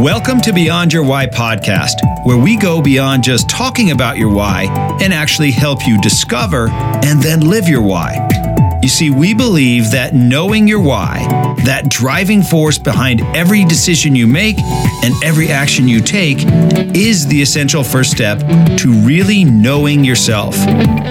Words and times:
Welcome 0.00 0.40
to 0.42 0.54
Beyond 0.54 0.94
Your 0.94 1.04
Why 1.04 1.26
podcast, 1.26 2.24
where 2.24 2.38
we 2.38 2.56
go 2.56 2.80
beyond 2.80 3.22
just 3.22 3.50
talking 3.50 3.90
about 3.90 4.16
your 4.16 4.32
why 4.32 4.64
and 5.02 5.12
actually 5.12 5.50
help 5.50 5.86
you 5.86 6.00
discover 6.00 6.70
and 6.70 7.22
then 7.22 7.40
live 7.40 7.68
your 7.68 7.82
why. 7.82 8.39
You 8.82 8.88
see, 8.88 9.10
we 9.10 9.34
believe 9.34 9.90
that 9.90 10.14
knowing 10.14 10.66
your 10.66 10.80
why, 10.80 11.26
that 11.66 11.90
driving 11.90 12.42
force 12.42 12.78
behind 12.78 13.20
every 13.36 13.64
decision 13.66 14.14
you 14.14 14.26
make 14.26 14.58
and 15.04 15.12
every 15.22 15.48
action 15.48 15.86
you 15.86 16.00
take, 16.00 16.38
is 16.96 17.26
the 17.26 17.42
essential 17.42 17.84
first 17.84 18.10
step 18.10 18.38
to 18.78 18.92
really 19.04 19.44
knowing 19.44 20.02
yourself. 20.02 20.54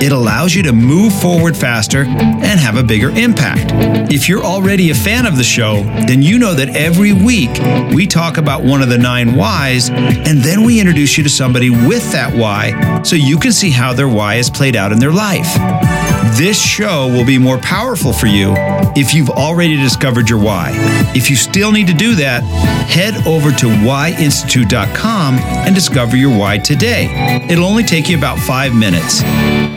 It 0.01 0.11
allows 0.11 0.55
you 0.55 0.63
to 0.63 0.73
move 0.73 1.13
forward 1.13 1.55
faster 1.55 2.05
and 2.05 2.59
have 2.59 2.75
a 2.75 2.83
bigger 2.83 3.11
impact. 3.11 3.71
If 4.11 4.27
you're 4.27 4.43
already 4.43 4.89
a 4.89 4.95
fan 4.95 5.27
of 5.27 5.37
the 5.37 5.43
show, 5.43 5.83
then 6.07 6.23
you 6.23 6.39
know 6.39 6.55
that 6.55 6.75
every 6.75 7.13
week 7.13 7.51
we 7.93 8.07
talk 8.07 8.37
about 8.37 8.63
one 8.63 8.81
of 8.81 8.89
the 8.89 8.97
nine 8.97 9.35
whys, 9.35 9.91
and 9.91 10.39
then 10.39 10.63
we 10.63 10.79
introduce 10.79 11.19
you 11.19 11.23
to 11.23 11.29
somebody 11.29 11.69
with 11.69 12.11
that 12.13 12.33
why 12.33 13.03
so 13.03 13.15
you 13.15 13.37
can 13.37 13.51
see 13.51 13.69
how 13.69 13.93
their 13.93 14.09
why 14.09 14.35
is 14.35 14.49
played 14.49 14.75
out 14.75 14.91
in 14.91 14.97
their 14.97 15.13
life. 15.13 16.08
This 16.37 16.61
show 16.61 17.07
will 17.07 17.25
be 17.25 17.37
more 17.37 17.57
powerful 17.57 18.13
for 18.13 18.27
you 18.27 18.53
if 18.95 19.13
you've 19.13 19.29
already 19.29 19.75
discovered 19.75 20.29
your 20.29 20.39
why. 20.39 20.71
If 21.15 21.29
you 21.29 21.35
still 21.35 21.71
need 21.71 21.87
to 21.87 21.93
do 21.93 22.15
that, 22.15 22.43
head 22.87 23.27
over 23.27 23.51
to 23.51 23.65
whyinstitute.com 23.65 25.39
and 25.39 25.75
discover 25.75 26.15
your 26.15 26.37
why 26.37 26.59
today. 26.59 27.45
It'll 27.49 27.65
only 27.65 27.83
take 27.83 28.09
you 28.09 28.17
about 28.17 28.39
five 28.39 28.75
minutes. 28.75 29.21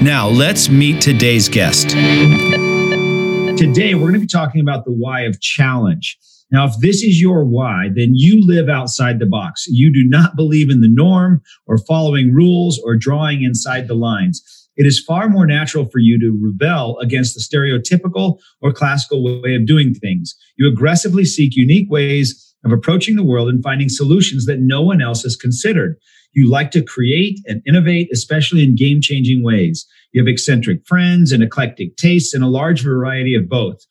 Now, 0.03 0.29
let's 0.29 0.69
meet 0.69 1.01
today's 1.01 1.49
guest. 1.49 1.91
Today, 1.91 3.95
we're 3.95 4.11
going 4.11 4.15
to 4.15 4.21
be 4.21 4.27
talking 4.27 4.61
about 4.61 4.85
the 4.85 4.93
why 4.93 5.23
of 5.23 5.41
challenge. 5.41 6.19
Now, 6.51 6.67
if 6.67 6.75
this 6.81 7.03
is 7.03 7.21
your 7.21 7.45
why, 7.45 7.89
then 7.95 8.11
you 8.13 8.47
live 8.47 8.69
outside 8.69 9.19
the 9.19 9.27
box. 9.27 9.65
You 9.69 9.93
do 9.93 10.05
not 10.05 10.37
believe 10.37 10.71
in 10.71 10.81
the 10.81 10.91
norm 10.91 11.41
or 11.67 11.79
following 11.79 12.35
rules 12.35 12.81
or 12.85 12.95
drawing 12.95 13.43
inside 13.43 13.89
the 13.89 13.95
lines 13.95 14.62
it 14.77 14.87
is 14.87 15.03
far 15.05 15.29
more 15.29 15.47
natural 15.47 15.87
for 15.87 15.99
you 15.99 16.19
to 16.19 16.39
rebel 16.41 16.99
against 16.99 17.35
the 17.35 17.41
stereotypical 17.41 18.39
or 18.61 18.73
classical 18.73 19.23
way 19.43 19.55
of 19.55 19.67
doing 19.67 19.95
things. 19.95 20.35
You 20.57 20.69
aggressively 20.69 21.25
seek 21.25 21.57
unique 21.57 21.91
ways 21.91 22.55
of 22.65 22.73
approaching 22.73 23.17
the 23.17 23.25
world 23.25 23.49
and 23.49 23.63
finding 23.63 23.89
solutions 23.89 24.47
that 24.47 24.61
no 24.61 24.83
one 24.83 25.03
else 25.03 25.23
has 25.23 25.37
considered. 25.37 25.97
You 26.33 26.49
like 26.49 26.71
to 26.71 26.83
create 26.83 27.41
and 27.47 27.61
innovate, 27.67 28.09
especially 28.13 28.63
in 28.63 28.75
game 28.75 29.01
changing 29.01 29.43
ways. 29.43 29.87
You 30.13 30.23
have 30.23 30.29
eccentric 30.29 30.87
friends 30.87 31.33
and 31.33 31.43
eclectic 31.43 31.97
tastes 31.97 32.33
and 32.33 32.43
a 32.43 32.49
large 32.49 32.83
variety 32.83 33.35
of 33.35 33.49
both. 33.49 33.85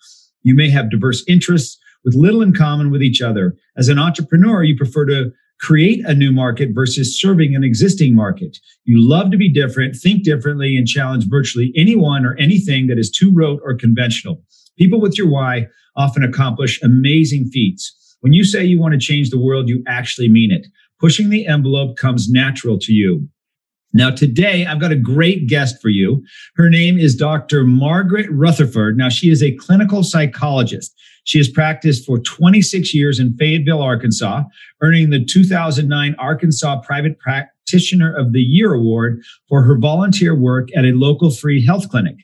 You 0.44 0.56
may 0.56 0.70
have 0.70 0.90
diverse 0.90 1.24
interests 1.28 1.78
with 2.04 2.16
little 2.16 2.42
in 2.42 2.54
common 2.54 2.90
with 2.90 3.04
each 3.04 3.22
other. 3.22 3.56
As 3.78 3.90
an 3.90 4.00
entrepreneur, 4.00 4.64
you 4.64 4.76
prefer 4.76 5.06
to 5.06 5.32
create 5.62 6.04
a 6.06 6.14
new 6.14 6.32
market 6.32 6.70
versus 6.74 7.20
serving 7.20 7.56
an 7.56 7.64
existing 7.64 8.16
market. 8.16 8.58
You 8.84 8.98
love 9.00 9.32
to 9.32 9.38
be 9.38 9.52
different, 9.52 9.96
think 9.96 10.24
differently, 10.24 10.76
and 10.76 10.88
challenge 10.88 11.28
virtually 11.30 11.72
anyone 11.76 12.26
or 12.26 12.36
anything 12.38 12.88
that 12.88 12.98
is 12.98 13.12
too 13.12 13.32
rote 13.34 13.62
or 13.64 13.76
conventional. 13.76 14.42
People 14.78 15.00
with 15.00 15.18
your 15.18 15.30
why 15.30 15.68
often 15.96 16.24
accomplish 16.24 16.82
amazing 16.82 17.46
feats. 17.46 18.18
When 18.22 18.34
you 18.34 18.44
say 18.44 18.64
you 18.64 18.80
want 18.80 18.94
to 18.94 19.00
change 19.00 19.30
the 19.30 19.40
world, 19.40 19.70
you 19.70 19.84
actually 19.88 20.30
mean 20.30 20.52
it. 20.52 20.66
Pushing 21.00 21.30
the 21.30 21.48
envelope 21.48 21.98
comes 21.98 22.30
natural 22.30 22.78
to 22.80 22.94
you. 22.94 23.28
Now, 23.94 24.10
today 24.10 24.66
I've 24.66 24.80
got 24.80 24.92
a 24.92 24.96
great 24.96 25.48
guest 25.48 25.82
for 25.82 25.90
you. 25.90 26.24
Her 26.56 26.70
name 26.70 26.98
is 26.98 27.16
Dr. 27.16 27.64
Margaret 27.66 28.28
Rutherford. 28.32 28.98
Now, 28.98 29.10
she 29.10 29.30
is 29.30 29.44
a 29.44 29.56
clinical 29.58 30.04
psychologist. 30.04 30.96
She 31.24 31.38
has 31.38 31.50
practiced 31.50 32.06
for 32.06 32.20
26 32.20 32.94
years 32.94 33.20
in 33.20 33.36
Fayetteville, 33.38 33.82
Arkansas, 33.82 34.44
earning 34.82 35.12
the 35.12 35.24
2009 35.24 36.16
Arkansas 36.18 36.82
Private 36.82 37.20
Practitioner 37.20 38.14
of 38.16 38.34
the 38.34 38.42
Year 38.42 38.74
Award 38.74 39.22
for 39.48 39.64
her 39.64 39.78
volunteer 39.78 40.36
work 40.36 40.70
at 40.76 40.86
a 40.86 40.94
local 40.94 41.32
free 41.32 41.64
health 41.64 41.90
clinic. 41.90 42.16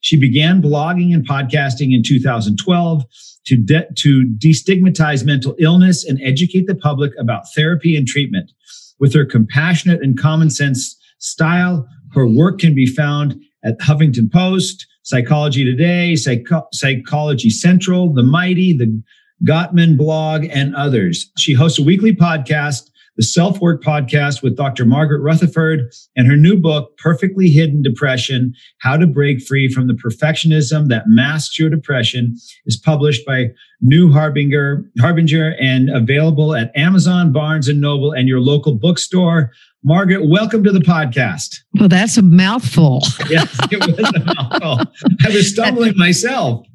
She 0.00 0.18
began 0.20 0.62
blogging 0.62 1.14
and 1.14 1.26
podcasting 1.26 1.94
in 1.94 2.02
2012 2.04 3.04
to, 3.46 3.56
de- 3.56 3.88
to 3.96 4.34
destigmatize 4.38 5.24
mental 5.24 5.54
illness 5.58 6.04
and 6.04 6.20
educate 6.22 6.66
the 6.66 6.74
public 6.74 7.12
about 7.18 7.52
therapy 7.54 7.96
and 7.96 8.06
treatment. 8.06 8.52
With 9.00 9.14
her 9.14 9.24
compassionate 9.24 10.02
and 10.02 10.18
common 10.18 10.50
sense 10.50 10.96
style, 11.18 11.88
her 12.12 12.26
work 12.26 12.58
can 12.58 12.74
be 12.74 12.86
found 12.86 13.40
at 13.64 13.78
Huffington 13.78 14.30
Post, 14.30 14.86
Psychology 15.04 15.64
Today, 15.64 16.16
Psycho- 16.16 16.66
Psychology 16.72 17.50
Central, 17.50 18.12
The 18.12 18.22
Mighty, 18.22 18.76
The 18.76 19.02
Gottman 19.46 19.96
blog, 19.96 20.46
and 20.50 20.74
others. 20.74 21.30
She 21.38 21.52
hosts 21.52 21.78
a 21.78 21.84
weekly 21.84 22.14
podcast, 22.14 22.90
the 23.16 23.22
Self 23.22 23.60
Work 23.60 23.82
Podcast 23.82 24.42
with 24.42 24.56
Dr. 24.56 24.84
Margaret 24.86 25.20
Rutherford, 25.20 25.92
and 26.16 26.26
her 26.26 26.36
new 26.36 26.56
book, 26.58 26.96
Perfectly 26.96 27.48
Hidden 27.48 27.82
Depression 27.82 28.54
How 28.78 28.96
to 28.96 29.06
Break 29.06 29.42
Free 29.42 29.68
from 29.68 29.86
the 29.88 29.94
Perfectionism 29.94 30.88
That 30.88 31.04
Masks 31.06 31.58
Your 31.58 31.68
Depression, 31.68 32.34
is 32.66 32.76
published 32.76 33.26
by 33.26 33.50
New 33.82 34.10
Harbinger, 34.10 34.84
Harbinger 34.98 35.54
and 35.60 35.90
available 35.90 36.54
at 36.54 36.74
Amazon, 36.74 37.30
Barnes 37.30 37.68
and 37.68 37.80
Noble, 37.80 38.12
and 38.12 38.26
your 38.26 38.40
local 38.40 38.74
bookstore. 38.74 39.52
Margaret, 39.86 40.26
welcome 40.26 40.64
to 40.64 40.72
the 40.72 40.78
podcast. 40.78 41.58
Well, 41.78 41.90
that's 41.90 42.16
a 42.16 42.22
mouthful. 42.22 43.02
yes, 43.28 43.54
it 43.70 43.86
was 43.86 44.12
a 44.14 44.24
mouthful. 44.24 44.92
I 45.26 45.28
was 45.28 45.50
stumbling 45.50 45.92
myself. 45.98 46.66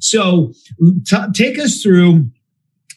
So, 0.00 0.52
t- 1.06 1.16
take 1.34 1.56
us 1.60 1.80
through 1.80 2.28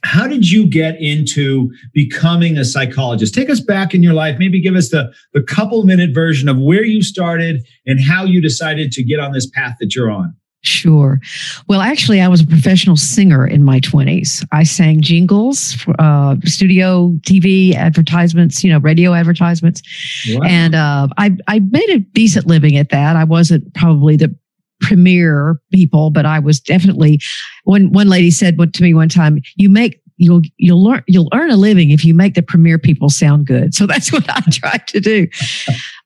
how 0.03 0.25
did 0.25 0.49
you 0.49 0.65
get 0.65 0.99
into 0.99 1.71
becoming 1.93 2.57
a 2.57 2.65
psychologist? 2.65 3.35
Take 3.35 3.51
us 3.51 3.59
back 3.59 3.93
in 3.93 4.01
your 4.01 4.13
life. 4.13 4.39
Maybe 4.39 4.59
give 4.59 4.75
us 4.75 4.89
the, 4.89 5.13
the 5.33 5.43
couple 5.43 5.83
minute 5.83 6.09
version 6.11 6.49
of 6.49 6.57
where 6.57 6.83
you 6.83 7.03
started 7.03 7.63
and 7.85 8.03
how 8.03 8.23
you 8.23 8.41
decided 8.41 8.91
to 8.93 9.03
get 9.03 9.19
on 9.19 9.31
this 9.31 9.47
path 9.47 9.75
that 9.79 9.93
you're 9.93 10.09
on. 10.09 10.35
Sure. 10.63 11.19
Well, 11.67 11.81
actually, 11.81 12.21
I 12.21 12.27
was 12.27 12.41
a 12.41 12.45
professional 12.45 12.95
singer 12.95 13.47
in 13.47 13.63
my 13.63 13.79
20s. 13.79 14.45
I 14.51 14.61
sang 14.61 15.01
jingles, 15.01 15.75
uh, 15.97 16.35
studio 16.43 17.13
TV 17.21 17.73
advertisements, 17.73 18.63
you 18.63 18.71
know, 18.71 18.79
radio 18.79 19.13
advertisements. 19.13 19.81
Wow. 20.29 20.41
And 20.43 20.75
uh, 20.75 21.07
I, 21.17 21.35
I 21.47 21.59
made 21.59 21.89
a 21.89 21.99
decent 21.99 22.45
living 22.45 22.77
at 22.77 22.89
that. 22.89 23.15
I 23.15 23.23
wasn't 23.23 23.73
probably 23.73 24.17
the 24.17 24.35
premier 24.81 25.59
people, 25.71 26.11
but 26.11 26.27
I 26.27 26.37
was 26.37 26.59
definitely 26.59 27.21
one 27.63 27.91
one 27.91 28.09
lady 28.09 28.29
said 28.29 28.57
to 28.73 28.83
me 28.83 28.93
one 28.93 29.09
time, 29.09 29.41
you 29.55 29.69
make 29.69 29.99
you'll 30.21 30.41
you'll 30.57 30.83
learn 30.83 31.03
you'll 31.07 31.29
earn 31.33 31.49
a 31.49 31.57
living 31.57 31.89
if 31.89 32.05
you 32.05 32.13
make 32.13 32.35
the 32.35 32.43
premier 32.43 32.77
people 32.77 33.09
sound 33.09 33.47
good. 33.47 33.73
So 33.73 33.85
that's 33.91 34.13
what 34.13 34.29
I 34.29 34.41
tried 34.51 34.87
to 34.87 34.99
do. 34.99 35.27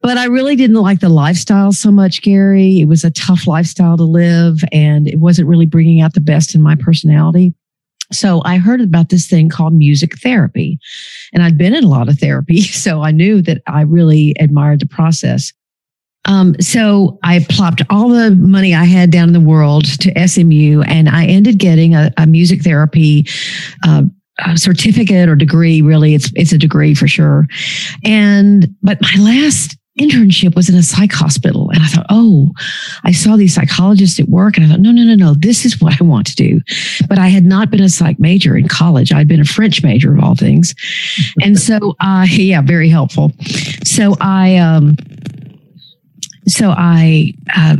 But 0.02 0.18
I 0.18 0.26
really 0.26 0.56
didn't 0.56 0.78
like 0.78 1.02
the 1.02 1.10
lifestyle 1.10 1.72
so 1.72 1.92
much, 1.92 2.22
Gary. 2.22 2.80
It 2.80 2.86
was 2.86 3.04
a 3.04 3.12
tough 3.12 3.46
lifestyle 3.48 3.98
to 3.98 4.04
live 4.04 4.64
and 4.72 5.08
it 5.08 5.20
wasn't 5.20 5.50
really 5.50 5.66
bringing 5.66 6.02
out 6.02 6.14
the 6.14 6.22
best 6.22 6.56
in 6.56 6.62
my 6.62 6.76
personality. 6.76 7.54
So 8.12 8.42
I 8.46 8.58
heard 8.58 8.82
about 8.82 9.10
this 9.10 9.28
thing 9.28 9.50
called 9.50 9.74
music 9.74 10.20
therapy 10.20 10.80
and 11.34 11.42
I'd 11.42 11.58
been 11.58 11.76
in 11.76 11.84
a 11.84 11.90
lot 11.90 12.08
of 12.08 12.20
therapy. 12.20 12.62
So 12.86 13.02
I 13.02 13.12
knew 13.12 13.42
that 13.42 13.64
I 13.68 13.82
really 13.82 14.36
admired 14.40 14.80
the 14.80 14.86
process. 14.86 15.52
Um, 16.26 16.56
so 16.60 17.20
I 17.24 17.46
plopped 17.50 17.82
all 17.90 18.10
the 18.10 18.32
money 18.32 18.74
I 18.74 18.86
had 18.86 19.12
down 19.12 19.30
in 19.30 19.34
the 19.34 19.40
world 19.40 19.86
to 20.02 20.28
SMU, 20.28 20.82
and 20.82 21.10
I 21.10 21.26
ended 21.26 21.60
getting 21.60 21.96
a, 21.96 22.12
a 22.18 22.26
music 22.26 22.64
therapy 22.64 23.28
uh, 23.86 24.04
a 24.46 24.58
certificate 24.58 25.30
or 25.30 25.36
degree. 25.36 25.82
Really, 25.82 26.14
it's 26.14 26.32
it's 26.36 26.52
a 26.52 26.58
degree 26.58 26.94
for 26.94 27.08
sure. 27.08 27.48
And 28.04 28.68
but 28.82 29.00
my 29.02 29.24
last 29.24 29.78
internship 30.00 30.56
was 30.56 30.68
in 30.68 30.76
a 30.76 30.84
psych 30.84 31.14
hospital, 31.14 31.70
and 31.70 31.82
I 31.82 31.88
thought, 31.88 32.06
oh, 32.10 32.52
I 33.06 33.12
saw 33.12 33.38
these 33.38 33.56
psychologists 33.56 34.20
at 34.20 34.28
work, 34.28 34.58
and 34.58 34.66
I 34.66 34.70
thought, 34.70 34.82
no, 34.82 34.92
no, 34.92 35.04
no, 35.04 35.16
no, 35.16 35.34
this 35.36 35.64
is 35.64 35.80
what 35.80 36.00
I 36.02 36.04
want 36.04 36.28
to 36.28 36.36
do. 36.36 36.60
But 37.08 37.18
I 37.18 37.28
had 37.28 37.46
not 37.46 37.72
been 37.72 37.82
a 37.82 37.90
psych 37.90 38.20
major 38.20 38.58
in 38.58 38.68
college. 38.68 39.14
I'd 39.14 39.28
been 39.28 39.40
a 39.40 39.46
French 39.46 39.84
major 39.84 40.14
of 40.14 40.24
all 40.24 40.36
things, 40.36 40.76
and 41.42 41.58
so 41.58 41.96
uh, 42.00 42.26
yeah, 42.30 42.62
very 42.62 42.90
helpful. 42.90 43.32
So 43.84 44.16
I. 44.20 44.58
Um, 44.58 44.98
so 46.48 46.74
I 46.78 47.34
uh, 47.56 47.78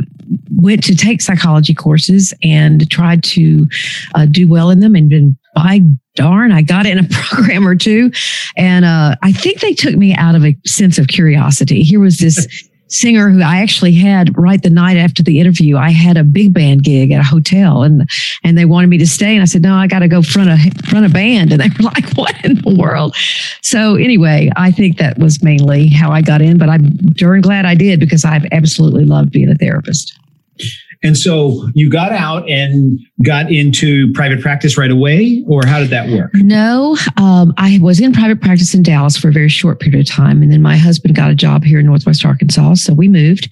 went 0.56 0.82
to 0.84 0.94
take 0.94 1.20
psychology 1.20 1.74
courses 1.74 2.34
and 2.42 2.88
tried 2.90 3.22
to 3.22 3.66
uh, 4.14 4.26
do 4.26 4.48
well 4.48 4.70
in 4.70 4.80
them 4.80 4.94
and 4.94 5.10
then 5.10 5.36
by 5.54 5.80
darn 6.14 6.50
i 6.52 6.62
got 6.62 6.86
in 6.86 6.98
a 6.98 7.04
program 7.10 7.66
or 7.66 7.74
two. 7.74 8.10
And 8.56 8.84
uh, 8.84 9.16
i 9.22 9.32
think 9.32 9.60
they 9.60 9.72
took 9.72 9.94
me 9.96 10.14
out 10.14 10.34
of 10.34 10.44
a 10.44 10.56
sense 10.64 10.98
of 10.98 11.08
curiosity. 11.08 11.82
Here 11.82 12.00
was 12.00 12.18
this 12.18 12.46
singer 12.88 13.30
who 13.30 13.42
I 13.42 13.62
actually 13.62 13.94
had 13.94 14.36
right 14.36 14.62
the 14.62 14.70
night 14.70 14.96
after 14.96 15.22
the 15.22 15.40
interview. 15.40 15.76
I 15.76 15.90
had 15.90 16.16
a 16.16 16.24
big 16.24 16.52
band 16.52 16.84
gig 16.84 17.10
at 17.10 17.20
a 17.20 17.24
hotel 17.24 17.82
and 17.82 18.08
and 18.44 18.56
they 18.56 18.64
wanted 18.64 18.88
me 18.88 18.98
to 18.98 19.06
stay. 19.06 19.34
And 19.34 19.42
I 19.42 19.46
said, 19.46 19.62
no, 19.62 19.74
I 19.74 19.86
got 19.86 20.00
to 20.00 20.08
go 20.08 20.22
front 20.22 20.50
a 20.50 20.58
front 20.88 21.06
a 21.06 21.08
band. 21.08 21.52
And 21.52 21.60
they 21.60 21.68
were 21.68 21.90
like, 21.94 22.12
what 22.14 22.34
in 22.44 22.60
the 22.62 22.76
world? 22.78 23.16
So 23.62 23.96
anyway, 23.96 24.50
I 24.56 24.70
think 24.70 24.98
that 24.98 25.18
was 25.18 25.42
mainly 25.42 25.88
how 25.88 26.10
I 26.10 26.22
got 26.22 26.42
in, 26.42 26.58
but 26.58 26.68
I'm 26.68 26.90
darn 27.14 27.40
glad 27.40 27.64
I 27.64 27.74
did 27.74 28.00
because 28.00 28.24
I've 28.24 28.46
absolutely 28.52 29.04
loved 29.04 29.32
being 29.32 29.48
a 29.48 29.54
therapist. 29.54 30.18
And 31.02 31.16
so 31.16 31.68
you 31.74 31.90
got 31.90 32.12
out 32.12 32.48
and 32.48 32.98
got 33.24 33.50
into 33.50 34.12
private 34.12 34.40
practice 34.40 34.76
right 34.76 34.90
away, 34.90 35.44
or 35.46 35.66
how 35.66 35.78
did 35.78 35.90
that 35.90 36.08
work? 36.10 36.30
No, 36.34 36.96
um, 37.16 37.54
I 37.56 37.78
was 37.80 38.00
in 38.00 38.12
private 38.12 38.40
practice 38.40 38.74
in 38.74 38.82
Dallas 38.82 39.16
for 39.16 39.28
a 39.28 39.32
very 39.32 39.48
short 39.48 39.80
period 39.80 40.00
of 40.00 40.06
time. 40.06 40.42
And 40.42 40.52
then 40.52 40.62
my 40.62 40.76
husband 40.76 41.14
got 41.14 41.30
a 41.30 41.34
job 41.34 41.64
here 41.64 41.78
in 41.78 41.86
Northwest 41.86 42.24
Arkansas. 42.24 42.74
So 42.74 42.94
we 42.94 43.08
moved. 43.08 43.48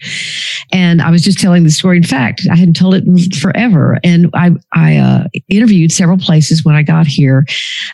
And 0.73 1.01
I 1.03 1.11
was 1.11 1.23
just 1.23 1.39
telling 1.39 1.65
the 1.65 1.71
story. 1.71 1.97
In 1.99 2.03
fact, 2.03 2.43
I 2.51 2.57
hadn't 2.57 2.75
told 2.75 2.95
it 2.95 3.05
forever. 3.37 3.99
And 4.03 4.31
I, 4.35 4.53
I 4.73 4.97
uh, 4.97 5.25
interviewed 5.49 5.93
several 5.93 6.19
places 6.19 6.65
when 6.65 6.75
I 6.75 6.83
got 6.83 7.07
here. 7.07 7.47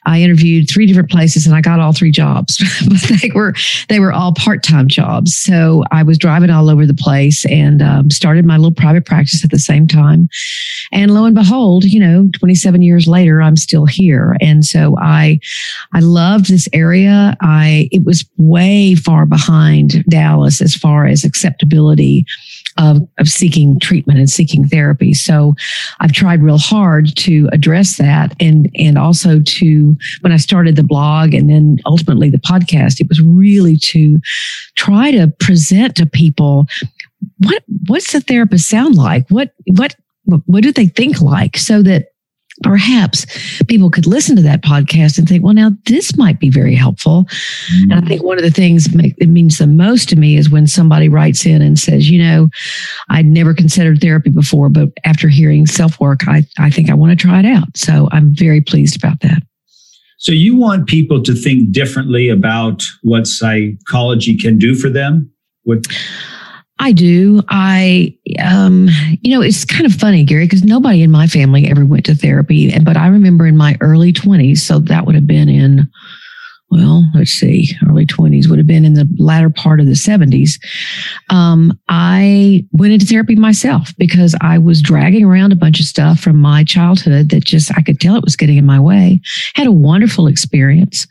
I 0.06 0.20
interviewed 0.20 0.68
three 0.68 0.86
different 0.86 1.10
places 1.10 1.46
and 1.46 1.54
I 1.54 1.60
got 1.60 1.80
all 1.80 1.92
three 1.92 2.10
jobs, 2.10 2.58
but 2.88 3.20
they 3.20 3.30
were, 3.34 3.54
they 3.88 4.00
were 4.00 4.12
all 4.12 4.34
part 4.34 4.62
time 4.62 4.88
jobs. 4.88 5.34
So 5.34 5.84
I 5.90 6.02
was 6.02 6.18
driving 6.18 6.50
all 6.50 6.70
over 6.70 6.86
the 6.86 6.94
place 6.94 7.44
and 7.46 7.82
um, 7.82 8.10
started 8.10 8.44
my 8.44 8.56
little 8.56 8.74
private 8.74 9.04
practice 9.04 9.39
at 9.44 9.50
the 9.50 9.58
same 9.58 9.86
time. 9.86 10.28
And 10.92 11.12
lo 11.12 11.24
and 11.24 11.34
behold, 11.34 11.84
you 11.84 12.00
know, 12.00 12.28
27 12.38 12.82
years 12.82 13.06
later, 13.06 13.40
I'm 13.40 13.56
still 13.56 13.86
here. 13.86 14.36
And 14.40 14.64
so 14.64 14.96
I, 14.98 15.40
I 15.94 16.00
loved 16.00 16.48
this 16.48 16.68
area. 16.72 17.36
I, 17.40 17.88
it 17.92 18.04
was 18.04 18.28
way 18.36 18.94
far 18.94 19.26
behind 19.26 20.04
Dallas 20.06 20.60
as 20.60 20.74
far 20.74 21.06
as 21.06 21.24
acceptability 21.24 22.26
of, 22.78 22.98
of 23.18 23.28
seeking 23.28 23.78
treatment 23.78 24.18
and 24.18 24.30
seeking 24.30 24.66
therapy. 24.66 25.12
So 25.12 25.54
I've 26.00 26.12
tried 26.12 26.42
real 26.42 26.58
hard 26.58 27.14
to 27.16 27.48
address 27.52 27.96
that 27.98 28.34
and, 28.40 28.70
and 28.74 28.96
also 28.96 29.40
to, 29.40 29.96
when 30.20 30.32
I 30.32 30.36
started 30.36 30.76
the 30.76 30.82
blog 30.82 31.34
and 31.34 31.50
then 31.50 31.78
ultimately 31.86 32.30
the 32.30 32.38
podcast, 32.38 33.00
it 33.00 33.08
was 33.08 33.20
really 33.20 33.76
to 33.76 34.18
try 34.76 35.10
to 35.10 35.28
present 35.38 35.96
to 35.96 36.06
people 36.06 36.66
what, 37.38 37.62
what's 37.86 38.12
the 38.12 38.20
therapist 38.20 38.68
sound 38.68 38.96
like? 38.96 39.28
What, 39.28 39.52
what, 39.66 39.96
what 40.24 40.62
do 40.62 40.72
they 40.72 40.86
think 40.86 41.20
like 41.20 41.56
so 41.56 41.82
that 41.82 42.06
perhaps 42.62 43.26
people 43.64 43.90
could 43.90 44.06
listen 44.06 44.36
to 44.36 44.42
that 44.42 44.62
podcast 44.62 45.18
and 45.18 45.28
think, 45.28 45.42
well, 45.42 45.54
now 45.54 45.70
this 45.86 46.16
might 46.16 46.38
be 46.38 46.50
very 46.50 46.74
helpful. 46.74 47.24
Mm-hmm. 47.24 47.90
And 47.90 48.04
I 48.04 48.06
think 48.06 48.22
one 48.22 48.36
of 48.36 48.44
the 48.44 48.50
things 48.50 48.88
it 48.94 49.28
means 49.28 49.58
the 49.58 49.66
most 49.66 50.08
to 50.10 50.16
me 50.16 50.36
is 50.36 50.50
when 50.50 50.66
somebody 50.66 51.08
writes 51.08 51.46
in 51.46 51.62
and 51.62 51.78
says, 51.78 52.10
you 52.10 52.22
know, 52.22 52.48
I'd 53.08 53.26
never 53.26 53.54
considered 53.54 54.00
therapy 54.00 54.30
before, 54.30 54.68
but 54.68 54.90
after 55.04 55.28
hearing 55.28 55.66
self 55.66 55.98
work, 56.00 56.28
I, 56.28 56.44
I 56.58 56.70
think 56.70 56.90
I 56.90 56.94
want 56.94 57.18
to 57.18 57.26
try 57.26 57.38
it 57.38 57.46
out. 57.46 57.76
So 57.76 58.08
I'm 58.12 58.34
very 58.34 58.60
pleased 58.60 58.96
about 58.96 59.20
that. 59.20 59.42
So 60.18 60.32
you 60.32 60.54
want 60.54 60.86
people 60.86 61.22
to 61.22 61.34
think 61.34 61.72
differently 61.72 62.28
about 62.28 62.82
what 63.02 63.26
psychology 63.26 64.36
can 64.36 64.58
do 64.58 64.74
for 64.74 64.90
them? 64.90 65.32
What 65.62 65.86
I 66.80 66.92
do. 66.92 67.42
I, 67.50 68.16
um, 68.42 68.88
you 69.20 69.34
know, 69.34 69.42
it's 69.42 69.66
kind 69.66 69.84
of 69.84 69.92
funny, 69.92 70.24
Gary, 70.24 70.46
because 70.46 70.64
nobody 70.64 71.02
in 71.02 71.10
my 71.10 71.26
family 71.26 71.68
ever 71.70 71.84
went 71.84 72.06
to 72.06 72.14
therapy. 72.14 72.76
But 72.80 72.96
I 72.96 73.08
remember 73.08 73.46
in 73.46 73.56
my 73.56 73.76
early 73.82 74.14
20s, 74.14 74.58
so 74.58 74.78
that 74.78 75.04
would 75.04 75.14
have 75.14 75.26
been 75.26 75.50
in, 75.50 75.90
well, 76.70 77.04
let's 77.14 77.32
see, 77.32 77.68
early 77.86 78.06
20s 78.06 78.48
would 78.48 78.58
have 78.58 78.66
been 78.66 78.86
in 78.86 78.94
the 78.94 79.06
latter 79.18 79.50
part 79.50 79.80
of 79.80 79.86
the 79.86 79.92
70s. 79.94 80.58
Um, 81.28 81.78
I 81.90 82.66
went 82.72 82.94
into 82.94 83.04
therapy 83.04 83.36
myself 83.36 83.92
because 83.98 84.34
I 84.40 84.56
was 84.56 84.80
dragging 84.80 85.26
around 85.26 85.52
a 85.52 85.56
bunch 85.56 85.80
of 85.80 85.86
stuff 85.86 86.18
from 86.18 86.36
my 86.36 86.64
childhood 86.64 87.28
that 87.28 87.44
just 87.44 87.70
I 87.76 87.82
could 87.82 88.00
tell 88.00 88.16
it 88.16 88.24
was 88.24 88.36
getting 88.36 88.56
in 88.56 88.64
my 88.64 88.80
way. 88.80 89.20
Had 89.54 89.66
a 89.66 89.72
wonderful 89.72 90.28
experience. 90.28 91.06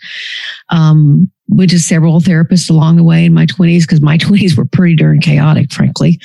Um, 0.70 1.30
went 1.50 1.72
to 1.72 1.80
several 1.80 2.22
therapists 2.22 2.70
along 2.70 2.96
the 2.96 3.04
way 3.04 3.26
in 3.26 3.34
my 3.34 3.46
20s 3.46 3.82
because 3.82 4.02
my 4.02 4.18
20s 4.20 4.58
were 4.58 4.66
pretty 4.66 4.96
darn 4.96 5.20
chaotic, 5.20 5.72
frankly. 5.72 6.20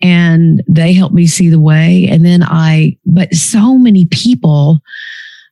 And 0.00 0.62
they 0.68 0.92
helped 0.92 1.14
me 1.14 1.26
see 1.26 1.48
the 1.48 1.60
way. 1.60 2.06
And 2.10 2.24
then 2.24 2.42
I, 2.42 2.96
but 3.04 3.34
so 3.34 3.76
many 3.76 4.06
people 4.06 4.80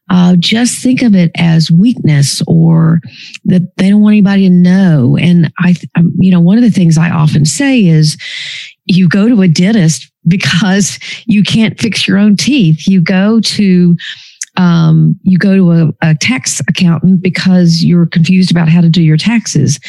uh, 0.09 0.35
just 0.37 0.81
think 0.81 1.01
of 1.01 1.15
it 1.15 1.31
as 1.35 1.69
weakness 1.69 2.41
or 2.47 3.01
that 3.45 3.75
they 3.75 3.89
don't 3.89 4.01
want 4.01 4.13
anybody 4.13 4.47
to 4.47 4.53
know. 4.53 5.17
And 5.19 5.51
I, 5.59 5.75
um, 5.95 6.13
you 6.17 6.31
know, 6.31 6.39
one 6.39 6.57
of 6.57 6.63
the 6.63 6.71
things 6.71 6.97
I 6.97 7.09
often 7.09 7.43
say 7.45 7.85
is 7.85 8.17
you 8.85 9.09
go 9.09 9.27
to 9.27 9.41
a 9.41 9.49
dentist 9.49 10.09
because 10.27 10.97
you 11.25 11.43
can't 11.43 11.79
fix 11.79 12.07
your 12.07 12.17
own 12.17 12.35
teeth. 12.37 12.87
You 12.87 13.01
go 13.01 13.41
to 13.41 13.97
um, 14.57 15.17
you 15.23 15.37
go 15.37 15.55
to 15.55 15.71
a, 15.71 16.09
a 16.09 16.15
tax 16.15 16.59
accountant 16.67 17.21
because 17.21 17.83
you're 17.83 18.05
confused 18.05 18.51
about 18.51 18.69
how 18.69 18.81
to 18.81 18.89
do 18.89 19.01
your 19.01 19.17
taxes 19.17 19.79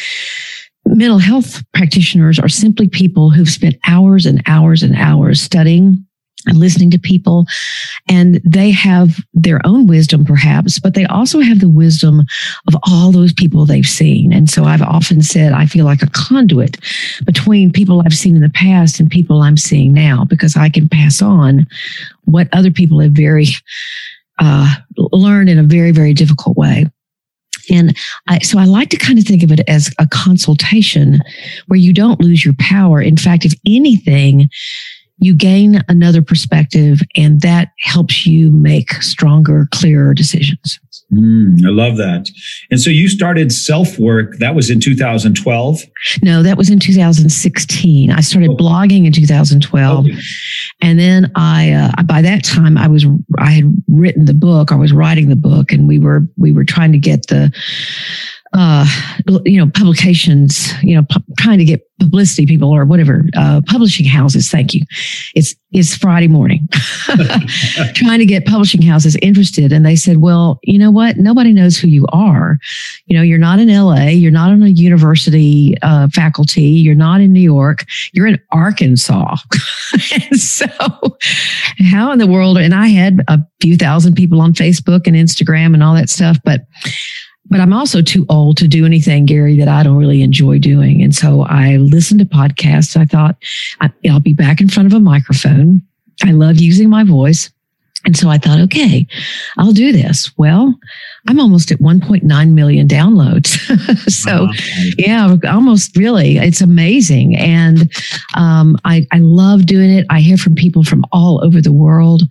mental 0.94 1.18
health 1.18 1.62
practitioners 1.74 2.38
are 2.38 2.48
simply 2.48 2.88
people 2.88 3.30
who've 3.30 3.48
spent 3.48 3.76
hours 3.86 4.26
and 4.26 4.42
hours 4.46 4.82
and 4.82 4.94
hours 4.96 5.40
studying 5.40 6.04
and 6.46 6.56
listening 6.56 6.90
to 6.90 6.98
people. 6.98 7.46
And 8.08 8.40
they 8.44 8.70
have 8.70 9.16
their 9.34 9.60
own 9.66 9.86
wisdom, 9.86 10.24
perhaps, 10.24 10.78
but 10.78 10.94
they 10.94 11.04
also 11.06 11.40
have 11.40 11.60
the 11.60 11.68
wisdom 11.68 12.20
of 12.66 12.76
all 12.84 13.12
those 13.12 13.32
people 13.32 13.66
they've 13.66 13.84
seen. 13.84 14.32
And 14.32 14.48
so 14.48 14.64
I've 14.64 14.82
often 14.82 15.20
said 15.20 15.52
I 15.52 15.66
feel 15.66 15.84
like 15.84 16.02
a 16.02 16.10
conduit 16.10 16.78
between 17.26 17.72
people 17.72 18.00
I've 18.00 18.14
seen 18.14 18.36
in 18.36 18.42
the 18.42 18.50
past 18.50 19.00
and 19.00 19.10
people 19.10 19.42
I'm 19.42 19.56
seeing 19.56 19.92
now 19.92 20.24
because 20.24 20.56
I 20.56 20.68
can 20.68 20.88
pass 20.88 21.20
on 21.20 21.66
what 22.24 22.48
other 22.52 22.70
people 22.70 23.00
have 23.00 23.12
very 23.12 23.46
uh, 24.38 24.74
learned 24.96 25.50
in 25.50 25.58
a 25.58 25.62
very, 25.62 25.90
very 25.90 26.14
difficult 26.14 26.56
way. 26.56 26.86
And 27.70 27.96
I, 28.28 28.38
so 28.38 28.58
I 28.58 28.64
like 28.64 28.88
to 28.90 28.96
kind 28.96 29.18
of 29.18 29.24
think 29.24 29.42
of 29.42 29.52
it 29.52 29.60
as 29.68 29.94
a 29.98 30.06
consultation 30.06 31.20
where 31.66 31.78
you 31.78 31.92
don't 31.92 32.20
lose 32.20 32.44
your 32.44 32.54
power. 32.58 33.00
In 33.02 33.16
fact, 33.16 33.44
if 33.44 33.52
anything, 33.66 34.48
you 35.18 35.34
gain 35.34 35.82
another 35.88 36.22
perspective 36.22 37.00
and 37.16 37.40
that 37.40 37.72
helps 37.80 38.26
you 38.26 38.50
make 38.50 38.92
stronger, 39.02 39.68
clearer 39.72 40.14
decisions. 40.14 40.78
Mm, 41.12 41.64
I 41.64 41.70
love 41.70 41.96
that. 41.96 42.28
And 42.70 42.78
so 42.78 42.90
you 42.90 43.08
started 43.08 43.50
self 43.50 43.98
work. 43.98 44.36
That 44.38 44.54
was 44.54 44.68
in 44.68 44.78
2012? 44.78 45.80
No, 46.22 46.42
that 46.42 46.58
was 46.58 46.68
in 46.68 46.78
2016. 46.78 48.10
I 48.10 48.20
started 48.20 48.50
oh. 48.50 48.56
blogging 48.56 49.06
in 49.06 49.12
2012. 49.12 50.04
Okay. 50.04 50.18
And 50.82 50.98
then 50.98 51.32
I, 51.34 51.72
uh, 51.72 52.02
by 52.02 52.20
that 52.22 52.44
time, 52.44 52.76
I 52.76 52.88
was, 52.88 53.06
I 53.38 53.52
had 53.52 53.74
written 53.88 54.26
the 54.26 54.34
book. 54.34 54.70
I 54.70 54.76
was 54.76 54.92
writing 54.92 55.30
the 55.30 55.36
book 55.36 55.72
and 55.72 55.88
we 55.88 55.98
were, 55.98 56.28
we 56.36 56.52
were 56.52 56.64
trying 56.64 56.92
to 56.92 56.98
get 56.98 57.26
the, 57.28 57.52
uh, 58.54 58.86
you 59.44 59.58
know, 59.58 59.70
publications, 59.74 60.72
you 60.82 60.94
know, 60.94 61.02
pu- 61.08 61.22
trying 61.38 61.58
to 61.58 61.64
get 61.64 61.82
publicity 61.98 62.46
people 62.46 62.70
or 62.70 62.84
whatever, 62.84 63.24
uh, 63.36 63.60
publishing 63.66 64.06
houses. 64.06 64.50
Thank 64.50 64.72
you. 64.72 64.82
It's, 65.34 65.54
it's 65.72 65.96
Friday 65.96 66.28
morning 66.28 66.66
trying 67.94 68.20
to 68.20 68.26
get 68.26 68.46
publishing 68.46 68.80
houses 68.80 69.16
interested. 69.20 69.72
And 69.72 69.84
they 69.84 69.96
said, 69.96 70.18
well, 70.18 70.60
you 70.62 70.78
know 70.78 70.90
what? 70.90 71.18
Nobody 71.18 71.52
knows 71.52 71.76
who 71.76 71.88
you 71.88 72.06
are. 72.12 72.58
You 73.06 73.16
know, 73.16 73.22
you're 73.22 73.36
not 73.38 73.58
in 73.58 73.68
LA. 73.68 74.06
You're 74.06 74.30
not 74.30 74.50
on 74.50 74.62
a 74.62 74.68
university, 74.68 75.76
uh, 75.82 76.08
faculty. 76.08 76.62
You're 76.62 76.94
not 76.94 77.20
in 77.20 77.32
New 77.32 77.40
York. 77.40 77.84
You're 78.12 78.28
in 78.28 78.40
Arkansas. 78.50 79.36
and 80.14 80.40
so 80.40 80.66
how 81.90 82.12
in 82.12 82.18
the 82.18 82.26
world? 82.26 82.56
And 82.56 82.74
I 82.74 82.88
had 82.88 83.20
a 83.28 83.38
few 83.60 83.76
thousand 83.76 84.14
people 84.14 84.40
on 84.40 84.54
Facebook 84.54 85.06
and 85.06 85.16
Instagram 85.16 85.74
and 85.74 85.82
all 85.82 85.94
that 85.94 86.08
stuff, 86.08 86.38
but 86.44 86.62
but 87.46 87.60
I'm 87.60 87.72
also 87.72 88.02
too 88.02 88.26
old 88.28 88.56
to 88.58 88.68
do 88.68 88.84
anything, 88.84 89.26
Gary, 89.26 89.56
that 89.56 89.68
I 89.68 89.82
don't 89.82 89.96
really 89.96 90.22
enjoy 90.22 90.58
doing. 90.58 91.02
And 91.02 91.14
so 91.14 91.42
I 91.42 91.76
listened 91.76 92.20
to 92.20 92.26
podcasts. 92.26 92.96
I 92.96 93.04
thought 93.04 93.36
I'll 94.08 94.20
be 94.20 94.34
back 94.34 94.60
in 94.60 94.68
front 94.68 94.86
of 94.86 94.92
a 94.92 95.00
microphone. 95.00 95.82
I 96.24 96.32
love 96.32 96.58
using 96.58 96.90
my 96.90 97.04
voice. 97.04 97.50
And 98.04 98.16
so 98.16 98.30
I 98.30 98.38
thought, 98.38 98.60
okay, 98.60 99.06
I'll 99.58 99.72
do 99.72 99.90
this. 99.90 100.30
Well, 100.38 100.72
I'm 101.26 101.40
almost 101.40 101.72
at 101.72 101.80
1.9 101.80 102.52
million 102.52 102.86
downloads. 102.86 103.58
so 104.10 104.48
yeah, 104.96 105.36
almost 105.50 105.96
really, 105.96 106.38
it's 106.38 106.60
amazing. 106.60 107.36
And 107.36 107.92
um, 108.34 108.78
I, 108.84 109.06
I 109.12 109.18
love 109.18 109.66
doing 109.66 109.90
it. 109.90 110.06
I 110.10 110.20
hear 110.20 110.36
from 110.36 110.54
people 110.54 110.84
from 110.84 111.04
all 111.10 111.44
over 111.44 111.60
the 111.60 111.72
world 111.72 112.22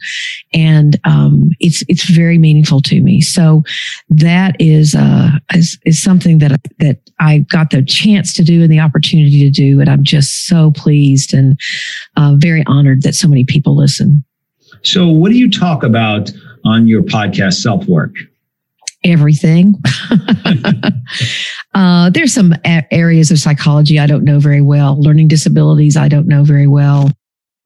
and 0.54 0.98
um, 1.04 1.52
it's, 1.60 1.84
it's 1.90 2.10
very 2.10 2.38
meaningful 2.38 2.82
to 2.84 3.02
me. 3.02 3.20
So 3.20 3.64
that 4.10 4.56
is, 4.60 4.96
uh, 4.96 5.32
is, 5.54 5.78
is 5.86 6.02
something 6.02 6.38
that, 6.40 6.62
that 6.80 7.02
I 7.20 7.40
got 7.40 7.72
the 7.72 7.84
chance 7.84 8.34
to 8.34 8.44
do 8.44 8.64
and 8.64 8.72
the 8.72 8.80
opportunity 8.80 9.40
to 9.44 9.52
do. 9.52 9.82
And 9.82 9.90
I'm 9.90 10.04
just 10.04 10.48
so 10.48 10.72
pleased 10.72 11.34
and 11.34 11.60
uh, 12.16 12.36
very 12.38 12.64
honored 12.68 13.04
that 13.04 13.16
so 13.16 13.28
many 13.28 13.44
people 13.44 13.76
listen. 13.76 14.24
So, 14.88 15.10
what 15.10 15.34
do 15.34 15.38
you 15.38 15.52
talk 15.52 15.84
about 15.84 16.32
on 16.64 16.88
your 16.88 17.04
podcast, 17.04 17.56
Self 17.56 17.86
Work? 17.88 18.16
Everything. 19.04 19.76
uh, 21.74 22.10
there's 22.10 22.34
some 22.34 22.54
areas 22.64 23.30
of 23.30 23.38
psychology 23.38 24.00
I 24.00 24.08
don't 24.08 24.24
know 24.24 24.40
very 24.40 24.62
well. 24.62 25.00
Learning 25.00 25.28
disabilities, 25.28 25.98
I 25.98 26.08
don't 26.08 26.26
know 26.26 26.46
very 26.46 26.68
well. 26.68 27.12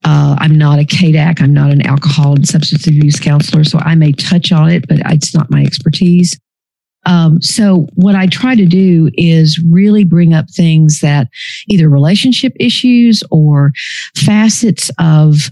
Uh, 0.04 0.36
I'm 0.40 0.58
not 0.58 0.80
a 0.80 0.84
KDAC. 0.84 1.44
I'm 1.44 1.54
not 1.54 1.70
an 1.70 1.86
alcohol 1.86 2.34
and 2.34 2.48
substance 2.48 2.88
abuse 2.88 3.20
counselor, 3.20 3.64
so 3.66 3.78
I 3.78 3.94
may 3.94 4.14
touch 4.14 4.52
on 4.52 4.72
it, 4.72 4.88
but 4.88 4.98
it's 5.06 5.36
not 5.36 5.52
my 5.52 5.62
expertise. 5.62 6.40
Um, 7.06 7.40
so 7.40 7.88
what 7.94 8.16
I 8.16 8.26
try 8.26 8.56
to 8.56 8.66
do 8.66 9.12
is 9.14 9.64
really 9.70 10.04
bring 10.04 10.34
up 10.34 10.46
things 10.50 11.02
that 11.02 11.28
either 11.68 11.88
relationship 11.88 12.54
issues 12.60 13.22
or 13.30 13.74
facets 14.16 14.90
of 14.98 15.52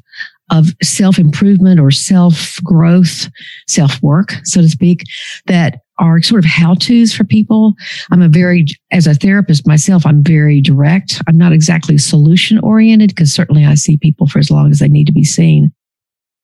of 0.51 0.69
self 0.81 1.19
improvement 1.19 1.79
or 1.79 1.91
self 1.91 2.59
growth, 2.63 3.29
self 3.67 4.01
work, 4.01 4.33
so 4.43 4.61
to 4.61 4.69
speak, 4.69 5.03
that 5.47 5.81
are 5.99 6.21
sort 6.21 6.43
of 6.43 6.49
how 6.49 6.73
to's 6.75 7.13
for 7.13 7.23
people. 7.23 7.73
I'm 8.11 8.21
a 8.21 8.29
very, 8.29 8.65
as 8.91 9.05
a 9.05 9.13
therapist 9.13 9.67
myself, 9.67 10.05
I'm 10.05 10.23
very 10.23 10.61
direct. 10.61 11.21
I'm 11.27 11.37
not 11.37 11.51
exactly 11.51 11.97
solution 11.97 12.57
oriented 12.59 13.09
because 13.09 13.33
certainly 13.33 13.65
I 13.65 13.75
see 13.75 13.97
people 13.97 14.27
for 14.27 14.39
as 14.39 14.49
long 14.49 14.71
as 14.71 14.79
they 14.79 14.87
need 14.87 15.07
to 15.07 15.13
be 15.13 15.25
seen. 15.25 15.73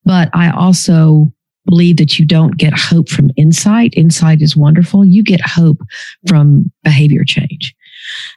But 0.04 0.30
I 0.34 0.52
also 0.52 1.32
believe 1.66 1.98
that 1.98 2.20
you 2.20 2.26
don't 2.26 2.58
get 2.58 2.78
hope 2.78 3.10
from 3.10 3.32
insight. 3.38 3.94
Insight 3.96 4.42
is 4.42 4.56
wonderful. 4.56 5.04
You 5.04 5.24
get 5.24 5.42
hope 5.42 5.82
from 6.28 6.72
behavior 6.84 7.24
change. 7.26 7.76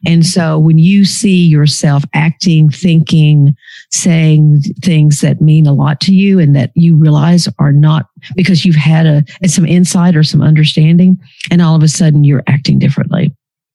And 0.06 0.24
so 0.24 0.58
when 0.58 0.78
you 0.78 1.04
see 1.04 1.44
yourself 1.44 2.04
acting, 2.14 2.70
thinking, 2.70 3.56
saying 3.90 4.62
things 4.82 5.20
that 5.20 5.40
mean 5.40 5.66
a 5.66 5.72
lot 5.72 6.00
to 6.02 6.14
you 6.14 6.38
and 6.38 6.54
that 6.56 6.70
you 6.74 6.96
realize 6.96 7.48
are 7.58 7.72
not 7.72 8.06
because 8.34 8.64
you've 8.64 8.76
had 8.76 9.06
a 9.06 9.24
some 9.48 9.66
insight 9.66 10.16
or 10.16 10.22
some 10.22 10.42
understanding, 10.42 11.18
and 11.50 11.62
all 11.62 11.74
of 11.74 11.82
a 11.82 11.88
sudden 11.88 12.24
you're 12.24 12.44
acting 12.46 12.78
differently. 12.78 13.34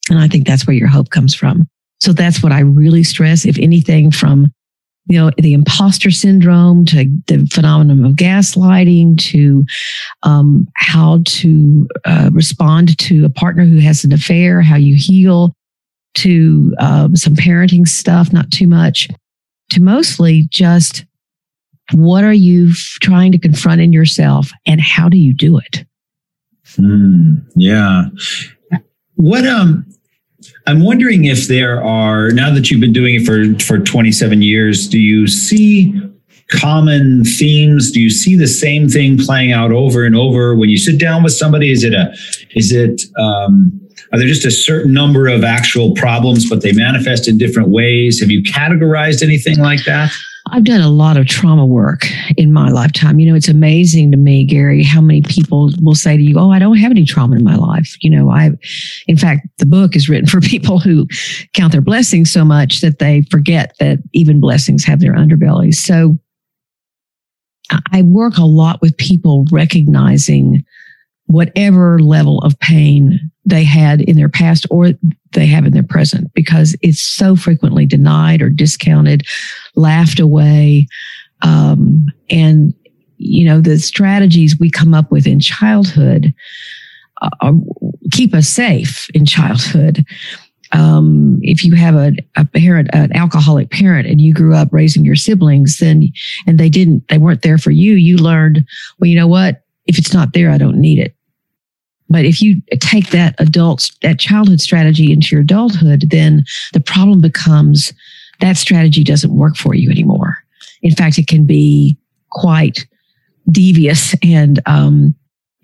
And 0.09 0.19
I 0.19 0.27
think 0.27 0.45
that's 0.45 0.67
where 0.67 0.75
your 0.75 0.87
hope 0.87 1.09
comes 1.09 1.33
from. 1.33 1.67
So 1.99 2.11
that's 2.11 2.43
what 2.43 2.51
I 2.51 2.59
really 2.59 3.03
stress, 3.03 3.45
if 3.45 3.57
anything, 3.57 4.11
from 4.11 4.51
you 5.05 5.19
know 5.19 5.31
the 5.37 5.53
imposter 5.53 6.11
syndrome 6.11 6.85
to 6.85 7.05
the 7.27 7.45
phenomenon 7.47 8.05
of 8.05 8.13
gaslighting 8.13 9.17
to 9.17 9.65
um, 10.23 10.67
how 10.75 11.21
to 11.25 11.87
uh, 12.05 12.29
respond 12.33 12.97
to 12.99 13.25
a 13.25 13.29
partner 13.29 13.65
who 13.65 13.79
has 13.79 14.03
an 14.03 14.13
affair 14.13 14.61
how 14.61 14.75
you 14.75 14.95
heal 14.95 15.55
to 16.15 16.73
um, 16.79 17.15
some 17.15 17.35
parenting 17.35 17.87
stuff, 17.87 18.31
not 18.31 18.51
too 18.51 18.67
much, 18.67 19.07
to 19.71 19.81
mostly 19.81 20.47
just 20.49 21.05
what 21.91 22.23
are 22.23 22.33
you 22.33 22.69
f- 22.69 22.97
trying 23.01 23.31
to 23.31 23.37
confront 23.37 23.81
in 23.81 23.91
yourself 23.91 24.51
and 24.65 24.79
how 24.79 25.09
do 25.09 25.17
you 25.17 25.33
do 25.33 25.57
it? 25.57 25.85
Mm, 26.77 27.45
yeah. 27.55 28.05
What, 29.15 29.45
um, 29.45 29.85
I'm 30.65 30.83
wondering 30.83 31.25
if 31.25 31.47
there 31.47 31.83
are, 31.83 32.31
now 32.31 32.53
that 32.53 32.71
you've 32.71 32.81
been 32.81 32.93
doing 32.93 33.15
it 33.15 33.25
for, 33.25 33.59
for 33.63 33.79
27 33.79 34.41
years, 34.41 34.87
do 34.87 34.99
you 34.99 35.27
see 35.27 35.93
common 36.49 37.23
themes? 37.23 37.91
Do 37.91 37.99
you 38.01 38.09
see 38.09 38.35
the 38.35 38.47
same 38.47 38.87
thing 38.87 39.17
playing 39.17 39.51
out 39.51 39.71
over 39.71 40.03
and 40.05 40.15
over 40.15 40.55
when 40.55 40.69
you 40.69 40.77
sit 40.77 40.99
down 40.99 41.23
with 41.23 41.33
somebody? 41.33 41.71
Is 41.71 41.83
it 41.83 41.93
a, 41.93 42.13
is 42.55 42.71
it, 42.71 43.03
um, 43.19 43.79
are 44.11 44.19
there 44.19 44.27
just 44.27 44.45
a 44.45 44.51
certain 44.51 44.93
number 44.93 45.27
of 45.27 45.43
actual 45.43 45.93
problems, 45.93 46.49
but 46.49 46.61
they 46.61 46.71
manifest 46.71 47.27
in 47.27 47.37
different 47.37 47.69
ways? 47.69 48.19
Have 48.19 48.31
you 48.31 48.43
categorized 48.43 49.23
anything 49.23 49.59
like 49.59 49.85
that? 49.85 50.11
I've 50.51 50.65
done 50.65 50.81
a 50.81 50.89
lot 50.89 51.15
of 51.15 51.25
trauma 51.25 51.65
work 51.65 52.05
in 52.35 52.51
my 52.51 52.69
lifetime. 52.69 53.19
You 53.19 53.29
know, 53.29 53.35
it's 53.35 53.47
amazing 53.47 54.11
to 54.11 54.17
me, 54.17 54.43
Gary, 54.43 54.83
how 54.83 54.99
many 54.99 55.21
people 55.21 55.71
will 55.81 55.95
say 55.95 56.17
to 56.17 56.21
you, 56.21 56.37
Oh, 56.37 56.51
I 56.51 56.59
don't 56.59 56.77
have 56.77 56.91
any 56.91 57.05
trauma 57.05 57.37
in 57.37 57.45
my 57.45 57.55
life. 57.55 57.95
You 58.01 58.09
know, 58.09 58.29
I, 58.29 58.51
in 59.07 59.15
fact, 59.15 59.47
the 59.59 59.65
book 59.65 59.95
is 59.95 60.09
written 60.09 60.27
for 60.27 60.41
people 60.41 60.79
who 60.79 61.07
count 61.53 61.71
their 61.71 61.81
blessings 61.81 62.31
so 62.31 62.43
much 62.43 62.81
that 62.81 62.99
they 62.99 63.21
forget 63.31 63.73
that 63.79 63.99
even 64.13 64.41
blessings 64.41 64.83
have 64.83 64.99
their 64.99 65.13
underbellies. 65.13 65.75
So 65.75 66.17
I 67.91 68.01
work 68.01 68.37
a 68.37 68.45
lot 68.45 68.81
with 68.81 68.97
people 68.97 69.45
recognizing 69.51 70.65
whatever 71.27 71.99
level 71.99 72.39
of 72.39 72.59
pain 72.59 73.19
they 73.45 73.63
had 73.63 74.01
in 74.01 74.15
their 74.15 74.29
past 74.29 74.65
or 74.69 74.91
they 75.31 75.45
have 75.45 75.65
in 75.65 75.73
their 75.73 75.83
present 75.83 76.33
because 76.33 76.75
it's 76.81 77.01
so 77.01 77.35
frequently 77.35 77.85
denied 77.85 78.41
or 78.41 78.49
discounted, 78.49 79.25
laughed 79.75 80.19
away. 80.19 80.87
Um, 81.41 82.05
and, 82.29 82.73
you 83.17 83.45
know, 83.45 83.59
the 83.59 83.79
strategies 83.79 84.59
we 84.59 84.69
come 84.69 84.93
up 84.93 85.11
with 85.11 85.27
in 85.27 85.39
childhood 85.39 86.33
uh, 87.21 87.53
keep 88.11 88.33
us 88.33 88.47
safe 88.47 89.09
in 89.13 89.25
childhood. 89.25 90.05
Um, 90.71 91.39
if 91.41 91.63
you 91.63 91.75
have 91.75 91.95
a, 91.95 92.13
a 92.35 92.45
parent, 92.45 92.89
an 92.93 93.15
alcoholic 93.15 93.69
parent, 93.69 94.07
and 94.07 94.19
you 94.19 94.33
grew 94.33 94.55
up 94.55 94.69
raising 94.71 95.05
your 95.05 95.15
siblings, 95.15 95.77
then, 95.77 96.11
and 96.47 96.59
they 96.59 96.69
didn't, 96.69 97.07
they 97.09 97.17
weren't 97.17 97.43
there 97.43 97.57
for 97.57 97.71
you, 97.71 97.93
you 97.93 98.17
learned, 98.17 98.65
well, 98.99 99.07
you 99.07 99.15
know 99.15 99.27
what? 99.27 99.63
If 99.85 99.97
it's 99.97 100.13
not 100.13 100.33
there, 100.33 100.49
I 100.49 100.57
don't 100.57 100.79
need 100.79 100.99
it. 100.99 101.15
But 102.09 102.25
if 102.25 102.41
you 102.41 102.61
take 102.79 103.09
that 103.09 103.35
adult, 103.39 103.89
that 104.01 104.19
childhood 104.19 104.61
strategy 104.61 105.11
into 105.11 105.35
your 105.35 105.41
adulthood, 105.41 106.09
then 106.09 106.45
the 106.73 106.79
problem 106.79 107.21
becomes 107.21 107.93
that 108.39 108.57
strategy 108.57 109.03
doesn't 109.03 109.35
work 109.35 109.55
for 109.55 109.73
you 109.73 109.89
anymore. 109.89 110.37
In 110.81 110.93
fact, 110.93 111.17
it 111.17 111.27
can 111.27 111.45
be 111.45 111.97
quite 112.29 112.85
devious 113.49 114.15
and, 114.21 114.61
um, 114.65 115.15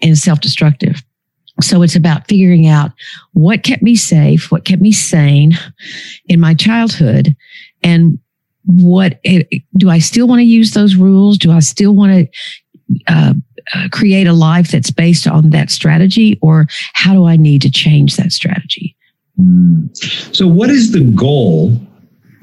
and 0.01 0.17
self-destructive. 0.17 1.03
So 1.61 1.81
it's 1.81 1.95
about 1.95 2.27
figuring 2.27 2.67
out 2.67 2.91
what 3.33 3.63
kept 3.63 3.83
me 3.83 3.95
safe, 3.95 4.49
what 4.49 4.65
kept 4.65 4.81
me 4.81 4.91
sane 4.91 5.51
in 6.25 6.39
my 6.39 6.53
childhood, 6.53 7.35
and 7.83 8.17
what 8.65 9.19
do 9.75 9.89
I 9.89 9.99
still 9.99 10.27
want 10.27 10.39
to 10.39 10.45
use 10.45 10.71
those 10.71 10.95
rules? 10.95 11.37
Do 11.37 11.51
I 11.51 11.59
still 11.59 11.93
want 11.93 12.11
to 12.11 13.03
uh, 13.07 13.33
uh, 13.73 13.87
create 13.91 14.27
a 14.27 14.33
life 14.33 14.69
that's 14.71 14.91
based 14.91 15.27
on 15.27 15.49
that 15.51 15.69
strategy, 15.69 16.37
or 16.41 16.67
how 16.93 17.13
do 17.13 17.25
I 17.25 17.35
need 17.35 17.61
to 17.63 17.71
change 17.71 18.17
that 18.17 18.31
strategy? 18.31 18.95
Mm. 19.39 20.35
So, 20.35 20.47
what 20.47 20.69
is 20.69 20.91
the 20.91 21.01
goal 21.01 21.77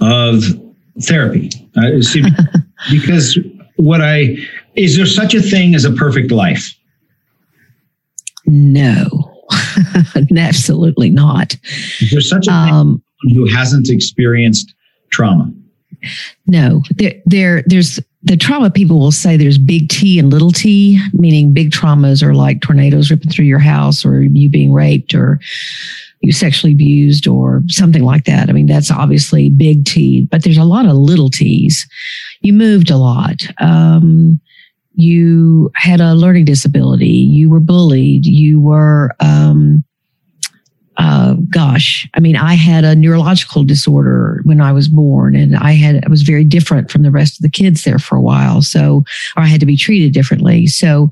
of 0.01 0.45
therapy? 1.03 1.51
Uh, 1.77 2.01
see, 2.01 2.23
because 2.91 3.39
what 3.77 4.01
I 4.01 4.37
is 4.75 4.97
there 4.97 5.07
such 5.07 5.35
a 5.35 5.43
thing 5.43 5.75
as 5.75 5.85
a 5.85 5.93
perfect 5.93 6.31
life? 6.31 6.75
No, 8.47 9.43
absolutely 10.37 11.11
not. 11.11 11.57
Is 12.01 12.11
there 12.11 12.21
such 12.21 12.47
a 12.47 12.53
um, 12.53 13.03
who 13.23 13.47
hasn't 13.49 13.89
experienced 13.89 14.75
trauma? 15.11 15.53
No, 16.47 16.83
there, 16.91 17.15
there, 17.25 17.65
there's 17.67 17.99
the 18.27 18.37
trauma 18.37 18.71
people 18.71 18.99
will 18.99 19.13
say 19.13 19.37
there's 19.37 19.57
big 19.57 19.89
T 19.89 20.19
and 20.19 20.31
little 20.31 20.51
t, 20.51 21.01
meaning 21.13 21.53
big 21.53 21.71
traumas 21.71 22.25
are 22.25 22.35
like 22.35 22.61
tornadoes 22.61 23.09
ripping 23.09 23.31
through 23.31 23.45
your 23.45 23.61
house 23.61 24.05
or 24.05 24.23
you 24.23 24.51
being 24.51 24.73
raped 24.73 25.15
or 25.15 25.39
you 26.23 26.33
sexually 26.33 26.73
abused 26.73 27.29
or 27.29 27.63
something 27.69 28.03
like 28.03 28.25
that. 28.25 28.49
I 28.49 28.53
mean, 28.53 28.67
that's 28.67 28.91
obviously 28.91 29.49
big 29.49 29.85
T, 29.85 30.27
but 30.29 30.43
there's 30.43 30.59
a 30.59 30.65
lot 30.65 30.87
of 30.87 30.97
little 30.97 31.31
T's. 31.31 31.87
You 32.41 32.53
moved 32.53 32.91
a 32.91 32.97
lot. 32.97 33.47
Um, 33.59 34.41
you 34.95 35.71
had 35.77 36.01
a 36.01 36.15
learning 36.15 36.47
disability. 36.47 37.07
You 37.07 37.49
were 37.49 37.61
bullied. 37.61 38.27
You 38.27 38.61
were, 38.61 39.15
um, 39.21 39.85
uh, 40.99 41.35
gosh, 41.51 42.09
I 42.15 42.21
mean, 42.21 42.37
I 42.37 42.55
had 42.55 42.85
a 42.85 42.97
neurological 42.97 43.65
disorder 43.65 44.41
when 44.45 44.61
I 44.61 44.73
was 44.73 44.89
born, 44.89 45.37
and 45.37 45.57
I 45.57 45.73
had 45.73 46.05
I 46.05 46.09
was 46.09 46.23
very 46.23 46.45
different 46.45 46.91
from 46.91 47.03
the 47.03 47.11
rest 47.11 47.39
of 47.39 47.43
the 47.43 47.51
kids 47.51 47.85
there 47.85 47.99
for 47.99 48.17
a 48.17 48.23
while. 48.23 48.63
So, 48.63 49.05
or 49.37 49.43
I 49.43 49.47
had 49.47 49.61
to 49.61 49.67
be 49.67 49.77
treated 49.77 50.13
differently. 50.13 50.67
So, 50.67 51.11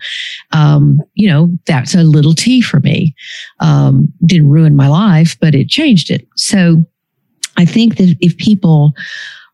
um, 0.53 1.01
you 1.15 1.29
know, 1.29 1.51
that's 1.67 1.95
a 1.95 2.03
little 2.03 2.35
T 2.35 2.61
for 2.61 2.81
me. 2.81 3.15
Um, 3.61 4.13
didn't 4.25 4.49
ruin 4.49 4.75
my 4.75 4.89
life, 4.89 5.37
but 5.39 5.55
it 5.55 5.69
changed 5.69 6.11
it. 6.11 6.27
So, 6.37 6.85
I 7.57 7.65
think 7.65 7.97
that 7.97 8.17
if 8.21 8.37
people 8.39 8.95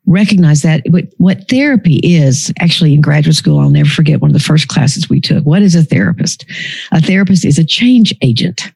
recognize 0.07 0.63
that 0.63 0.83
what, 0.91 1.05
what 1.19 1.49
therapy 1.49 1.97
is 2.03 2.53
actually 2.59 2.95
in 2.95 3.03
graduate 3.03 3.37
school 3.37 3.61
i'll 3.61 3.69
never 3.69 3.89
forget 3.89 4.21
one 4.21 4.31
of 4.31 4.35
the 4.35 4.41
first 4.41 4.67
classes 4.67 5.11
we 5.11 5.21
took 5.21 5.45
what 5.45 5.61
is 5.61 5.75
a 5.75 5.85
therapist 5.85 6.47
a 6.91 7.01
therapist 7.01 7.45
is 7.45 7.59
a 7.59 7.65
change 7.65 8.13
agent 8.23 8.73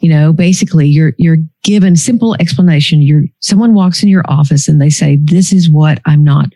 you 0.00 0.08
know 0.08 0.32
basically 0.32 0.88
you're 0.88 1.12
you're 1.18 1.38
given 1.62 1.96
simple 1.96 2.34
explanation. 2.40 3.02
You're 3.02 3.24
someone 3.40 3.74
walks 3.74 4.02
in 4.02 4.08
your 4.08 4.24
office 4.26 4.68
and 4.68 4.80
they 4.80 4.90
say 4.90 5.18
this 5.22 5.52
is 5.52 5.70
what 5.70 6.00
i'm 6.06 6.24
not 6.24 6.48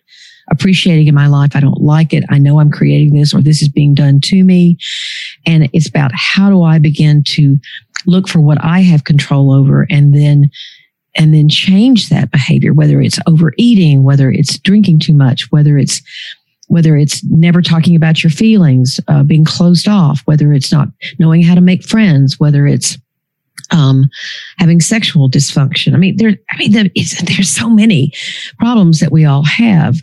appreciating 0.50 1.06
in 1.06 1.14
my 1.14 1.26
life. 1.26 1.56
I 1.56 1.60
don't 1.60 1.80
like 1.80 2.12
it. 2.12 2.24
I 2.30 2.38
know 2.38 2.58
i'm 2.58 2.70
creating 2.70 3.14
this 3.14 3.32
or 3.32 3.40
this 3.40 3.62
is 3.62 3.68
being 3.68 3.94
done 3.94 4.20
to 4.22 4.44
me. 4.44 4.78
And 5.46 5.68
it's 5.72 5.88
about 5.88 6.12
how 6.14 6.50
do 6.50 6.62
i 6.62 6.78
begin 6.78 7.22
to 7.28 7.58
look 8.06 8.28
for 8.28 8.40
what 8.40 8.62
i 8.62 8.80
have 8.80 9.04
control 9.04 9.52
over 9.52 9.86
and 9.88 10.14
then 10.14 10.50
and 11.16 11.32
then 11.32 11.48
change 11.48 12.08
that 12.08 12.30
behavior 12.30 12.74
whether 12.74 13.00
it's 13.00 13.18
overeating 13.26 14.02
whether 14.02 14.30
it's 14.30 14.58
drinking 14.58 14.98
too 14.98 15.14
much 15.14 15.50
whether 15.50 15.78
it's 15.78 16.02
whether 16.68 16.96
it's 16.96 17.22
never 17.24 17.62
talking 17.62 17.94
about 17.94 18.22
your 18.22 18.30
feelings, 18.30 18.98
uh, 19.08 19.22
being 19.22 19.44
closed 19.44 19.88
off, 19.88 20.22
whether 20.24 20.52
it's 20.52 20.72
not 20.72 20.88
knowing 21.18 21.42
how 21.42 21.54
to 21.54 21.60
make 21.60 21.84
friends, 21.84 22.40
whether 22.40 22.66
it's 22.66 22.98
um, 23.70 24.08
having 24.58 24.80
sexual 24.80 25.30
dysfunction. 25.30 25.94
I 25.94 25.96
mean, 25.96 26.16
there, 26.16 26.36
I 26.50 26.56
mean, 26.56 26.72
there, 26.72 26.84
there's 27.24 27.50
so 27.50 27.68
many 27.70 28.12
problems 28.58 29.00
that 29.00 29.12
we 29.12 29.24
all 29.24 29.44
have 29.44 29.96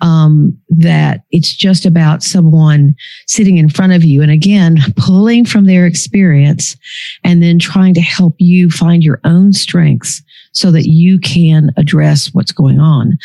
um, 0.00 0.56
that 0.68 1.22
it's 1.30 1.54
just 1.54 1.84
about 1.84 2.22
someone 2.22 2.94
sitting 3.26 3.56
in 3.56 3.68
front 3.68 3.92
of 3.92 4.04
you 4.04 4.22
and 4.22 4.30
again 4.30 4.78
pulling 4.96 5.44
from 5.44 5.64
their 5.64 5.86
experience 5.86 6.76
and 7.24 7.42
then 7.42 7.58
trying 7.58 7.94
to 7.94 8.00
help 8.00 8.34
you 8.38 8.70
find 8.70 9.02
your 9.02 9.20
own 9.24 9.52
strengths 9.52 10.22
so 10.52 10.70
that 10.70 10.88
you 10.88 11.18
can 11.18 11.70
address 11.76 12.32
what's 12.32 12.52
going 12.52 12.80
on 12.80 13.18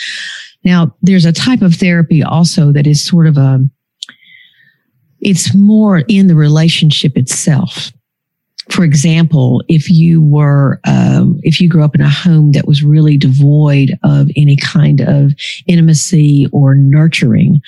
Now, 0.63 0.95
there's 1.01 1.25
a 1.25 1.33
type 1.33 1.61
of 1.61 1.75
therapy 1.75 2.23
also 2.23 2.71
that 2.71 2.87
is 2.87 3.05
sort 3.05 3.27
of 3.27 3.37
a, 3.37 3.59
it's 5.19 5.53
more 5.55 5.99
in 6.07 6.27
the 6.27 6.35
relationship 6.35 7.17
itself. 7.17 7.91
For 8.69 8.83
example, 8.83 9.61
if 9.67 9.89
you 9.89 10.21
were, 10.21 10.79
um, 10.85 11.39
if 11.43 11.59
you 11.59 11.69
grew 11.69 11.83
up 11.83 11.95
in 11.95 12.01
a 12.01 12.09
home 12.09 12.53
that 12.53 12.67
was 12.67 12.83
really 12.83 13.17
devoid 13.17 13.97
of 14.03 14.29
any 14.35 14.55
kind 14.55 15.01
of 15.01 15.33
intimacy 15.67 16.47
or 16.51 16.75
nurturing, 16.75 17.61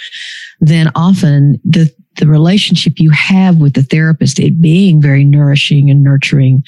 then 0.60 0.92
often 0.96 1.60
the 1.64 1.94
the 2.18 2.28
relationship 2.28 2.94
you 2.98 3.10
have 3.10 3.58
with 3.58 3.74
the 3.74 3.84
therapist, 3.84 4.40
it 4.40 4.62
being 4.62 5.02
very 5.02 5.26
nourishing 5.26 5.90
and 5.90 6.02
nurturing, 6.02 6.64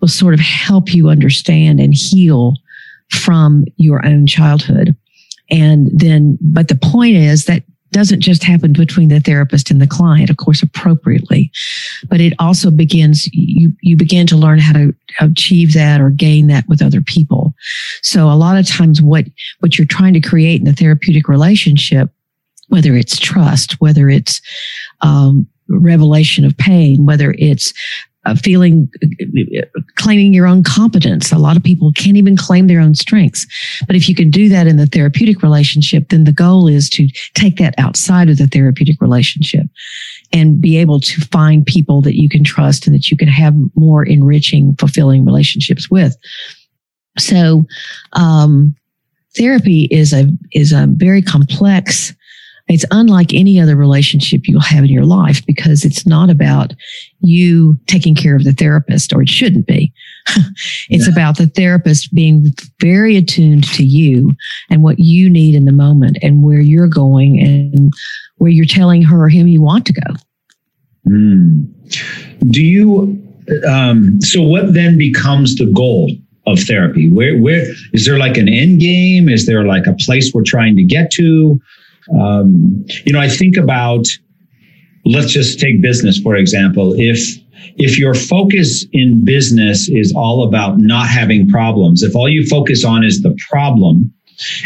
will 0.00 0.08
sort 0.08 0.34
of 0.34 0.40
help 0.40 0.92
you 0.92 1.08
understand 1.08 1.80
and 1.80 1.94
heal 1.94 2.54
from 3.10 3.64
your 3.76 4.04
own 4.04 4.26
childhood. 4.26 4.94
And 5.50 5.88
then, 5.94 6.38
but 6.40 6.68
the 6.68 6.76
point 6.76 7.16
is 7.16 7.46
that 7.46 7.62
doesn't 7.96 8.20
just 8.20 8.44
happen 8.44 8.74
between 8.74 9.08
the 9.08 9.20
therapist 9.20 9.70
and 9.70 9.80
the 9.80 9.86
client, 9.86 10.28
of 10.28 10.36
course, 10.36 10.62
appropriately, 10.62 11.50
but 12.10 12.20
it 12.20 12.34
also 12.38 12.70
begins, 12.70 13.26
you, 13.32 13.72
you 13.80 13.96
begin 13.96 14.26
to 14.26 14.36
learn 14.36 14.58
how 14.58 14.74
to 14.74 14.94
achieve 15.18 15.72
that 15.72 15.98
or 15.98 16.10
gain 16.10 16.46
that 16.46 16.68
with 16.68 16.82
other 16.82 17.00
people. 17.00 17.54
So 18.02 18.30
a 18.30 18.36
lot 18.36 18.58
of 18.58 18.68
times 18.68 19.00
what, 19.00 19.24
what 19.60 19.78
you're 19.78 19.86
trying 19.86 20.12
to 20.12 20.20
create 20.20 20.60
in 20.60 20.68
a 20.68 20.74
therapeutic 20.74 21.26
relationship, 21.26 22.10
whether 22.68 22.94
it's 22.94 23.18
trust, 23.18 23.80
whether 23.80 24.10
it's, 24.10 24.42
um, 25.00 25.46
revelation 25.68 26.44
of 26.44 26.56
pain, 26.58 27.06
whether 27.06 27.34
it's 27.38 27.72
uh, 28.26 28.34
feeling, 28.34 28.90
claiming 29.94 30.34
your 30.34 30.46
own 30.46 30.62
competence. 30.62 31.30
A 31.32 31.38
lot 31.38 31.56
of 31.56 31.62
people 31.62 31.92
can't 31.92 32.16
even 32.16 32.36
claim 32.36 32.66
their 32.66 32.80
own 32.80 32.94
strengths. 32.94 33.46
But 33.86 33.96
if 33.96 34.08
you 34.08 34.14
can 34.14 34.30
do 34.30 34.48
that 34.48 34.66
in 34.66 34.76
the 34.76 34.86
therapeutic 34.86 35.42
relationship, 35.42 36.08
then 36.08 36.24
the 36.24 36.32
goal 36.32 36.66
is 36.66 36.90
to 36.90 37.08
take 37.34 37.56
that 37.58 37.74
outside 37.78 38.28
of 38.28 38.38
the 38.38 38.48
therapeutic 38.48 39.00
relationship 39.00 39.66
and 40.32 40.60
be 40.60 40.76
able 40.76 40.98
to 41.00 41.20
find 41.20 41.64
people 41.64 42.02
that 42.02 42.20
you 42.20 42.28
can 42.28 42.42
trust 42.42 42.86
and 42.86 42.94
that 42.96 43.10
you 43.10 43.16
can 43.16 43.28
have 43.28 43.54
more 43.76 44.04
enriching, 44.04 44.74
fulfilling 44.76 45.24
relationships 45.24 45.88
with. 45.88 46.16
So, 47.18 47.64
um, 48.14 48.74
therapy 49.36 49.84
is 49.90 50.12
a, 50.12 50.28
is 50.52 50.72
a 50.72 50.86
very 50.88 51.22
complex 51.22 52.14
it's 52.68 52.84
unlike 52.90 53.32
any 53.32 53.60
other 53.60 53.76
relationship 53.76 54.42
you'll 54.44 54.60
have 54.60 54.84
in 54.84 54.90
your 54.90 55.04
life 55.04 55.44
because 55.46 55.84
it's 55.84 56.06
not 56.06 56.30
about 56.30 56.74
you 57.20 57.78
taking 57.86 58.14
care 58.14 58.34
of 58.34 58.44
the 58.44 58.52
therapist, 58.52 59.12
or 59.12 59.22
it 59.22 59.28
shouldn't 59.28 59.66
be. 59.66 59.92
it's 60.90 61.06
yeah. 61.06 61.12
about 61.12 61.38
the 61.38 61.46
therapist 61.46 62.12
being 62.12 62.46
very 62.80 63.16
attuned 63.16 63.64
to 63.74 63.84
you 63.84 64.34
and 64.68 64.82
what 64.82 64.98
you 64.98 65.30
need 65.30 65.54
in 65.54 65.64
the 65.64 65.72
moment 65.72 66.18
and 66.22 66.42
where 66.42 66.60
you're 66.60 66.88
going 66.88 67.40
and 67.40 67.92
where 68.38 68.50
you're 68.50 68.64
telling 68.64 69.02
her 69.02 69.24
or 69.24 69.28
him 69.28 69.46
you 69.46 69.62
want 69.62 69.86
to 69.86 69.92
go. 69.92 70.14
Mm. 71.08 71.68
Do 72.50 72.62
you, 72.62 73.22
um, 73.68 74.20
so 74.20 74.42
what 74.42 74.74
then 74.74 74.98
becomes 74.98 75.56
the 75.56 75.66
goal? 75.66 76.10
of 76.48 76.60
therapy 76.60 77.10
where 77.10 77.36
where 77.42 77.66
is 77.92 78.06
there 78.06 78.18
like 78.18 78.36
an 78.36 78.48
end 78.48 78.78
game 78.78 79.28
is 79.28 79.46
there 79.46 79.64
like 79.64 79.84
a 79.88 79.94
place 79.94 80.32
we're 80.32 80.44
trying 80.44 80.76
to 80.76 80.84
get 80.84 81.10
to 81.10 81.60
um, 82.12 82.84
you 83.04 83.12
know, 83.12 83.20
I 83.20 83.28
think 83.28 83.56
about, 83.56 84.06
let's 85.04 85.32
just 85.32 85.58
take 85.60 85.80
business, 85.82 86.18
for 86.18 86.36
example. 86.36 86.94
If, 86.96 87.38
if 87.76 87.98
your 87.98 88.14
focus 88.14 88.84
in 88.92 89.24
business 89.24 89.88
is 89.88 90.12
all 90.16 90.46
about 90.46 90.78
not 90.78 91.08
having 91.08 91.48
problems, 91.48 92.02
if 92.02 92.14
all 92.14 92.28
you 92.28 92.46
focus 92.46 92.84
on 92.84 93.04
is 93.04 93.22
the 93.22 93.36
problem, 93.50 94.12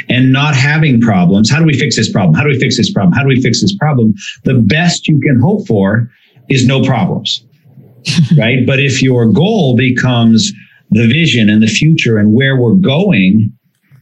and 0.09 0.33
not 0.33 0.55
having 0.55 1.01
problems. 1.01 1.51
How 1.51 1.59
do 1.59 1.65
we 1.65 1.79
fix 1.79 1.97
this 1.97 2.11
problem? 2.11 2.35
How 2.35 2.43
do 2.43 2.49
we 2.49 2.59
fix 2.59 2.77
this 2.77 2.93
problem? 2.93 3.13
How 3.13 3.23
do 3.23 3.29
we 3.29 3.41
fix 3.41 3.61
this 3.61 3.75
problem? 3.77 4.15
The 4.45 4.55
best 4.55 5.07
you 5.09 5.21
can 5.21 5.41
hope 5.41 5.67
for 5.67 6.11
is 6.49 6.67
no 6.67 6.83
problems, 6.83 7.45
right? 8.37 8.67
But 8.67 8.81
if 8.81 9.03
your 9.03 9.27
goal 9.27 9.77
becomes 9.77 10.53
the 10.91 11.07
vision 11.07 11.49
and 11.49 11.63
the 11.63 11.69
future 11.69 12.19
and 12.19 12.35
where 12.35 12.57
we're 12.57 12.75
going, 12.75 13.53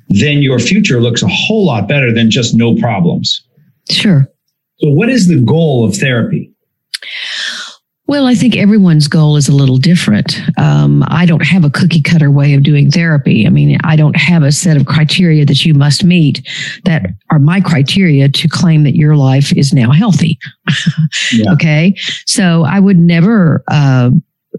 then 0.09 0.43
your 0.43 0.59
future 0.59 1.01
looks 1.01 1.23
a 1.23 1.29
whole 1.29 1.67
lot 1.67 1.89
better 1.89 2.13
than 2.13 2.31
just 2.31 2.55
no 2.55 2.75
problems. 2.75 3.43
Sure. 3.91 4.27
So, 4.81 4.91
what 4.91 5.09
is 5.09 5.29
the 5.29 5.41
goal 5.41 5.85
of 5.85 5.97
therapy? 5.97 6.53
Well, 8.09 8.27
I 8.27 8.35
think 8.35 8.57
everyone's 8.57 9.07
goal 9.07 9.37
is 9.37 9.51
a 9.51 9.55
little 9.55 9.77
different. 9.77 10.41
Um, 10.57 11.05
I 11.09 11.27
don't 11.27 11.45
have 11.45 11.63
a 11.63 11.71
cookie 11.71 12.01
cutter 12.01 12.31
way 12.31 12.55
of 12.55 12.63
doing 12.63 12.91
therapy. 12.91 13.47
I 13.47 13.51
mean, 13.51 13.77
I 13.85 13.97
don't 13.97 14.17
have 14.17 14.43
a 14.43 14.51
set 14.51 14.79
of 14.79 14.87
criteria 14.87 15.45
that 15.45 15.67
you 15.67 15.75
must 15.75 16.05
meet 16.05 16.41
that 16.87 17.11
are 17.31 17.39
my 17.39 17.61
criteria 17.61 18.31
to 18.31 18.49
claim 18.49 18.85
that 18.85 18.97
your 18.97 19.15
life 19.15 19.53
is 19.53 19.75
now 19.75 19.93
healthy. 19.93 20.39
yeah. 21.33 21.53
Okay. 21.53 21.95
So 22.25 22.65
I 22.65 22.81
would 22.81 22.99
never, 22.99 23.63
uh, 23.69 24.11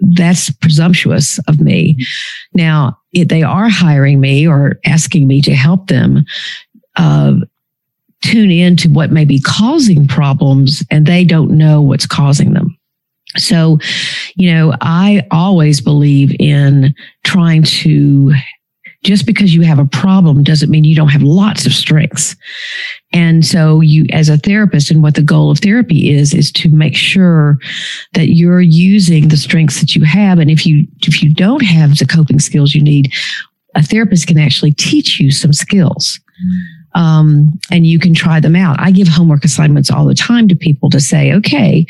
that's 0.02 0.50
presumptuous 0.52 1.40
of 1.48 1.60
me. 1.60 1.98
Now, 2.54 2.98
they 3.14 3.44
are 3.44 3.70
hiring 3.70 4.20
me 4.20 4.48
or 4.48 4.80
asking 4.86 5.28
me 5.28 5.42
to 5.42 5.56
help 5.56 5.88
them 5.88 6.26
uh, 6.96 7.36
tune 8.22 8.52
in 8.52 8.76
to 8.78 8.90
what 8.90 9.12
may 9.12 9.26
be 9.26 9.40
causing 9.40 10.08
problems 10.08 10.84
and 10.92 11.06
they 11.06 11.24
don't 11.24 11.52
know 11.52 11.82
what's 11.82 12.06
causing 12.06 12.54
them. 12.54 12.78
So, 13.38 13.80
you 14.36 14.52
know, 14.52 14.74
I 14.82 15.26
always 15.32 15.82
believe 15.82 16.36
in 16.40 16.96
trying 17.24 17.64
to 17.64 18.34
just 19.04 19.26
because 19.26 19.56
you 19.56 19.62
have 19.62 19.80
a 19.80 19.86
problem 19.86 20.44
doesn't 20.44 20.70
mean 20.70 20.84
you 20.84 20.96
don't 20.96 21.10
have 21.10 21.22
lots 21.22 21.66
of 21.66 21.74
strengths. 21.74 22.36
And 23.14 23.46
so 23.46 23.82
you, 23.82 24.06
as 24.12 24.30
a 24.30 24.38
therapist 24.38 24.92
and 24.92 25.02
what 25.02 25.16
the 25.16 25.22
goal 25.22 25.52
of 25.52 25.60
therapy 25.60 26.12
is, 26.12 26.34
is 26.34 26.52
to 26.54 26.70
make 26.70 26.96
sure 26.96 27.58
that 28.14 28.36
you're 28.36 28.62
using 28.62 29.30
the 29.30 29.38
strengths 29.38 29.80
that 29.80 29.96
you 29.96 30.04
have. 30.04 30.40
And 30.40 30.52
if 30.52 30.66
you, 30.66 30.86
if 31.08 31.24
you 31.24 31.34
don't 31.34 31.64
have 31.64 31.98
the 31.98 32.06
coping 32.06 32.40
skills 32.40 32.76
you 32.76 32.82
need, 32.82 33.12
a 33.76 33.84
therapist 33.84 34.28
can 34.28 34.38
actually 34.38 34.74
teach 34.74 35.20
you 35.20 35.32
some 35.32 35.54
skills. 35.54 36.20
Mm 36.44 36.79
um, 36.96 37.60
and 37.72 37.86
you 37.86 38.00
can 38.00 38.14
try 38.14 38.40
them 38.40 38.56
out. 38.56 38.80
I 38.80 38.92
give 38.92 39.08
homework 39.08 39.44
assignments 39.44 39.92
all 39.92 40.06
the 40.06 40.16
time 40.16 40.48
to 40.48 40.56
people 40.56 40.90
to 40.90 41.00
say, 41.00 41.34
okay, 41.34 41.86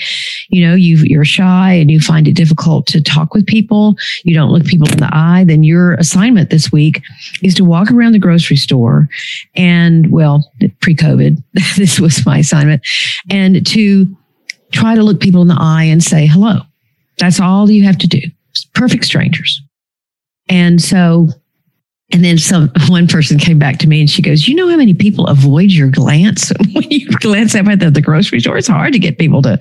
you 0.49 0.67
know, 0.67 0.75
you 0.75 1.19
are 1.19 1.25
shy 1.25 1.73
and 1.73 1.89
you 1.89 2.01
find 2.01 2.27
it 2.27 2.33
difficult 2.33 2.87
to 2.87 3.01
talk 3.01 3.33
with 3.33 3.45
people. 3.45 3.95
You 4.23 4.33
don't 4.33 4.51
look 4.51 4.65
people 4.65 4.89
in 4.89 4.97
the 4.97 5.09
eye. 5.11 5.45
Then 5.47 5.63
your 5.63 5.93
assignment 5.93 6.49
this 6.49 6.71
week 6.71 7.01
is 7.41 7.53
to 7.55 7.65
walk 7.65 7.91
around 7.91 8.11
the 8.11 8.19
grocery 8.19 8.57
store 8.57 9.07
and, 9.55 10.11
well, 10.11 10.51
pre 10.81 10.95
COVID, 10.95 11.41
this 11.77 11.99
was 11.99 12.25
my 12.25 12.39
assignment, 12.39 12.81
and 13.29 13.65
to 13.67 14.05
try 14.71 14.95
to 14.95 15.03
look 15.03 15.19
people 15.19 15.41
in 15.41 15.47
the 15.47 15.57
eye 15.57 15.83
and 15.83 16.03
say 16.03 16.27
hello. 16.27 16.61
That's 17.17 17.39
all 17.39 17.69
you 17.69 17.83
have 17.83 17.97
to 17.99 18.07
do. 18.07 18.21
Perfect 18.73 19.05
strangers. 19.05 19.61
And 20.47 20.81
so 20.81 21.29
and 22.11 22.23
then 22.23 22.37
some 22.37 22.71
one 22.87 23.07
person 23.07 23.37
came 23.37 23.59
back 23.59 23.77
to 23.79 23.87
me 23.87 23.99
and 24.01 24.09
she 24.09 24.21
goes, 24.21 24.47
"You 24.47 24.55
know 24.55 24.69
how 24.69 24.77
many 24.77 24.93
people 24.93 25.27
avoid 25.27 25.71
your 25.71 25.89
glance 25.89 26.51
when 26.73 26.89
you 26.89 27.07
glance 27.19 27.55
at 27.55 27.65
the, 27.79 27.91
the 27.91 28.01
grocery 28.01 28.39
store? 28.39 28.57
It's 28.57 28.67
hard 28.67 28.93
to 28.93 28.99
get 28.99 29.17
people 29.17 29.41
to 29.43 29.59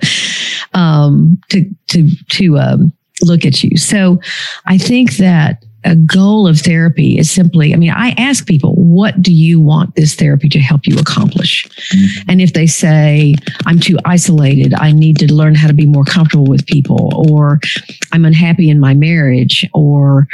um, 0.73 1.39
to 1.49 1.69
to 1.87 2.09
to 2.29 2.57
um, 2.59 2.93
look 3.21 3.45
at 3.45 3.63
you." 3.63 3.77
So, 3.77 4.19
I 4.65 4.77
think 4.77 5.17
that 5.17 5.63
a 5.85 5.95
goal 5.95 6.45
of 6.45 6.59
therapy 6.59 7.17
is 7.17 7.31
simply, 7.31 7.73
I 7.73 7.77
mean, 7.77 7.91
I 7.91 8.09
ask 8.17 8.45
people, 8.45 8.75
what 8.75 9.21
do 9.21 9.33
you 9.33 9.61
want 9.61 9.95
this 9.95 10.13
therapy 10.13 10.49
to 10.49 10.59
help 10.59 10.85
you 10.85 10.99
accomplish? 10.99 11.65
Mm-hmm. 11.65 12.29
And 12.29 12.41
if 12.41 12.53
they 12.53 12.67
say, 12.67 13.35
I'm 13.65 13.79
too 13.79 13.97
isolated, 14.03 14.73
I 14.73 14.91
need 14.91 15.17
to 15.19 15.33
learn 15.33 15.55
how 15.55 15.67
to 15.67 15.73
be 15.73 15.85
more 15.85 16.03
comfortable 16.03 16.47
with 16.47 16.67
people, 16.67 17.31
or 17.31 17.61
I'm 18.11 18.25
unhappy 18.25 18.69
in 18.69 18.79
my 18.79 18.93
marriage, 18.93 19.65
or 19.73 20.27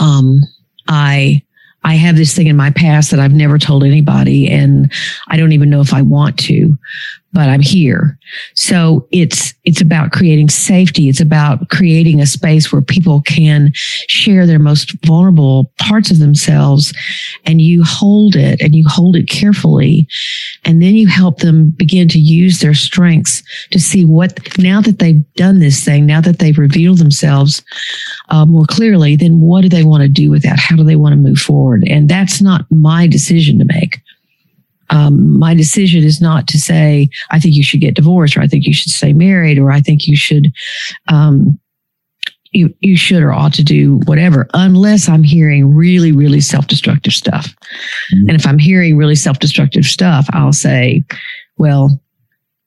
um, 0.00 0.40
I 0.88 1.42
I 1.84 1.94
have 1.94 2.16
this 2.16 2.34
thing 2.34 2.48
in 2.48 2.56
my 2.56 2.70
past 2.70 3.10
that 3.10 3.20
I've 3.20 3.32
never 3.32 3.56
told 3.56 3.84
anybody 3.84 4.50
and 4.50 4.92
I 5.28 5.36
don't 5.36 5.52
even 5.52 5.70
know 5.70 5.80
if 5.80 5.94
I 5.94 6.02
want 6.02 6.36
to, 6.40 6.76
but 7.32 7.48
I'm 7.48 7.60
here. 7.60 8.18
So 8.54 9.06
it's, 9.10 9.54
it's 9.64 9.80
about 9.80 10.12
creating 10.12 10.48
safety. 10.48 11.08
It's 11.08 11.20
about 11.20 11.68
creating 11.68 12.20
a 12.20 12.26
space 12.26 12.72
where 12.72 12.82
people 12.82 13.20
can 13.22 13.72
share 13.74 14.46
their 14.46 14.58
most 14.58 14.94
vulnerable 15.04 15.72
parts 15.78 16.10
of 16.10 16.18
themselves 16.18 16.92
and 17.44 17.60
you 17.60 17.84
hold 17.84 18.34
it 18.34 18.60
and 18.62 18.74
you 18.74 18.84
hold 18.88 19.14
it 19.14 19.28
carefully. 19.28 20.08
And 20.64 20.82
then 20.82 20.94
you 20.94 21.06
help 21.06 21.38
them 21.38 21.70
begin 21.70 22.08
to 22.08 22.18
use 22.18 22.60
their 22.60 22.74
strengths 22.74 23.42
to 23.70 23.78
see 23.78 24.04
what, 24.04 24.38
now 24.58 24.80
that 24.80 24.98
they've 24.98 25.22
done 25.34 25.60
this 25.60 25.84
thing, 25.84 26.06
now 26.06 26.20
that 26.22 26.38
they've 26.38 26.58
revealed 26.58 26.98
themselves 26.98 27.62
uh, 28.30 28.46
more 28.46 28.66
clearly, 28.66 29.16
then 29.16 29.40
what 29.40 29.62
do 29.62 29.68
they 29.68 29.84
want 29.84 30.02
to 30.02 30.08
do 30.08 30.30
with 30.30 30.42
that? 30.42 30.58
How 30.58 30.76
do 30.76 30.84
they 30.84 30.96
want 30.96 31.12
to 31.12 31.16
move 31.16 31.38
forward? 31.38 31.84
And 31.86 32.08
that's 32.08 32.40
not 32.40 32.64
my 32.70 33.06
decision 33.06 33.58
to 33.58 33.64
make 33.66 34.00
um, 34.90 35.38
my 35.38 35.54
decision 35.54 36.04
is 36.04 36.20
not 36.20 36.46
to 36.48 36.58
say 36.58 37.08
I 37.30 37.38
think 37.38 37.54
you 37.54 37.64
should 37.64 37.80
get 37.80 37.94
divorced 37.94 38.36
or 38.36 38.40
I 38.40 38.46
think 38.46 38.66
you 38.66 38.74
should 38.74 38.92
stay 38.92 39.12
married 39.12 39.58
or 39.58 39.70
I 39.70 39.80
think 39.80 40.06
you 40.06 40.16
should, 40.16 40.52
um, 41.08 41.58
you, 42.52 42.74
you 42.80 42.96
should 42.96 43.22
or 43.22 43.32
ought 43.32 43.52
to 43.54 43.64
do 43.64 44.00
whatever, 44.06 44.48
unless 44.54 45.08
I'm 45.08 45.22
hearing 45.22 45.74
really, 45.74 46.12
really 46.12 46.40
self 46.40 46.66
destructive 46.66 47.12
stuff. 47.12 47.54
Mm-hmm. 48.14 48.28
And 48.28 48.40
if 48.40 48.46
I'm 48.46 48.58
hearing 48.58 48.96
really 48.96 49.16
self 49.16 49.38
destructive 49.38 49.84
stuff, 49.84 50.26
I'll 50.32 50.52
say, 50.52 51.04
well, 51.58 52.00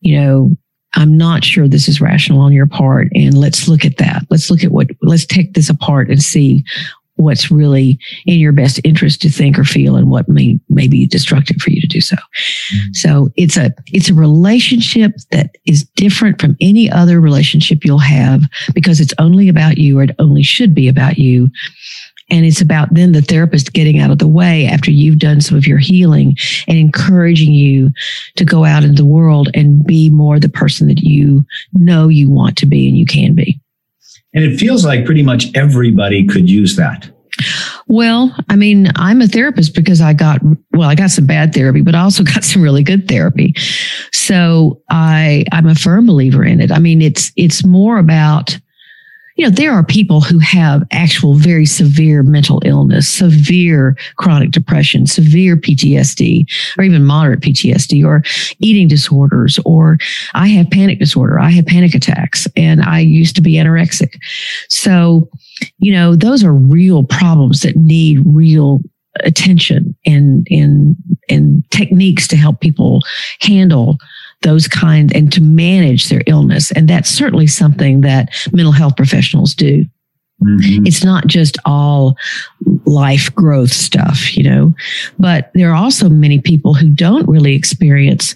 you 0.01 0.19
know, 0.19 0.55
I'm 0.93 1.17
not 1.17 1.43
sure 1.43 1.67
this 1.67 1.88
is 1.88 2.01
rational 2.01 2.41
on 2.41 2.51
your 2.51 2.67
part. 2.67 3.07
And 3.15 3.38
let's 3.38 3.67
look 3.67 3.86
at 3.86 3.97
that. 3.97 4.23
Let's 4.29 4.51
look 4.51 4.63
at 4.63 4.71
what, 4.71 4.88
let's 5.01 5.25
take 5.25 5.53
this 5.53 5.69
apart 5.69 6.10
and 6.10 6.21
see 6.21 6.65
what's 7.15 7.52
really 7.52 8.00
in 8.26 8.39
your 8.39 8.52
best 8.52 8.80
interest 8.84 9.21
to 9.21 9.30
think 9.30 9.58
or 9.58 9.63
feel 9.63 9.95
and 9.95 10.10
what 10.10 10.28
may, 10.28 10.60
may 10.69 10.88
be 10.88 11.06
destructive 11.06 11.58
for 11.58 11.69
you 11.69 11.82
to 11.82 11.88
do 11.88 12.02
so. 12.02 12.15
Mm-hmm. 12.15 12.93
So 12.93 13.30
it's 13.36 13.58
a, 13.58 13.71
it's 13.88 14.10
a 14.10 14.13
relationship 14.13 15.13
that 15.32 15.58
is 15.65 15.84
different 15.95 16.41
from 16.41 16.58
any 16.62 16.89
other 16.89 17.21
relationship 17.21 17.84
you'll 17.84 18.00
have 18.00 18.43
because 18.74 19.00
it's 19.00 19.13
only 19.19 19.50
about 19.50 19.78
you 19.78 20.00
or 20.00 20.04
it 20.04 20.15
only 20.19 20.43
should 20.43 20.74
be 20.74 20.88
about 20.88 21.17
you. 21.17 21.50
And 22.30 22.45
it's 22.45 22.62
about 22.62 22.93
then 22.93 23.12
the 23.12 23.21
therapist 23.21 23.74
getting 23.74 24.00
out 24.00 24.10
of 24.10 24.19
the 24.19 24.28
way 24.28 24.65
after 24.65 24.89
you've 24.89 25.19
done 25.19 25.41
some 25.41 25.58
of 25.58 25.67
your 25.67 25.80
healing 25.80 26.38
and 26.65 26.78
encouraging 26.78 27.52
you 27.52 27.89
to 28.38 28.45
go 28.45 28.63
out 28.63 28.86
in 28.86 28.95
the 28.95 29.06
world 29.06 29.50
and 29.54 29.86
be 29.86 30.10
more 30.10 30.39
the 30.39 30.47
person 30.47 30.88
that 30.88 31.02
you 31.02 31.45
know 31.74 32.08
you 32.08 32.30
want 32.30 32.58
to 32.58 32.65
be 32.65 32.88
and 32.88 32.97
you 32.97 33.06
can 33.06 33.36
be. 33.36 33.60
And 34.34 34.44
it 34.44 34.58
feels 34.58 34.86
like 34.86 35.06
pretty 35.06 35.24
much 35.24 35.48
everybody 35.56 36.26
could 36.26 36.50
use 36.50 36.76
that. 36.78 37.10
Well, 37.88 38.36
I 38.50 38.56
mean, 38.56 38.89
I'm 38.96 39.22
a 39.22 39.28
therapist 39.28 39.76
because 39.76 40.02
I 40.02 40.13
got, 40.13 40.41
well, 40.72 40.89
I 40.89 40.96
got 40.96 41.12
some 41.12 41.26
bad 41.26 41.54
therapy, 41.54 41.82
but 41.82 41.96
I 41.96 42.02
also 42.02 42.24
got 42.34 42.44
some 42.44 42.62
really 42.62 42.84
good 42.84 43.08
therapy. 43.08 43.54
So 44.12 44.82
I, 44.89 45.46
I'm 45.52 45.67
a 45.67 45.76
firm 45.76 46.06
believer 46.06 46.44
in 46.44 46.62
it. 46.62 46.72
I 46.72 46.80
mean, 46.80 47.02
it's, 47.02 47.32
it's 47.36 47.65
more 47.65 47.98
about, 47.98 48.58
you 49.41 49.47
know, 49.47 49.56
there 49.56 49.71
are 49.71 49.84
people 49.84 50.21
who 50.21 50.38
have 50.38 50.84
actual 50.91 51.34
very 51.34 51.65
severe 51.65 52.21
mental 52.21 52.62
illness, 52.63 53.08
severe 53.08 53.97
chronic 54.17 54.51
depression, 54.51 55.08
severe 55.08 55.58
PTSD, 55.58 56.45
or 56.77 56.84
even 56.84 57.04
moderate 57.04 57.39
PTSD, 57.39 58.06
or 58.06 58.21
eating 58.60 58.88
disorders, 58.88 59.60
or 59.65 59.97
I 60.36 60.47
have 60.49 60.69
panic 60.69 60.99
disorder. 60.99 61.39
I 61.39 61.49
have 61.49 61.65
panic 61.65 61.95
attacks, 61.95 62.47
and 62.56 62.84
I 62.84 62.99
used 62.99 63.36
to 63.36 63.41
be 63.41 63.54
anorexic. 63.54 64.13
So, 64.69 65.27
you 65.80 65.91
know, 65.91 66.15
those 66.15 66.43
are 66.43 66.54
real 66.54 67.04
problems 67.04 67.62
that 67.62 67.75
need 67.75 68.21
real 68.23 68.82
attention 69.21 69.95
and 70.06 70.45
and 70.51 70.95
and 71.30 71.69
techniques 71.71 72.27
to 72.27 72.38
help 72.38 72.60
people 72.60 73.01
handle 73.39 73.97
those 74.41 74.67
kind 74.67 75.15
and 75.15 75.32
to 75.34 75.41
manage 75.41 76.10
their 76.10 76.23
illness. 76.27 76.71
And 76.71 76.88
that's 76.88 77.10
certainly 77.10 77.47
something 77.47 78.01
that 78.01 78.30
mental 78.51 78.71
health 78.71 78.95
professionals 78.95 79.54
do. 79.54 79.86
Mm-hmm. 80.43 80.88
It's 80.88 81.04
not 81.04 81.27
just 81.27 81.58
all 81.65 82.17
life 82.86 83.34
growth 83.36 83.71
stuff, 83.71 84.36
you 84.36 84.43
know, 84.43 84.73
but 85.19 85.51
there 85.54 85.69
are 85.69 85.75
also 85.75 86.10
many 86.10 86.41
people 86.41 86.73
who 86.73 86.89
don't 86.89 87.27
really 87.30 87.54
experience 87.54 88.36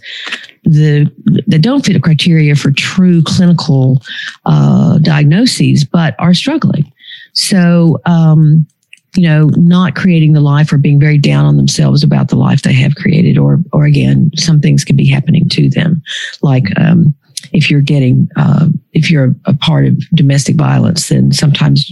the 0.63 1.11
that 1.47 1.61
don't 1.61 1.85
fit 1.85 1.95
a 1.95 1.99
criteria 1.99 2.55
for 2.55 2.71
true 2.71 3.23
clinical 3.23 4.03
uh, 4.45 4.99
diagnoses, 4.99 5.83
but 5.83 6.15
are 6.19 6.33
struggling. 6.33 6.91
So, 7.33 7.99
um, 8.05 8.67
you 9.15 9.23
know, 9.23 9.49
not 9.55 9.95
creating 9.95 10.33
the 10.33 10.41
life 10.41 10.71
or 10.71 10.77
being 10.77 10.99
very 10.99 11.17
down 11.17 11.45
on 11.45 11.57
themselves 11.57 12.03
about 12.03 12.29
the 12.29 12.35
life 12.35 12.61
they 12.61 12.73
have 12.73 12.95
created, 12.95 13.37
or, 13.37 13.59
or 13.71 13.85
again, 13.85 14.29
some 14.35 14.59
things 14.59 14.83
can 14.83 14.95
be 14.95 15.07
happening 15.07 15.47
to 15.49 15.69
them, 15.69 16.01
like 16.41 16.65
um, 16.79 17.15
if 17.53 17.71
you're 17.71 17.81
getting, 17.81 18.29
uh, 18.35 18.67
if 18.93 19.09
you're 19.09 19.33
a 19.45 19.53
part 19.53 19.85
of 19.85 19.97
domestic 20.15 20.55
violence, 20.55 21.09
then 21.09 21.31
sometimes, 21.31 21.89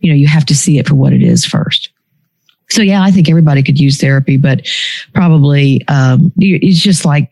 you 0.00 0.10
know, 0.10 0.16
you 0.16 0.26
have 0.26 0.44
to 0.46 0.54
see 0.54 0.78
it 0.78 0.86
for 0.86 0.94
what 0.94 1.12
it 1.12 1.22
is 1.22 1.44
first. 1.44 1.90
So 2.68 2.82
yeah, 2.82 3.02
I 3.02 3.10
think 3.10 3.28
everybody 3.28 3.62
could 3.62 3.78
use 3.78 4.00
therapy, 4.00 4.36
but 4.36 4.66
probably 5.14 5.86
um, 5.88 6.32
it's 6.36 6.80
just 6.80 7.04
like 7.04 7.30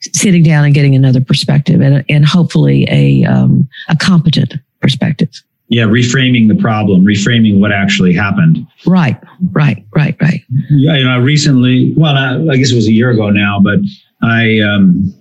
sitting 0.00 0.42
down 0.42 0.64
and 0.64 0.74
getting 0.74 0.96
another 0.96 1.20
perspective, 1.20 1.80
and 1.80 2.04
and 2.08 2.26
hopefully 2.26 2.86
a 2.90 3.24
um, 3.24 3.68
a 3.88 3.96
competent 3.96 4.54
perspective 4.80 5.30
yeah 5.72 5.84
reframing 5.84 6.48
the 6.48 6.54
problem 6.54 7.04
reframing 7.04 7.58
what 7.58 7.72
actually 7.72 8.12
happened 8.12 8.66
right 8.86 9.18
right 9.52 9.84
right 9.94 10.16
right 10.20 10.42
yeah 10.70 10.96
you 10.96 11.04
know 11.04 11.18
recently 11.18 11.94
well 11.96 12.14
I, 12.14 12.52
I 12.52 12.56
guess 12.56 12.70
it 12.70 12.76
was 12.76 12.86
a 12.86 12.92
year 12.92 13.10
ago 13.10 13.30
now 13.30 13.60
but 13.60 13.78
i 14.22 14.60
um 14.60 15.12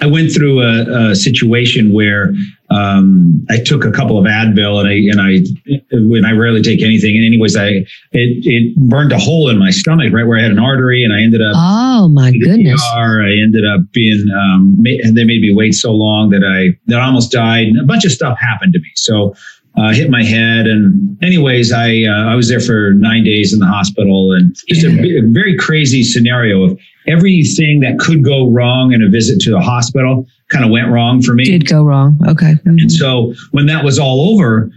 i 0.00 0.06
went 0.06 0.32
through 0.32 0.60
a, 0.60 1.10
a 1.10 1.16
situation 1.16 1.92
where 1.92 2.34
um, 2.70 3.46
I 3.50 3.58
took 3.58 3.84
a 3.84 3.92
couple 3.92 4.18
of 4.18 4.24
Advil 4.24 4.80
and 4.80 4.88
I 4.88 4.94
and 5.12 5.20
I 5.20 5.98
when 5.98 6.24
I 6.24 6.32
rarely 6.32 6.62
take 6.62 6.82
anything. 6.82 7.14
And 7.16 7.24
anyways, 7.24 7.56
I 7.56 7.68
it 7.68 7.86
it 8.12 8.76
burned 8.76 9.12
a 9.12 9.18
hole 9.18 9.48
in 9.48 9.58
my 9.58 9.70
stomach 9.70 10.12
right 10.12 10.26
where 10.26 10.38
I 10.38 10.42
had 10.42 10.50
an 10.50 10.58
artery, 10.58 11.04
and 11.04 11.12
I 11.12 11.20
ended 11.20 11.40
up 11.40 11.52
oh 11.54 12.08
my 12.08 12.32
goodness. 12.32 12.82
ER. 12.96 13.22
I 13.22 13.30
ended 13.44 13.64
up 13.64 13.92
being 13.92 14.26
um, 14.34 14.76
and 14.84 15.16
they 15.16 15.24
made 15.24 15.40
me 15.40 15.54
wait 15.54 15.72
so 15.72 15.92
long 15.92 16.30
that 16.30 16.42
I 16.42 16.76
that 16.86 17.00
I 17.00 17.04
almost 17.04 17.30
died. 17.30 17.68
And 17.68 17.80
a 17.80 17.84
bunch 17.84 18.04
of 18.04 18.12
stuff 18.12 18.38
happened 18.40 18.72
to 18.72 18.80
me. 18.80 18.90
So 18.96 19.34
uh, 19.76 19.92
hit 19.92 20.10
my 20.10 20.22
head. 20.22 20.66
And 20.66 21.18
anyways, 21.22 21.72
I 21.72 22.04
uh, 22.04 22.30
I 22.30 22.34
was 22.34 22.48
there 22.48 22.60
for 22.60 22.92
nine 22.92 23.24
days 23.24 23.52
in 23.52 23.58
the 23.58 23.66
hospital, 23.66 24.32
and 24.32 24.54
just 24.68 24.84
a, 24.84 24.88
a, 24.88 25.22
very 25.26 25.56
crazy 25.56 26.02
scenario 26.02 26.62
of 26.62 26.78
everything 27.06 27.80
that 27.80 27.98
could 27.98 28.24
go 28.24 28.48
wrong 28.50 28.92
in 28.92 29.02
a 29.02 29.08
visit 29.08 29.40
to 29.40 29.50
the 29.50 29.60
hospital 29.60 30.26
kind 30.48 30.64
of 30.64 30.70
went 30.70 30.90
wrong 30.90 31.22
for 31.22 31.34
me. 31.34 31.44
Did 31.44 31.66
go 31.68 31.82
wrong. 31.82 32.18
Okay. 32.26 32.52
Mm-hmm. 32.52 32.78
And 32.78 32.92
so 32.92 33.34
when 33.50 33.66
that 33.66 33.84
was 33.84 33.98
all 33.98 34.32
over, 34.32 34.70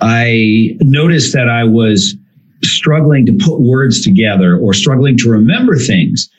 I 0.00 0.76
noticed 0.80 1.32
that 1.32 1.48
I 1.48 1.64
was 1.64 2.14
struggling 2.62 3.26
to 3.26 3.32
put 3.32 3.60
words 3.60 4.02
together 4.02 4.58
or 4.58 4.72
struggling 4.72 5.16
to 5.18 5.30
remember 5.30 5.76
things. 5.76 6.30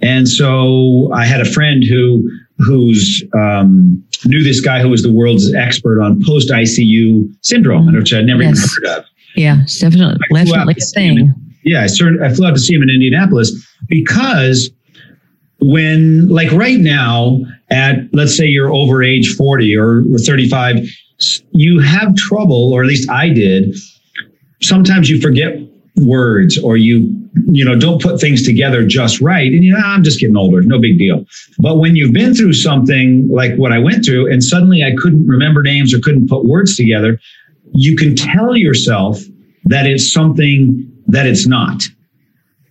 And 0.00 0.28
so 0.28 1.10
I 1.12 1.24
had 1.24 1.40
a 1.40 1.44
friend 1.44 1.84
who 1.84 2.28
who's 2.58 3.22
um, 3.34 4.02
knew 4.24 4.42
this 4.42 4.60
guy 4.60 4.80
who 4.80 4.88
was 4.88 5.02
the 5.02 5.12
world's 5.12 5.52
expert 5.54 6.00
on 6.00 6.22
post 6.24 6.50
ICU 6.50 7.34
syndrome, 7.42 7.92
which 7.92 8.12
I'd 8.12 8.26
never 8.26 8.42
yes. 8.42 8.58
even 8.58 8.90
heard 8.90 8.98
of. 8.98 9.04
Yeah, 9.36 9.56
definitely, 9.80 10.18
definitely 10.32 10.76
a 10.78 10.84
thing. 10.94 11.18
In, 11.18 11.34
yeah, 11.64 11.82
I, 11.82 11.86
started, 11.86 12.22
I 12.22 12.32
flew 12.32 12.46
out 12.46 12.54
to 12.54 12.60
see 12.60 12.74
him 12.74 12.82
in 12.82 12.90
Indianapolis 12.90 13.66
because 13.88 14.70
when, 15.60 16.28
like 16.28 16.52
right 16.52 16.78
now, 16.78 17.40
at 17.70 17.96
let's 18.12 18.36
say 18.36 18.46
you're 18.46 18.72
over 18.72 19.02
age 19.02 19.34
40 19.34 19.76
or, 19.76 20.04
or 20.12 20.18
35, 20.18 20.88
you 21.50 21.80
have 21.80 22.14
trouble, 22.16 22.72
or 22.72 22.82
at 22.82 22.88
least 22.88 23.10
I 23.10 23.30
did. 23.30 23.74
Sometimes 24.62 25.10
you 25.10 25.20
forget 25.20 25.58
words 25.96 26.58
or 26.58 26.76
you 26.76 27.23
you 27.46 27.64
know 27.64 27.78
don't 27.78 28.00
put 28.00 28.20
things 28.20 28.44
together 28.44 28.86
just 28.86 29.20
right 29.20 29.52
and 29.52 29.64
you 29.64 29.72
know 29.72 29.78
i'm 29.84 30.02
just 30.02 30.20
getting 30.20 30.36
older 30.36 30.62
no 30.62 30.80
big 30.80 30.98
deal 30.98 31.24
but 31.58 31.78
when 31.78 31.96
you've 31.96 32.12
been 32.12 32.34
through 32.34 32.52
something 32.52 33.28
like 33.28 33.54
what 33.56 33.72
i 33.72 33.78
went 33.78 34.04
through 34.04 34.30
and 34.32 34.42
suddenly 34.42 34.84
i 34.84 34.92
couldn't 34.98 35.26
remember 35.26 35.62
names 35.62 35.92
or 35.92 35.98
couldn't 36.00 36.28
put 36.28 36.44
words 36.44 36.76
together 36.76 37.18
you 37.72 37.96
can 37.96 38.14
tell 38.14 38.56
yourself 38.56 39.20
that 39.64 39.86
it's 39.86 40.12
something 40.12 40.90
that 41.06 41.26
it's 41.26 41.46
not 41.46 41.82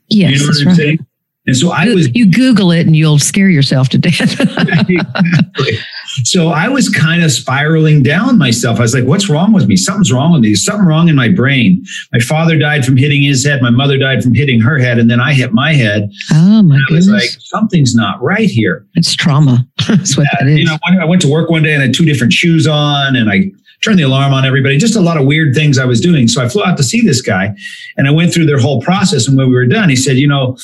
yes 0.07 0.31
you 0.31 0.39
know 0.39 0.45
what 0.45 0.61
i'm 0.61 0.67
right. 0.67 0.77
saying 0.77 1.07
and 1.45 1.57
so 1.57 1.71
I 1.71 1.93
was. 1.93 2.07
You 2.15 2.31
Google 2.31 2.71
it 2.71 2.85
and 2.85 2.95
you'll 2.95 3.19
scare 3.19 3.49
yourself 3.49 3.89
to 3.89 3.97
death. 3.97 4.39
exactly. 4.39 5.77
So 6.23 6.49
I 6.49 6.69
was 6.69 6.89
kind 6.89 7.23
of 7.23 7.31
spiraling 7.31 8.03
down 8.03 8.37
myself. 8.37 8.79
I 8.79 8.83
was 8.83 8.93
like, 8.93 9.05
what's 9.05 9.29
wrong 9.29 9.53
with 9.53 9.67
me? 9.67 9.75
Something's 9.75 10.11
wrong 10.11 10.33
with 10.33 10.41
me. 10.41 10.49
There's 10.49 10.65
something 10.65 10.85
wrong 10.85 11.09
in 11.09 11.15
my 11.15 11.29
brain. 11.29 11.83
My 12.11 12.19
father 12.19 12.57
died 12.57 12.85
from 12.85 12.97
hitting 12.97 13.23
his 13.23 13.45
head. 13.45 13.61
My 13.61 13.69
mother 13.69 13.97
died 13.97 14.23
from 14.23 14.33
hitting 14.33 14.59
her 14.59 14.77
head. 14.77 14.99
And 14.99 15.09
then 15.09 15.19
I 15.19 15.33
hit 15.33 15.53
my 15.53 15.73
head. 15.73 16.09
Oh, 16.31 16.63
my 16.63 16.75
and 16.75 16.83
I 16.89 16.93
was 16.93 17.09
like, 17.09 17.29
something's 17.39 17.95
not 17.95 18.21
right 18.21 18.49
here. 18.49 18.85
It's 18.95 19.15
trauma. 19.15 19.67
That's 19.87 20.15
what 20.15 20.27
that 20.39 20.47
is. 20.47 20.59
You 20.59 20.65
know, 20.65 20.77
I 20.85 21.05
went 21.05 21.21
to 21.23 21.31
work 21.31 21.49
one 21.49 21.63
day 21.63 21.73
and 21.73 21.81
I 21.81 21.87
had 21.87 21.95
two 21.95 22.05
different 22.05 22.33
shoes 22.33 22.67
on 22.67 23.15
and 23.15 23.29
I 23.29 23.51
turned 23.83 23.99
the 23.99 24.03
alarm 24.03 24.33
on 24.33 24.45
everybody, 24.45 24.77
just 24.77 24.95
a 24.95 25.01
lot 25.01 25.17
of 25.17 25.25
weird 25.25 25.53
things 25.53 25.77
I 25.77 25.85
was 25.85 25.99
doing. 25.99 26.27
So 26.27 26.43
I 26.43 26.47
flew 26.47 26.63
out 26.63 26.77
to 26.77 26.83
see 26.83 27.01
this 27.01 27.21
guy 27.21 27.53
and 27.97 28.07
I 28.07 28.11
went 28.11 28.33
through 28.33 28.45
their 28.45 28.59
whole 28.59 28.81
process. 28.81 29.27
And 29.27 29.37
when 29.37 29.49
we 29.49 29.55
were 29.55 29.65
done, 29.65 29.89
he 29.89 29.95
said, 29.95 30.17
you 30.17 30.27
know, 30.27 30.57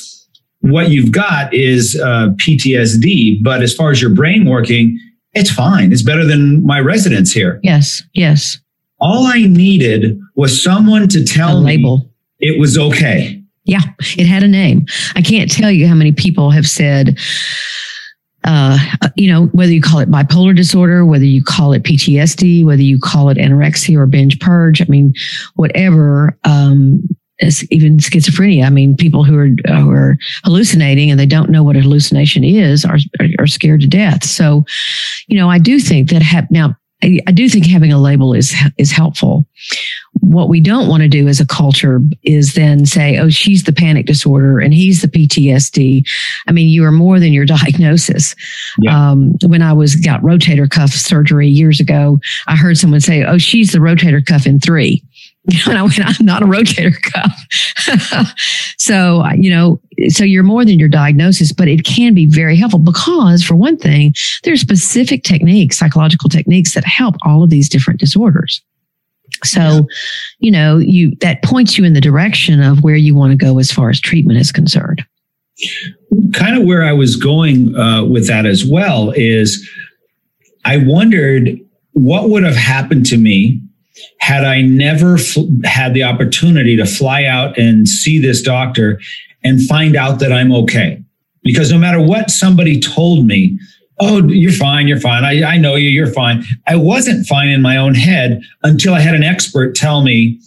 what 0.60 0.90
you've 0.90 1.12
got 1.12 1.52
is 1.54 1.98
uh, 2.00 2.30
PTSD, 2.36 3.42
but 3.42 3.62
as 3.62 3.74
far 3.74 3.90
as 3.90 4.00
your 4.00 4.10
brain 4.10 4.44
working, 4.46 4.98
it's 5.32 5.50
fine. 5.50 5.92
It's 5.92 6.02
better 6.02 6.24
than 6.24 6.64
my 6.64 6.80
residents 6.80 7.32
here. 7.32 7.60
Yes, 7.62 8.02
yes. 8.14 8.58
All 9.00 9.26
I 9.26 9.42
needed 9.46 10.20
was 10.34 10.62
someone 10.62 11.08
to 11.08 11.24
tell 11.24 11.56
a 11.56 11.60
label. 11.60 11.98
me 11.98 12.10
it 12.40 12.58
was 12.58 12.76
okay. 12.76 13.42
Yeah, 13.64 13.82
it 14.16 14.26
had 14.26 14.42
a 14.42 14.48
name. 14.48 14.86
I 15.14 15.22
can't 15.22 15.50
tell 15.50 15.70
you 15.70 15.86
how 15.86 15.94
many 15.94 16.12
people 16.12 16.50
have 16.50 16.66
said, 16.66 17.18
uh, 18.44 18.78
you 19.16 19.30
know, 19.30 19.46
whether 19.48 19.70
you 19.70 19.82
call 19.82 20.00
it 20.00 20.10
bipolar 20.10 20.56
disorder, 20.56 21.04
whether 21.04 21.24
you 21.24 21.44
call 21.44 21.72
it 21.72 21.82
PTSD, 21.82 22.64
whether 22.64 22.82
you 22.82 22.98
call 22.98 23.28
it 23.28 23.36
anorexia 23.36 23.96
or 23.96 24.06
binge 24.06 24.40
purge, 24.40 24.80
I 24.80 24.86
mean, 24.86 25.12
whatever, 25.54 26.36
um, 26.44 27.06
even 27.70 27.98
schizophrenia. 27.98 28.66
I 28.66 28.70
mean, 28.70 28.96
people 28.96 29.24
who 29.24 29.38
are 29.38 29.48
who 29.66 29.90
are 29.90 30.18
hallucinating 30.44 31.10
and 31.10 31.18
they 31.18 31.26
don't 31.26 31.50
know 31.50 31.62
what 31.62 31.76
a 31.76 31.80
hallucination 31.80 32.44
is 32.44 32.84
are 32.84 32.98
are, 33.38 33.46
scared 33.46 33.80
to 33.80 33.86
death. 33.86 34.24
So, 34.24 34.64
you 35.26 35.36
know, 35.36 35.48
I 35.48 35.58
do 35.58 35.80
think 35.80 36.10
that 36.10 36.22
have 36.22 36.50
now 36.50 36.76
I, 37.02 37.20
I 37.26 37.32
do 37.32 37.48
think 37.48 37.66
having 37.66 37.92
a 37.92 37.98
label 37.98 38.34
is 38.34 38.54
is 38.78 38.90
helpful. 38.90 39.46
What 40.20 40.48
we 40.48 40.60
don't 40.60 40.88
want 40.88 41.02
to 41.02 41.08
do 41.08 41.28
as 41.28 41.40
a 41.40 41.46
culture 41.46 42.00
is 42.22 42.54
then 42.54 42.84
say, 42.84 43.18
"Oh, 43.18 43.30
she's 43.30 43.64
the 43.64 43.72
panic 43.72 44.06
disorder 44.06 44.58
and 44.58 44.74
he's 44.74 45.00
the 45.02 45.08
PTSD." 45.08 46.06
I 46.46 46.52
mean, 46.52 46.68
you 46.68 46.84
are 46.84 46.92
more 46.92 47.18
than 47.18 47.32
your 47.32 47.46
diagnosis. 47.58 48.34
Yeah. 48.78 49.10
Um, 49.10 49.34
when 49.44 49.62
I 49.62 49.72
was 49.72 49.96
got 49.96 50.20
rotator 50.20 50.68
cuff 50.68 50.90
surgery 50.90 51.48
years 51.48 51.80
ago, 51.80 52.20
I 52.46 52.56
heard 52.56 52.76
someone 52.76 53.00
say, 53.00 53.24
"Oh, 53.24 53.38
she's 53.38 53.72
the 53.72 53.78
rotator 53.78 54.24
cuff 54.24 54.46
in 54.46 54.60
three. 54.60 55.02
And 55.66 55.78
I 55.78 55.82
went, 55.82 56.00
I'm 56.00 56.26
not 56.26 56.42
a 56.42 56.46
rotator 56.46 56.94
cuff. 57.00 58.34
so, 58.78 59.24
you 59.34 59.50
know, 59.50 59.80
so 60.08 60.24
you're 60.24 60.42
more 60.42 60.64
than 60.64 60.78
your 60.78 60.88
diagnosis, 60.88 61.52
but 61.52 61.68
it 61.68 61.84
can 61.84 62.14
be 62.14 62.26
very 62.26 62.56
helpful 62.56 62.78
because 62.78 63.42
for 63.42 63.54
one 63.54 63.76
thing, 63.76 64.14
there's 64.44 64.60
specific 64.60 65.22
techniques, 65.24 65.78
psychological 65.78 66.28
techniques 66.28 66.74
that 66.74 66.84
help 66.84 67.16
all 67.22 67.42
of 67.42 67.50
these 67.50 67.68
different 67.68 68.00
disorders. 68.00 68.62
So, 69.44 69.86
you 70.38 70.50
know, 70.50 70.78
you 70.78 71.14
that 71.20 71.42
points 71.42 71.78
you 71.78 71.84
in 71.84 71.94
the 71.94 72.00
direction 72.00 72.62
of 72.62 72.82
where 72.82 72.96
you 72.96 73.14
want 73.14 73.30
to 73.32 73.36
go 73.36 73.58
as 73.58 73.72
far 73.72 73.88
as 73.88 74.00
treatment 74.00 74.38
is 74.38 74.52
concerned. 74.52 75.04
Kind 76.34 76.56
of 76.56 76.66
where 76.66 76.84
I 76.84 76.92
was 76.92 77.16
going 77.16 77.74
uh, 77.76 78.04
with 78.04 78.26
that 78.28 78.44
as 78.44 78.64
well 78.64 79.12
is 79.16 79.68
I 80.64 80.78
wondered 80.78 81.58
what 81.92 82.28
would 82.28 82.42
have 82.42 82.56
happened 82.56 83.06
to 83.06 83.16
me 83.16 83.60
had 84.18 84.44
I 84.44 84.62
never 84.62 85.18
fl- 85.18 85.48
had 85.64 85.94
the 85.94 86.02
opportunity 86.02 86.76
to 86.76 86.86
fly 86.86 87.24
out 87.24 87.58
and 87.58 87.88
see 87.88 88.18
this 88.18 88.42
doctor 88.42 89.00
and 89.42 89.64
find 89.66 89.96
out 89.96 90.18
that 90.20 90.32
I'm 90.32 90.52
okay. 90.52 91.02
Because 91.42 91.72
no 91.72 91.78
matter 91.78 92.00
what 92.00 92.30
somebody 92.30 92.78
told 92.80 93.26
me, 93.26 93.58
oh, 93.98 94.26
you're 94.28 94.52
fine, 94.52 94.88
you're 94.88 95.00
fine. 95.00 95.24
I, 95.24 95.42
I 95.42 95.58
know 95.58 95.74
you, 95.74 95.88
you're 95.88 96.12
fine. 96.12 96.44
I 96.66 96.76
wasn't 96.76 97.26
fine 97.26 97.48
in 97.48 97.62
my 97.62 97.76
own 97.76 97.94
head 97.94 98.42
until 98.62 98.94
I 98.94 99.00
had 99.00 99.14
an 99.14 99.22
expert 99.22 99.74
tell 99.74 100.02
me 100.02 100.40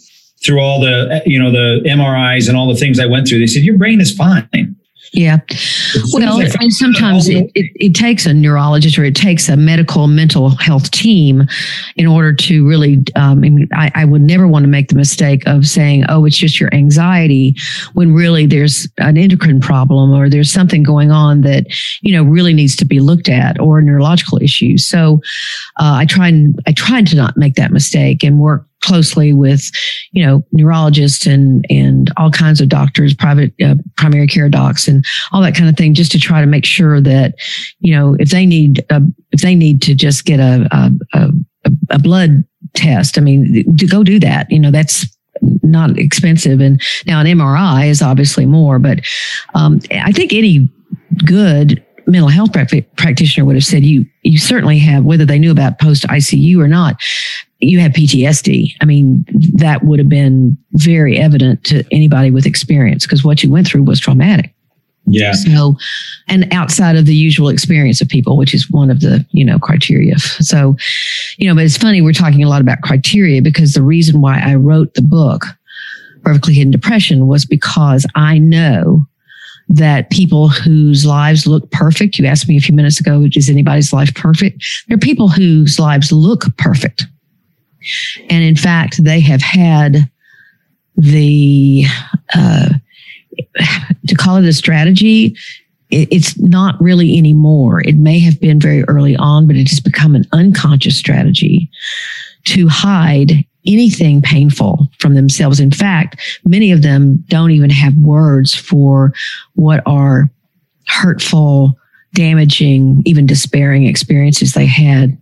through 0.44 0.60
all 0.60 0.80
the, 0.80 1.22
you 1.24 1.40
know, 1.42 1.50
the 1.50 1.80
MRIs 1.88 2.48
and 2.48 2.56
all 2.56 2.68
the 2.68 2.78
things 2.78 3.00
I 3.00 3.06
went 3.06 3.26
through. 3.26 3.38
They 3.38 3.46
said, 3.46 3.62
your 3.62 3.78
brain 3.78 4.00
is 4.00 4.14
fine. 4.14 4.76
Yeah. 5.14 5.38
Well, 6.12 6.40
and 6.40 6.72
sometimes 6.72 7.28
it, 7.28 7.48
it, 7.54 7.70
it, 7.76 7.94
takes 7.94 8.26
a 8.26 8.34
neurologist 8.34 8.98
or 8.98 9.04
it 9.04 9.14
takes 9.14 9.48
a 9.48 9.56
medical 9.56 10.08
mental 10.08 10.50
health 10.56 10.90
team 10.90 11.44
in 11.94 12.08
order 12.08 12.32
to 12.34 12.66
really, 12.66 12.96
um, 13.14 13.44
I, 13.44 13.48
mean, 13.48 13.68
I, 13.72 13.92
I, 13.94 14.04
would 14.06 14.22
never 14.22 14.48
want 14.48 14.64
to 14.64 14.68
make 14.68 14.88
the 14.88 14.96
mistake 14.96 15.46
of 15.46 15.68
saying, 15.68 16.04
oh, 16.08 16.24
it's 16.24 16.36
just 16.36 16.58
your 16.58 16.74
anxiety 16.74 17.54
when 17.92 18.12
really 18.12 18.46
there's 18.46 18.88
an 18.98 19.16
endocrine 19.16 19.60
problem 19.60 20.10
or 20.10 20.28
there's 20.28 20.50
something 20.50 20.82
going 20.82 21.12
on 21.12 21.42
that, 21.42 21.66
you 22.00 22.12
know, 22.12 22.24
really 22.24 22.52
needs 22.52 22.74
to 22.74 22.84
be 22.84 22.98
looked 22.98 23.28
at 23.28 23.60
or 23.60 23.78
a 23.78 23.82
neurological 23.82 24.42
issue. 24.42 24.76
So 24.78 25.20
uh, 25.78 25.94
I 25.94 26.06
try 26.06 26.26
and 26.26 26.58
I 26.66 26.72
tried 26.72 27.06
to 27.08 27.16
not 27.16 27.36
make 27.36 27.54
that 27.54 27.70
mistake 27.70 28.24
and 28.24 28.40
work 28.40 28.66
closely 28.84 29.32
with, 29.32 29.70
you 30.12 30.24
know, 30.24 30.44
neurologists 30.52 31.26
and 31.26 31.64
and 31.70 32.12
all 32.16 32.30
kinds 32.30 32.60
of 32.60 32.68
doctors, 32.68 33.14
private 33.14 33.52
uh, 33.64 33.74
primary 33.96 34.26
care 34.26 34.48
docs, 34.48 34.86
and 34.88 35.04
all 35.32 35.42
that 35.42 35.54
kind 35.54 35.68
of 35.68 35.76
thing, 35.76 35.94
just 35.94 36.12
to 36.12 36.18
try 36.18 36.40
to 36.40 36.46
make 36.46 36.64
sure 36.64 37.00
that, 37.00 37.34
you 37.80 37.94
know, 37.94 38.16
if 38.18 38.30
they 38.30 38.46
need 38.46 38.84
a, 38.90 39.00
if 39.32 39.40
they 39.40 39.54
need 39.54 39.82
to 39.82 39.94
just 39.94 40.24
get 40.24 40.40
a 40.40 40.68
a, 40.70 40.90
a, 41.18 41.30
a 41.90 41.98
blood 41.98 42.44
test, 42.74 43.18
I 43.18 43.20
mean, 43.20 43.76
to 43.76 43.86
go 43.86 44.02
do 44.02 44.18
that, 44.20 44.50
you 44.50 44.58
know, 44.58 44.70
that's 44.70 45.06
not 45.62 45.98
expensive. 45.98 46.60
And 46.60 46.80
now 47.06 47.20
an 47.20 47.26
MRI 47.26 47.88
is 47.88 48.02
obviously 48.02 48.46
more, 48.46 48.78
but 48.78 49.00
um, 49.54 49.80
I 49.90 50.12
think 50.12 50.32
any 50.32 50.68
good 51.26 51.84
mental 52.06 52.28
health 52.28 52.50
practitioner 52.96 53.44
would 53.46 53.56
have 53.56 53.64
said 53.64 53.82
you 53.82 54.04
you 54.22 54.38
certainly 54.38 54.78
have 54.78 55.04
whether 55.04 55.24
they 55.24 55.38
knew 55.38 55.50
about 55.50 55.78
post 55.78 56.04
ICU 56.04 56.58
or 56.58 56.68
not 56.68 56.96
you 57.60 57.80
have 57.80 57.92
PTSD. 57.92 58.74
I 58.80 58.84
mean, 58.84 59.24
that 59.54 59.84
would 59.84 59.98
have 59.98 60.08
been 60.08 60.56
very 60.72 61.18
evident 61.18 61.64
to 61.64 61.84
anybody 61.90 62.30
with 62.30 62.46
experience 62.46 63.06
because 63.06 63.24
what 63.24 63.42
you 63.42 63.50
went 63.50 63.66
through 63.66 63.84
was 63.84 64.00
traumatic. 64.00 64.54
Yeah. 65.06 65.32
So, 65.32 65.76
and 66.28 66.52
outside 66.52 66.96
of 66.96 67.06
the 67.06 67.14
usual 67.14 67.48
experience 67.48 68.00
of 68.00 68.08
people, 68.08 68.36
which 68.38 68.54
is 68.54 68.70
one 68.70 68.90
of 68.90 69.00
the, 69.00 69.24
you 69.32 69.44
know, 69.44 69.58
criteria. 69.58 70.18
So, 70.18 70.76
you 71.36 71.46
know, 71.46 71.54
but 71.54 71.64
it's 71.64 71.76
funny, 71.76 72.00
we're 72.00 72.12
talking 72.12 72.42
a 72.42 72.48
lot 72.48 72.60
about 72.60 72.80
criteria 72.82 73.42
because 73.42 73.74
the 73.74 73.82
reason 73.82 74.20
why 74.20 74.40
I 74.40 74.54
wrote 74.54 74.94
the 74.94 75.02
book, 75.02 75.44
Perfectly 76.22 76.54
Hidden 76.54 76.70
Depression, 76.70 77.26
was 77.26 77.44
because 77.44 78.06
I 78.14 78.38
know 78.38 79.06
that 79.68 80.10
people 80.10 80.48
whose 80.48 81.06
lives 81.06 81.46
look 81.46 81.70
perfect, 81.70 82.18
you 82.18 82.26
asked 82.26 82.48
me 82.48 82.56
a 82.56 82.60
few 82.60 82.74
minutes 82.74 83.00
ago, 83.00 83.26
is 83.34 83.48
anybody's 83.48 83.92
life 83.92 84.14
perfect? 84.14 84.64
There 84.88 84.96
are 84.96 84.98
people 84.98 85.28
whose 85.28 85.78
lives 85.78 86.12
look 86.12 86.44
perfect 86.56 87.06
and 88.30 88.44
in 88.44 88.56
fact, 88.56 89.02
they 89.02 89.20
have 89.20 89.42
had 89.42 90.10
the, 90.96 91.84
uh, 92.34 92.70
to 94.06 94.14
call 94.14 94.36
it 94.36 94.44
a 94.44 94.52
strategy, 94.52 95.36
it's 95.90 96.38
not 96.38 96.80
really 96.80 97.16
anymore. 97.16 97.80
It 97.82 97.96
may 97.96 98.18
have 98.20 98.40
been 98.40 98.58
very 98.58 98.84
early 98.84 99.16
on, 99.16 99.46
but 99.46 99.56
it 99.56 99.68
has 99.68 99.80
become 99.80 100.14
an 100.14 100.24
unconscious 100.32 100.96
strategy 100.96 101.70
to 102.46 102.68
hide 102.68 103.44
anything 103.66 104.20
painful 104.20 104.88
from 104.98 105.14
themselves. 105.14 105.60
In 105.60 105.70
fact, 105.70 106.40
many 106.44 106.72
of 106.72 106.82
them 106.82 107.24
don't 107.28 107.50
even 107.50 107.70
have 107.70 107.96
words 107.96 108.54
for 108.54 109.14
what 109.54 109.82
are 109.86 110.30
hurtful, 110.86 111.78
damaging, 112.14 113.02
even 113.06 113.26
despairing 113.26 113.86
experiences 113.86 114.52
they 114.52 114.66
had 114.66 115.16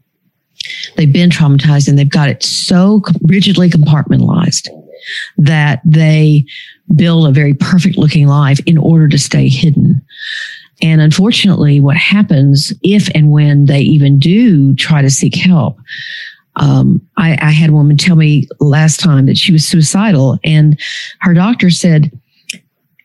They've 0.96 1.12
been 1.12 1.30
traumatized 1.30 1.88
and 1.88 1.98
they've 1.98 2.08
got 2.08 2.28
it 2.28 2.42
so 2.42 3.02
rigidly 3.22 3.68
compartmentalized 3.68 4.68
that 5.38 5.80
they 5.84 6.44
build 6.94 7.26
a 7.26 7.32
very 7.32 7.54
perfect 7.54 7.96
looking 7.96 8.26
life 8.26 8.60
in 8.66 8.78
order 8.78 9.08
to 9.08 9.18
stay 9.18 9.48
hidden. 9.48 10.00
And 10.80 11.00
unfortunately, 11.00 11.80
what 11.80 11.96
happens 11.96 12.72
if 12.82 13.08
and 13.14 13.30
when 13.30 13.66
they 13.66 13.80
even 13.80 14.18
do 14.18 14.74
try 14.74 15.00
to 15.00 15.10
seek 15.10 15.36
help, 15.36 15.78
um, 16.56 17.00
I, 17.16 17.38
I, 17.40 17.50
had 17.50 17.70
a 17.70 17.72
woman 17.72 17.96
tell 17.96 18.16
me 18.16 18.46
last 18.60 19.00
time 19.00 19.24
that 19.24 19.38
she 19.38 19.52
was 19.52 19.66
suicidal, 19.66 20.38
and 20.44 20.78
her 21.20 21.32
doctor 21.32 21.70
said, 21.70 22.12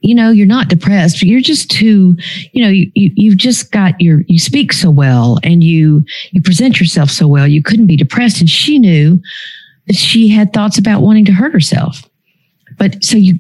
you 0.08 0.16
know, 0.16 0.32
you're 0.32 0.46
not 0.46 0.70
depressed, 0.70 1.22
you're 1.22 1.42
just 1.42 1.70
too, 1.70 2.16
you 2.54 2.64
know, 2.64 2.70
you, 2.70 2.90
you, 2.96 3.12
you've 3.16 3.38
just 3.38 3.74
got 3.74 4.00
your, 4.00 4.22
you 4.28 4.40
speak 4.40 4.72
so 4.72 4.90
well 4.90 5.38
and 5.44 5.66
you, 5.66 6.06
you 6.32 6.42
present 6.42 6.80
yourself 6.80 7.10
so 7.10 7.28
well. 7.28 7.46
You 7.46 7.62
couldn't 7.62 7.88
be 7.88 7.98
depressed. 7.98 8.40
And 8.40 8.50
she 8.50 8.80
knew 8.80 9.22
that 9.88 9.98
she 9.98 10.30
had 10.30 10.54
thoughts 10.54 10.78
about 10.78 11.02
wanting 11.02 11.26
to 11.26 11.34
hurt 11.34 11.52
herself. 11.52 12.10
But 12.78 13.04
so 13.04 13.18
you, 13.18 13.38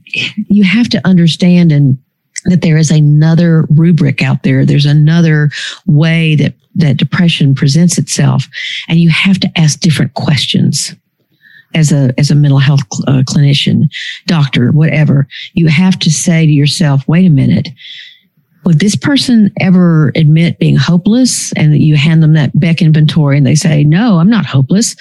you 0.49 0.65
have 0.65 0.89
to 0.89 1.07
understand 1.07 1.71
and 1.71 1.97
that 2.45 2.61
there 2.61 2.77
is 2.77 2.91
another 2.91 3.65
rubric 3.69 4.21
out 4.21 4.43
there. 4.43 4.65
There's 4.65 4.85
another 4.85 5.49
way 5.85 6.35
that, 6.35 6.53
that 6.75 6.97
depression 6.97 7.55
presents 7.55 7.97
itself. 7.97 8.45
And 8.89 8.99
you 8.99 9.09
have 9.09 9.39
to 9.39 9.51
ask 9.55 9.79
different 9.79 10.15
questions 10.15 10.93
as 11.73 11.91
a 11.91 12.13
as 12.17 12.31
a 12.31 12.35
mental 12.35 12.59
health 12.59 12.81
cl- 12.91 13.19
uh, 13.19 13.23
clinician, 13.23 13.89
doctor, 14.25 14.71
whatever, 14.71 15.27
you 15.53 15.67
have 15.67 15.99
to 15.99 16.11
say 16.11 16.45
to 16.45 16.51
yourself, 16.51 17.07
"Wait 17.07 17.25
a 17.25 17.29
minute." 17.29 17.69
Would 18.63 18.79
this 18.79 18.97
person 18.97 19.49
ever 19.61 20.11
admit 20.15 20.59
being 20.59 20.75
hopeless 20.75 21.53
and 21.53 21.81
you 21.81 21.95
hand 21.95 22.21
them 22.21 22.33
that 22.33 22.51
Beck 22.59 22.81
inventory 22.81 23.37
and 23.37 23.47
they 23.47 23.55
say, 23.55 23.85
no, 23.85 24.17
I'm 24.17 24.29
not 24.29 24.45
hopeless. 24.45 24.93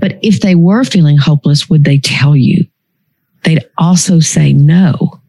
But 0.00 0.18
if 0.22 0.40
they 0.40 0.54
were 0.54 0.84
feeling 0.84 1.18
hopeless, 1.18 1.68
would 1.68 1.84
they 1.84 1.98
tell 1.98 2.34
you? 2.34 2.64
They'd 3.44 3.62
also 3.76 4.20
say 4.20 4.54
no. 4.54 5.20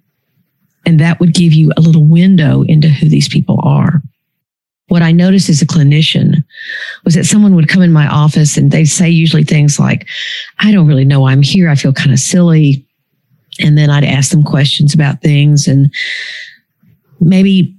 And 0.86 1.02
that 1.02 1.20
would 1.20 1.34
give 1.34 1.52
you 1.52 1.74
a 1.76 1.82
little 1.82 2.06
window 2.06 2.62
into 2.62 2.88
who 2.88 3.10
these 3.10 3.28
people 3.28 3.60
are 3.62 4.02
what 4.92 5.02
I 5.02 5.14
noticed 5.14 5.48
as 5.48 5.62
a 5.62 5.66
clinician 5.66 6.44
was 7.06 7.14
that 7.14 7.24
someone 7.24 7.56
would 7.56 7.70
come 7.70 7.82
in 7.82 7.94
my 7.94 8.08
office 8.08 8.58
and 8.58 8.72
they'd 8.72 8.88
say 8.88 9.10
usually 9.10 9.46
things 9.46 9.80
like, 9.80 10.06
I 10.60 10.74
don't 10.74 10.86
really 10.86 11.06
know 11.06 11.22
why 11.22 11.32
I'm 11.32 11.42
here. 11.42 11.70
I 11.70 11.76
feel 11.76 11.94
kind 11.94 12.12
of 12.12 12.20
silly. 12.20 12.86
And 13.62 13.78
then 13.78 13.90
I'd 13.90 14.04
ask 14.04 14.32
them 14.32 14.44
questions 14.44 14.94
about 14.94 15.22
things 15.22 15.66
and 15.66 15.94
maybe 17.22 17.74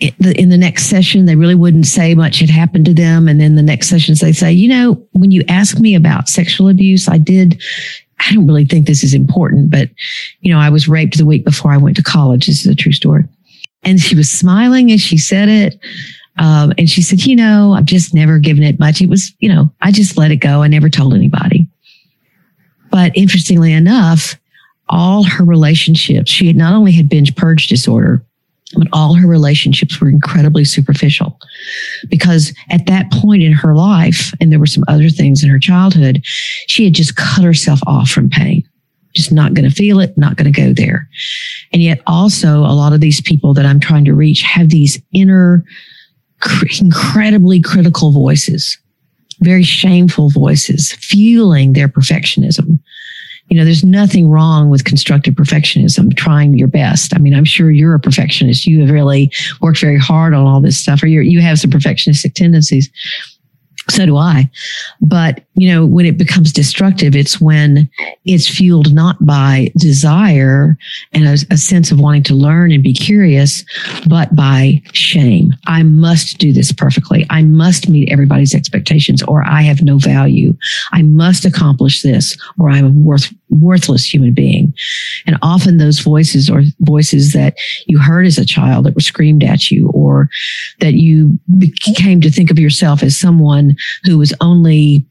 in 0.00 0.48
the 0.48 0.58
next 0.58 0.86
session, 0.86 1.26
they 1.26 1.36
really 1.36 1.54
wouldn't 1.54 1.86
say 1.86 2.16
much 2.16 2.40
had 2.40 2.50
happened 2.50 2.86
to 2.86 2.94
them. 2.94 3.28
And 3.28 3.40
then 3.40 3.54
the 3.54 3.62
next 3.62 3.88
sessions, 3.88 4.18
they 4.18 4.32
say, 4.32 4.50
you 4.50 4.66
know, 4.66 5.00
when 5.12 5.30
you 5.30 5.44
ask 5.46 5.78
me 5.78 5.94
about 5.94 6.28
sexual 6.28 6.68
abuse, 6.68 7.08
I 7.08 7.18
did, 7.18 7.62
I 8.18 8.34
don't 8.34 8.48
really 8.48 8.64
think 8.64 8.86
this 8.86 9.04
is 9.04 9.14
important, 9.14 9.70
but, 9.70 9.90
you 10.40 10.52
know, 10.52 10.58
I 10.58 10.70
was 10.70 10.88
raped 10.88 11.18
the 11.18 11.26
week 11.26 11.44
before 11.44 11.70
I 11.70 11.76
went 11.76 11.94
to 11.98 12.02
college. 12.02 12.46
This 12.48 12.66
is 12.66 12.66
a 12.66 12.74
true 12.74 12.90
story. 12.90 13.26
And 13.84 14.00
she 14.00 14.16
was 14.16 14.28
smiling 14.28 14.90
as 14.90 15.00
she 15.00 15.18
said 15.18 15.48
it. 15.48 15.78
Um, 16.38 16.72
and 16.78 16.88
she 16.88 17.02
said, 17.02 17.24
you 17.24 17.36
know, 17.36 17.74
I've 17.76 17.84
just 17.84 18.14
never 18.14 18.38
given 18.38 18.62
it 18.62 18.78
much. 18.78 19.00
It 19.00 19.08
was, 19.08 19.32
you 19.40 19.48
know, 19.48 19.72
I 19.80 19.90
just 19.90 20.16
let 20.16 20.30
it 20.30 20.36
go. 20.36 20.62
I 20.62 20.68
never 20.68 20.88
told 20.88 21.14
anybody. 21.14 21.68
But 22.90 23.12
interestingly 23.16 23.72
enough, 23.72 24.36
all 24.88 25.24
her 25.24 25.44
relationships, 25.44 26.30
she 26.30 26.46
had 26.46 26.56
not 26.56 26.72
only 26.72 26.92
had 26.92 27.08
binge 27.08 27.34
purge 27.36 27.68
disorder, 27.68 28.24
but 28.74 28.88
all 28.92 29.14
her 29.14 29.26
relationships 29.26 30.00
were 30.00 30.08
incredibly 30.08 30.64
superficial 30.64 31.38
because 32.08 32.52
at 32.70 32.86
that 32.86 33.10
point 33.10 33.42
in 33.42 33.52
her 33.52 33.74
life, 33.74 34.32
and 34.40 34.52
there 34.52 34.58
were 34.58 34.66
some 34.66 34.84
other 34.88 35.08
things 35.08 35.42
in 35.42 35.48
her 35.48 35.58
childhood, 35.58 36.20
she 36.24 36.84
had 36.84 36.94
just 36.94 37.16
cut 37.16 37.44
herself 37.44 37.80
off 37.86 38.10
from 38.10 38.28
pain. 38.28 38.62
Just 39.14 39.32
not 39.32 39.54
going 39.54 39.68
to 39.68 39.74
feel 39.74 40.00
it, 40.00 40.16
not 40.18 40.36
going 40.36 40.52
to 40.52 40.60
go 40.60 40.74
there. 40.74 41.08
And 41.72 41.82
yet, 41.82 42.02
also, 42.06 42.60
a 42.60 42.76
lot 42.76 42.92
of 42.92 43.00
these 43.00 43.22
people 43.22 43.54
that 43.54 43.64
I'm 43.64 43.80
trying 43.80 44.04
to 44.04 44.14
reach 44.14 44.42
have 44.42 44.68
these 44.68 45.00
inner, 45.12 45.64
incredibly 46.80 47.60
critical 47.60 48.12
voices, 48.12 48.78
very 49.40 49.62
shameful 49.62 50.30
voices, 50.30 50.92
fueling 50.92 51.72
their 51.72 51.88
perfectionism 51.88 52.78
you 53.48 53.56
know, 53.56 53.64
there's 53.64 53.84
nothing 53.84 54.28
wrong 54.28 54.68
with 54.68 54.84
constructive 54.84 55.34
perfectionism, 55.34 56.14
trying 56.16 56.52
your 56.54 56.68
best. 56.68 57.14
I 57.14 57.18
mean, 57.18 57.34
I'm 57.34 57.46
sure 57.46 57.70
you're 57.70 57.94
a 57.94 58.00
perfectionist. 58.00 58.66
You 58.66 58.80
have 58.82 58.90
really 58.90 59.32
worked 59.62 59.80
very 59.80 59.98
hard 59.98 60.34
on 60.34 60.46
all 60.46 60.60
this 60.60 60.76
stuff, 60.76 61.02
or 61.02 61.06
you 61.06 61.20
you 61.22 61.40
have 61.40 61.58
some 61.58 61.70
perfectionistic 61.70 62.34
tendencies. 62.34 62.90
So 63.90 64.04
do 64.04 64.16
I. 64.16 64.50
But, 65.00 65.44
you 65.54 65.68
know, 65.68 65.86
when 65.86 66.04
it 66.04 66.18
becomes 66.18 66.52
destructive, 66.52 67.16
it's 67.16 67.40
when 67.40 67.88
it's 68.24 68.48
fueled 68.48 68.92
not 68.92 69.24
by 69.24 69.72
desire 69.78 70.76
and 71.12 71.24
a, 71.24 71.38
a, 71.50 71.56
sense 71.56 71.90
of 71.90 71.98
wanting 71.98 72.22
to 72.24 72.34
learn 72.34 72.70
and 72.70 72.82
be 72.82 72.92
curious, 72.92 73.64
but 74.06 74.34
by 74.36 74.82
shame. 74.92 75.54
I 75.66 75.82
must 75.82 76.38
do 76.38 76.52
this 76.52 76.70
perfectly. 76.70 77.26
I 77.30 77.42
must 77.42 77.88
meet 77.88 78.12
everybody's 78.12 78.54
expectations 78.54 79.22
or 79.22 79.42
I 79.42 79.62
have 79.62 79.82
no 79.82 79.98
value. 79.98 80.56
I 80.92 81.02
must 81.02 81.44
accomplish 81.44 82.02
this 82.02 82.36
or 82.58 82.70
I'm 82.70 83.04
worth, 83.04 83.32
worthless 83.50 84.04
human 84.04 84.34
being. 84.34 84.74
And 85.26 85.38
often 85.42 85.78
those 85.78 86.00
voices 86.00 86.50
are 86.50 86.62
voices 86.80 87.32
that 87.32 87.54
you 87.86 87.98
heard 87.98 88.26
as 88.26 88.38
a 88.38 88.44
child 88.44 88.84
that 88.86 88.94
were 88.94 89.00
screamed 89.00 89.42
at 89.42 89.70
you 89.70 89.90
or 89.90 90.28
that 90.80 90.94
you 90.94 91.38
came 91.96 92.20
to 92.20 92.30
think 92.30 92.50
of 92.50 92.58
yourself 92.58 93.02
as 93.02 93.16
someone 93.16 93.76
who 94.04 94.18
was 94.18 94.34
only 94.40 95.06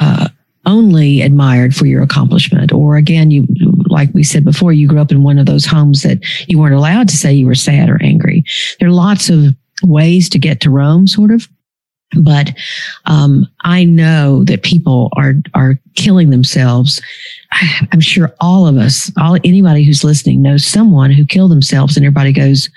uh, 0.00 0.28
only 0.64 1.22
admired 1.22 1.74
for 1.74 1.86
your 1.86 2.02
accomplishment. 2.02 2.72
Or 2.72 2.96
again 2.96 3.30
you 3.30 3.46
like 3.86 4.10
we 4.14 4.22
said 4.22 4.44
before 4.44 4.72
you 4.72 4.88
grew 4.88 5.00
up 5.00 5.12
in 5.12 5.22
one 5.22 5.38
of 5.38 5.46
those 5.46 5.66
homes 5.66 6.02
that 6.02 6.18
you 6.48 6.58
weren't 6.58 6.74
allowed 6.74 7.08
to 7.08 7.16
say 7.16 7.32
you 7.32 7.46
were 7.46 7.54
sad 7.54 7.90
or 7.90 8.02
angry. 8.02 8.44
There 8.80 8.88
are 8.88 8.92
lots 8.92 9.28
of 9.28 9.54
ways 9.82 10.28
to 10.30 10.38
get 10.38 10.60
to 10.60 10.70
rome 10.70 11.06
sort 11.06 11.30
of 11.30 11.48
but 12.20 12.52
um, 13.06 13.46
I 13.62 13.84
know 13.84 14.44
that 14.44 14.62
people 14.62 15.10
are 15.16 15.34
are 15.54 15.78
killing 15.94 16.30
themselves. 16.30 17.00
I'm 17.92 18.00
sure 18.00 18.34
all 18.40 18.66
of 18.66 18.76
us, 18.76 19.10
all 19.18 19.36
anybody 19.44 19.84
who's 19.84 20.04
listening, 20.04 20.42
knows 20.42 20.64
someone 20.64 21.10
who 21.10 21.24
killed 21.24 21.50
themselves, 21.50 21.96
and 21.96 22.04
everybody 22.04 22.32
goes, 22.32 22.68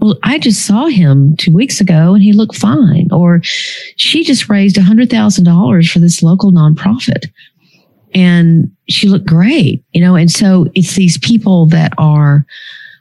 well, 0.00 0.18
I 0.22 0.38
just 0.38 0.66
saw 0.66 0.86
him 0.86 1.36
two 1.36 1.52
weeks 1.52 1.80
ago 1.80 2.14
and 2.14 2.22
he 2.22 2.32
looked 2.32 2.56
fine. 2.56 3.08
Or 3.10 3.40
she 3.42 4.24
just 4.24 4.48
raised 4.48 4.76
$100,000 4.76 5.90
for 5.90 5.98
this 5.98 6.22
local 6.22 6.52
nonprofit 6.52 7.30
and 8.14 8.70
she 8.88 9.08
looked 9.08 9.26
great, 9.26 9.84
you 9.92 10.00
know? 10.00 10.16
And 10.16 10.30
so 10.30 10.66
it's 10.74 10.96
these 10.96 11.18
people 11.18 11.66
that 11.66 11.92
are 11.98 12.46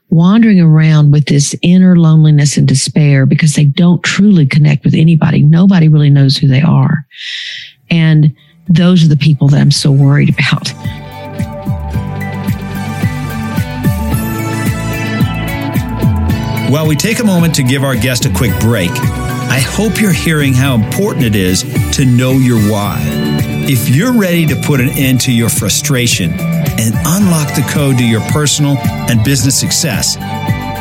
wandering 0.09 0.61
around 0.61 1.11
with 1.11 1.25
this 1.25 1.55
inner 1.61 1.95
loneliness 1.95 2.57
and 2.57 2.67
despair 2.67 3.25
because 3.25 3.55
they 3.55 3.65
don't 3.65 4.03
truly 4.03 4.45
connect 4.45 4.85
with 4.85 4.93
anybody. 4.93 5.41
Nobody 5.41 5.87
really 5.87 6.09
knows 6.09 6.37
who 6.37 6.47
they 6.47 6.61
are. 6.61 7.05
And 7.89 8.35
those 8.67 9.03
are 9.03 9.09
the 9.09 9.17
people 9.17 9.47
that 9.49 9.59
I'm 9.59 9.71
so 9.71 9.91
worried 9.91 10.29
about. 10.29 10.71
While 16.71 16.87
we 16.87 16.95
take 16.95 17.19
a 17.19 17.23
moment 17.23 17.55
to 17.55 17.63
give 17.63 17.83
our 17.83 17.95
guest 17.95 18.25
a 18.25 18.33
quick 18.33 18.59
break, 18.59 18.91
I 18.91 19.59
hope 19.59 20.01
you're 20.01 20.11
hearing 20.11 20.53
how 20.53 20.75
important 20.75 21.23
it 21.23 21.35
is 21.35 21.61
to 21.95 22.05
know 22.05 22.33
your 22.33 22.59
why. 22.69 23.24
If 23.67 23.89
you're 23.89 24.13
ready 24.13 24.45
to 24.45 24.55
put 24.55 24.79
an 24.79 24.89
end 24.89 25.21
to 25.21 25.31
your 25.31 25.49
frustration 25.49 26.31
and 26.33 26.93
unlock 27.03 27.55
the 27.55 27.67
code 27.67 27.97
to 27.97 28.05
your 28.05 28.21
personal 28.29 28.77
and 28.77 29.23
business 29.23 29.59
success, 29.59 30.17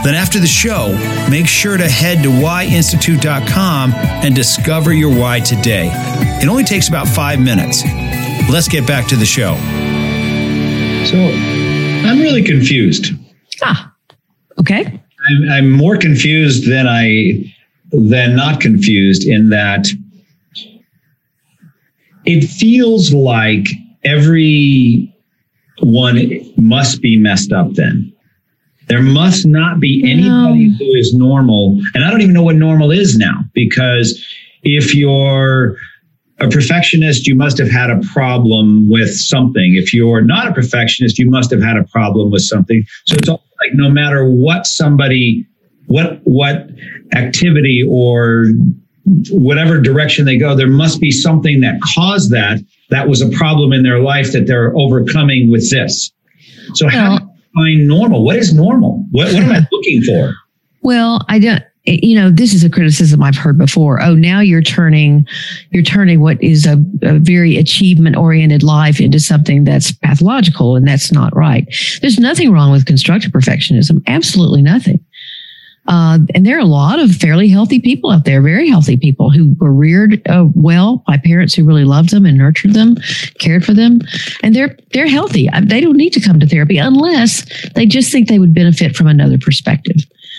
then 0.05 0.15
after 0.15 0.39
the 0.39 0.47
show, 0.47 0.93
make 1.31 1.47
sure 1.47 1.79
to 1.79 1.89
head 1.89 2.23
to 2.25 2.29
whyinstitute.com 2.29 3.95
and 3.95 4.35
discover 4.35 4.93
your 4.93 5.19
why 5.19 5.41
today. 5.41 5.89
It 6.43 6.47
only 6.47 6.63
takes 6.63 6.89
about 6.89 7.09
five 7.09 7.41
minutes. 7.41 7.83
Let's 8.51 8.69
get 8.69 8.87
back 8.87 9.09
to 9.09 9.17
the 9.17 9.25
show. 9.25 9.55
So 11.07 11.17
I'm 12.07 12.21
really 12.21 12.43
confused. 12.43 13.13
Ah, 13.63 13.95
okay. 14.61 15.01
I'm, 15.31 15.49
I'm 15.51 15.71
more 15.71 15.97
confused 15.97 16.69
than 16.71 16.87
I 16.87 17.51
than 17.93 18.37
not 18.37 18.61
confused 18.61 19.27
in 19.27 19.49
that 19.49 19.87
it 22.25 22.47
feels 22.47 23.13
like 23.13 23.67
every 24.05 25.15
one 25.81 26.31
must 26.57 27.01
be 27.03 27.17
messed 27.17 27.53
up 27.53 27.73
then. 27.75 28.13
There 28.89 29.03
must 29.03 29.47
not 29.47 29.81
be 29.81 30.03
anybody 30.05 30.69
no. 30.69 30.77
who 30.79 30.95
is 30.95 31.15
normal. 31.15 31.81
And 31.95 32.05
I 32.05 32.11
don't 32.11 32.21
even 32.21 32.35
know 32.35 32.43
what 32.43 32.57
normal 32.57 32.91
is 32.91 33.17
now 33.17 33.41
because 33.55 34.25
if 34.63 34.95
you're 34.95 35.77
a 36.41 36.49
perfectionist, 36.49 37.27
you 37.27 37.35
must 37.35 37.57
have 37.59 37.71
had 37.71 37.91
a 37.91 38.01
problem 38.13 38.91
with 38.91 39.15
something. 39.15 39.75
If 39.75 39.95
you're 39.95 40.21
not 40.21 40.49
a 40.49 40.53
perfectionist, 40.53 41.19
you 41.19 41.31
must 41.31 41.51
have 41.51 41.63
had 41.63 41.77
a 41.77 41.85
problem 41.85 42.31
with 42.31 42.43
something. 42.43 42.85
So 43.07 43.17
it's 43.17 43.29
all 43.29 43.45
like 43.63 43.75
no 43.75 43.89
matter 43.89 44.29
what 44.29 44.67
somebody, 44.67 45.47
what 45.87 46.21
what 46.25 46.69
activity 47.15 47.83
or 47.89 48.47
whatever 49.05 49.81
direction 49.81 50.25
they 50.25 50.39
go, 50.39 50.57
there 50.57 50.69
must 50.69 51.01
be 51.01 51.11
something 51.11 51.61
that 51.61 51.81
caused 51.95 52.31
that. 52.33 52.59
That 52.91 53.09
was 53.09 53.21
a 53.21 53.29
problem 53.31 53.73
in 53.73 53.83
their 53.83 54.01
life 54.01 54.33
that 54.33 54.47
they're 54.47 54.77
overcoming 54.77 55.51
with 55.51 55.71
this. 55.71 56.11
So 56.75 56.89
how 56.89 57.19
do 57.19 57.25
you 57.25 57.31
find 57.55 57.89
normal? 57.89 58.25
What 58.25 58.37
is 58.37 58.55
normal? 58.55 59.05
What, 59.11 59.33
what 59.33 59.43
am 59.43 59.53
I 59.53 59.67
looking 59.71 60.03
for? 60.03 60.35
Well, 60.83 61.21
I 61.29 61.39
don't 61.39 61.63
you 61.87 62.15
know 62.15 62.31
this 62.31 62.55
is 62.55 62.65
a 62.65 62.71
criticism 62.71 63.23
i've 63.23 63.37
heard 63.37 63.59
before 63.59 64.03
oh 64.03 64.15
now 64.15 64.41
you're 64.41 64.63
turning 64.63 65.27
you're 65.71 65.83
turning 65.83 66.21
what 66.21 66.43
is 66.43 66.67
a, 66.67 66.83
a, 67.03 67.19
very 67.19 67.57
achievement 67.59 68.17
oriented 68.17 68.63
life 68.63 69.01
into 69.01 69.21
something 69.21 69.65
that's 69.65 69.93
pathological 69.93 70.77
and 70.77 70.89
that's 70.89 71.13
not 71.13 71.35
right 71.37 71.67
there's 72.01 72.19
nothing 72.19 72.51
wrong 72.51 72.73
with 72.73 72.87
constructive 72.87 73.33
perfectionism 73.33 74.03
absolutely 74.07 74.63
nothing 74.63 74.99
uh, 75.87 76.19
and 76.35 76.47
there 76.47 76.57
are 76.57 76.61
a 76.61 76.65
lot 76.65 76.99
of 76.99 77.15
fairly 77.15 77.49
healthy 77.49 77.79
people 77.79 78.11
out 78.11 78.25
there, 78.25 78.41
very 78.41 78.69
healthy 78.69 78.97
people 78.97 79.31
who 79.31 79.55
were 79.59 79.73
reared 79.73 80.27
uh, 80.29 80.47
well 80.55 81.03
by 81.07 81.19
parents 81.19 81.55
who 81.55 81.65
really 81.65 81.85
loved 81.85 82.11
them 82.11 82.25
and 82.25 82.39
nurtured 82.39 82.73
them, 82.73 82.97
cared 83.39 83.65
for 83.65 83.75
them, 83.75 84.01
and 84.43 84.55
they're 84.55 84.77
they're 84.93 85.09
healthy. 85.09 85.49
They 85.63 85.81
don't 85.81 85.97
need 85.97 86.13
to 86.15 86.21
come 86.21 86.41
to 86.41 86.47
therapy 86.47 86.79
unless 86.79 87.45
they 87.75 87.87
just 87.87 88.11
think 88.11 88.29
they 88.29 88.39
would 88.39 88.55
benefit 88.55 88.97
from 88.97 89.09
another 89.09 89.39
perspective. 89.39 89.97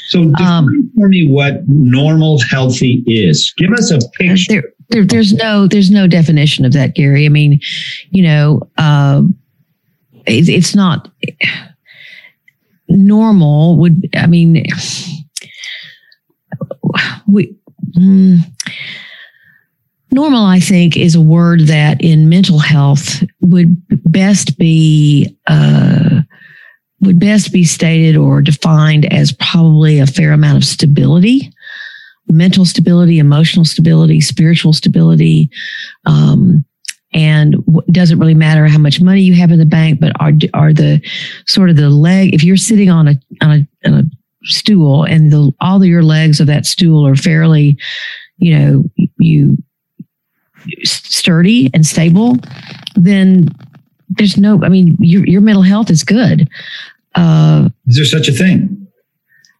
So 0.08 0.32
um, 0.40 0.92
for 0.96 1.08
me 1.08 1.28
what 1.28 1.68
normal 1.68 2.40
healthy 2.50 3.04
is. 3.08 3.54
Give 3.58 3.72
us 3.72 3.92
a 3.92 4.00
picture. 4.18 4.54
There, 4.54 4.64
there, 4.90 5.06
there's 5.06 5.34
no 5.34 5.68
there's 5.68 5.92
no 5.92 6.08
definition 6.08 6.66
of 6.66 6.74
that, 6.74 6.96
Gary. 6.96 7.26
I 7.26 7.30
mean, 7.30 7.60
you 8.10 8.24
know, 8.24 8.62
uh, 8.78 9.24
it, 10.26 10.50
it's 10.50 10.76
not 10.76 11.10
normal. 12.90 13.78
Would 13.78 14.10
I 14.16 14.28
mean, 14.28 14.64
we. 17.28 17.56
Mm, 17.98 18.40
normal, 20.12 20.46
I 20.46 20.60
think, 20.60 20.98
is 20.98 21.16
a 21.16 21.22
word 21.22 21.62
that 21.62 22.02
in 22.02 22.30
mental 22.30 22.60
health 22.60 23.24
would 23.42 23.76
best 24.10 24.58
be 24.58 25.36
uh, 25.48 26.22
would 27.02 27.20
best 27.20 27.52
be 27.52 27.64
stated 27.64 28.16
or 28.16 28.42
defined 28.42 29.12
as 29.14 29.32
probably 29.34 30.00
a 30.00 30.08
fair 30.08 30.32
amount 30.32 30.58
of 30.58 30.64
stability 30.64 31.52
mental 32.28 32.66
stability 32.66 33.20
emotional 33.20 33.66
stability 33.66 34.20
spiritual 34.20 34.74
stability 34.74 35.50
um, 36.06 36.66
and 37.14 37.56
it 37.88 37.94
doesn't 37.94 38.20
really 38.20 38.34
matter 38.34 38.68
how 38.68 38.80
much 38.80 39.00
money 39.00 39.22
you 39.22 39.34
have 39.36 39.52
in 39.52 39.60
the 39.60 39.66
bank 39.66 40.00
but 40.00 40.12
are 40.20 40.32
are 40.54 40.74
the 40.74 41.00
sort 41.46 41.70
of 41.70 41.76
the 41.76 41.90
leg 41.90 42.34
if 42.34 42.44
you're 42.44 42.58
sitting 42.58 42.90
on 42.90 43.08
a 43.08 43.16
on 43.42 43.52
a, 43.52 43.88
on 43.88 43.94
a 43.94 44.04
stool 44.46 45.04
and 45.04 45.32
the 45.32 45.52
all 45.62 45.82
of 45.82 45.88
your 45.88 46.04
legs 46.04 46.39
of 46.39 46.48
that 46.48 46.66
stool 46.66 47.06
are 47.06 47.16
fairly 47.16 47.78
you 48.38 48.58
know 48.58 48.84
you 49.18 49.58
sturdy 50.84 51.70
and 51.74 51.86
stable 51.86 52.38
then 52.96 53.48
there's 54.10 54.38
no 54.38 54.64
i 54.64 54.70
mean 54.70 54.96
your, 55.00 55.26
your 55.26 55.41
mental 55.41 55.64
health 55.64 55.89
is 55.89 56.04
good 56.04 56.50
uh, 57.16 57.70
Is 57.88 57.96
there 57.96 58.06
such 58.06 58.28
a 58.28 58.32
thing? 58.34 58.85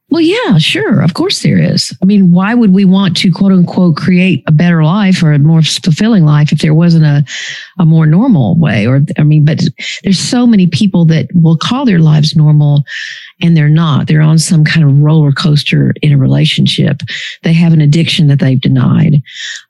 Well, 0.10 0.22
yeah, 0.22 0.60
sure. 0.60 1.02
Of 1.02 1.16
course 1.16 1.42
there 1.42 1.58
is. 1.58 1.92
I 2.02 2.06
mean, 2.06 2.32
why 2.32 2.54
would 2.54 2.72
we 2.72 2.86
want 2.86 3.18
to 3.18 3.32
quote 3.32 3.52
unquote 3.52 3.98
create 3.98 4.44
a 4.48 4.52
better 4.52 4.84
life 4.84 5.24
or 5.24 5.34
a 5.34 5.40
more 5.40 5.64
fulfilling 5.64 6.26
life 6.26 6.52
if 6.52 6.60
there 6.60 6.76
wasn't 6.76 7.06
a, 7.06 7.26
a 7.80 7.86
more 7.86 8.06
normal 8.06 8.58
way? 8.58 8.86
Or, 8.86 9.02
I 9.18 9.24
mean, 9.24 9.46
but 9.46 9.62
there's 10.04 10.20
so 10.20 10.46
many 10.46 10.68
people 10.68 11.06
that 11.06 11.28
will 11.34 11.58
call 11.58 11.86
their 11.86 12.00
lives 12.00 12.36
normal 12.36 12.84
and 13.42 13.58
they're 13.58 13.68
not. 13.68 14.08
They're 14.08 14.22
on 14.22 14.38
some 14.38 14.64
kind 14.64 14.86
of 14.86 15.02
roller 15.02 15.32
coaster 15.32 15.94
in 16.02 16.14
a 16.14 16.18
relationship. 16.18 17.02
They 17.42 17.54
have 17.54 17.74
an 17.74 17.82
addiction 17.82 18.28
that 18.28 18.40
they've 18.40 18.62
denied. 18.62 19.22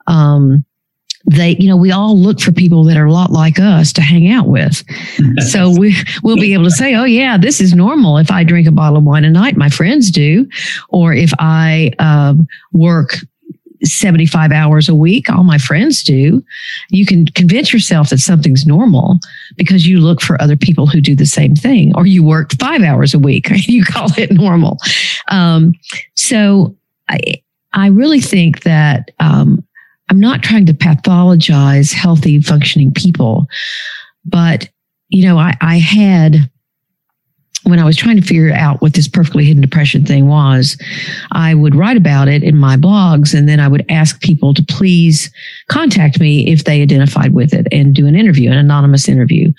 Um, 0.05 0.65
they, 1.27 1.55
you 1.57 1.67
know, 1.67 1.77
we 1.77 1.91
all 1.91 2.17
look 2.17 2.39
for 2.39 2.51
people 2.51 2.83
that 2.85 2.97
are 2.97 3.05
a 3.05 3.11
lot 3.11 3.31
like 3.31 3.59
us 3.59 3.91
to 3.93 4.01
hang 4.01 4.29
out 4.29 4.47
with. 4.47 4.83
so 5.49 5.71
we 5.77 5.95
we'll 6.23 6.35
be 6.35 6.53
able 6.53 6.65
to 6.65 6.71
say, 6.71 6.95
oh 6.95 7.03
yeah, 7.03 7.37
this 7.37 7.59
is 7.59 7.73
normal. 7.73 8.17
If 8.17 8.31
I 8.31 8.43
drink 8.43 8.67
a 8.67 8.71
bottle 8.71 8.97
of 8.97 9.03
wine 9.03 9.25
a 9.25 9.29
night, 9.29 9.57
my 9.57 9.69
friends 9.69 10.11
do, 10.11 10.47
or 10.89 11.13
if 11.13 11.31
I 11.39 11.91
uh, 11.99 12.35
work 12.73 13.17
75 13.83 14.51
hours 14.51 14.89
a 14.89 14.95
week, 14.95 15.29
all 15.29 15.43
my 15.43 15.57
friends 15.57 16.03
do. 16.03 16.43
You 16.89 17.05
can 17.05 17.25
convince 17.27 17.73
yourself 17.73 18.09
that 18.09 18.19
something's 18.19 18.65
normal 18.65 19.19
because 19.57 19.87
you 19.87 19.99
look 19.99 20.21
for 20.21 20.41
other 20.41 20.55
people 20.55 20.87
who 20.87 21.01
do 21.01 21.15
the 21.15 21.25
same 21.25 21.55
thing, 21.55 21.95
or 21.95 22.05
you 22.05 22.23
work 22.23 22.51
five 22.59 22.81
hours 22.81 23.13
a 23.13 23.19
week. 23.19 23.47
you 23.67 23.83
call 23.83 24.09
it 24.17 24.31
normal. 24.31 24.77
Um, 25.29 25.73
so 26.15 26.75
I, 27.09 27.41
I 27.73 27.87
really 27.87 28.21
think 28.21 28.63
that 28.63 29.11
um, 29.19 29.64
I'm 30.09 30.19
not 30.19 30.43
trying 30.43 30.65
to 30.67 30.73
pathologize 30.73 31.93
healthy, 31.93 32.39
functioning 32.41 32.91
people, 32.91 33.47
but 34.23 34.69
you 35.09 35.25
know, 35.27 35.37
I, 35.37 35.55
I 35.61 35.77
had 35.77 36.49
when 37.65 37.79
I 37.79 37.83
was 37.83 37.97
trying 37.97 38.15
to 38.15 38.21
figure 38.21 38.53
out 38.53 38.81
what 38.81 38.93
this 38.93 39.07
perfectly 39.07 39.43
hidden 39.43 39.61
depression 39.61 40.05
thing 40.05 40.27
was, 40.27 40.77
I 41.31 41.55
would 41.55 41.73
write 41.73 41.97
about 41.97 42.27
it 42.27 42.43
in 42.43 42.55
my 42.55 42.77
blogs 42.77 43.33
and 43.33 43.49
then 43.49 43.59
I 43.59 43.67
would 43.67 43.85
ask 43.89 44.21
people 44.21 44.53
to 44.53 44.63
please 44.63 45.31
contact 45.67 46.19
me 46.19 46.47
if 46.51 46.63
they 46.63 46.83
identified 46.83 47.33
with 47.33 47.53
it 47.53 47.67
and 47.71 47.95
do 47.95 48.05
an 48.05 48.15
interview, 48.15 48.51
an 48.51 48.57
anonymous 48.57 49.09
interview. 49.09 49.51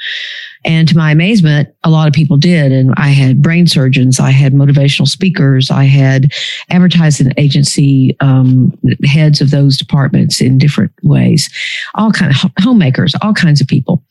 And 0.65 0.89
to 0.89 0.97
my 0.97 1.11
amazement, 1.11 1.69
a 1.85 1.91
lot 1.91 2.09
of 2.09 2.15
people 2.15 2.37
did. 2.37 2.73
And 2.73 2.93
I 2.97 3.09
had 3.09 3.43
brain 3.43 3.67
surgeons, 3.67 4.19
I 4.19 4.31
had 4.31 4.53
motivational 4.53 5.07
speakers, 5.07 5.71
I 5.71 5.85
had 5.85 6.33
advertising 6.71 7.33
agency 7.37 8.17
um, 8.21 8.77
heads 9.05 9.41
of 9.41 9.51
those 9.51 9.77
departments 9.77 10.41
in 10.41 10.59
different 10.59 10.93
ways, 11.03 11.49
all 11.95 12.13
kind 12.13 12.33
of 12.33 12.51
homemakers, 12.61 13.15
all 13.23 13.33
kinds 13.33 13.61
of 13.61 13.67
people. 13.67 14.03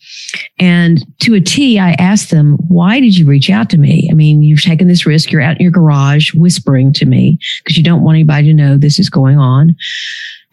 And 0.59 1.05
to 1.21 1.33
a 1.33 1.41
T, 1.41 1.79
I 1.79 1.91
asked 1.93 2.31
them, 2.31 2.57
why 2.67 2.99
did 2.99 3.17
you 3.17 3.25
reach 3.25 3.49
out 3.49 3.69
to 3.71 3.77
me? 3.77 4.07
I 4.11 4.13
mean, 4.13 4.43
you've 4.43 4.61
taken 4.61 4.87
this 4.87 5.05
risk. 5.05 5.31
You're 5.31 5.41
out 5.41 5.57
in 5.57 5.61
your 5.61 5.71
garage 5.71 6.33
whispering 6.33 6.93
to 6.93 7.05
me 7.05 7.39
because 7.63 7.77
you 7.77 7.83
don't 7.83 8.03
want 8.03 8.15
anybody 8.15 8.47
to 8.47 8.53
know 8.53 8.77
this 8.77 8.99
is 8.99 9.09
going 9.09 9.37
on. 9.37 9.75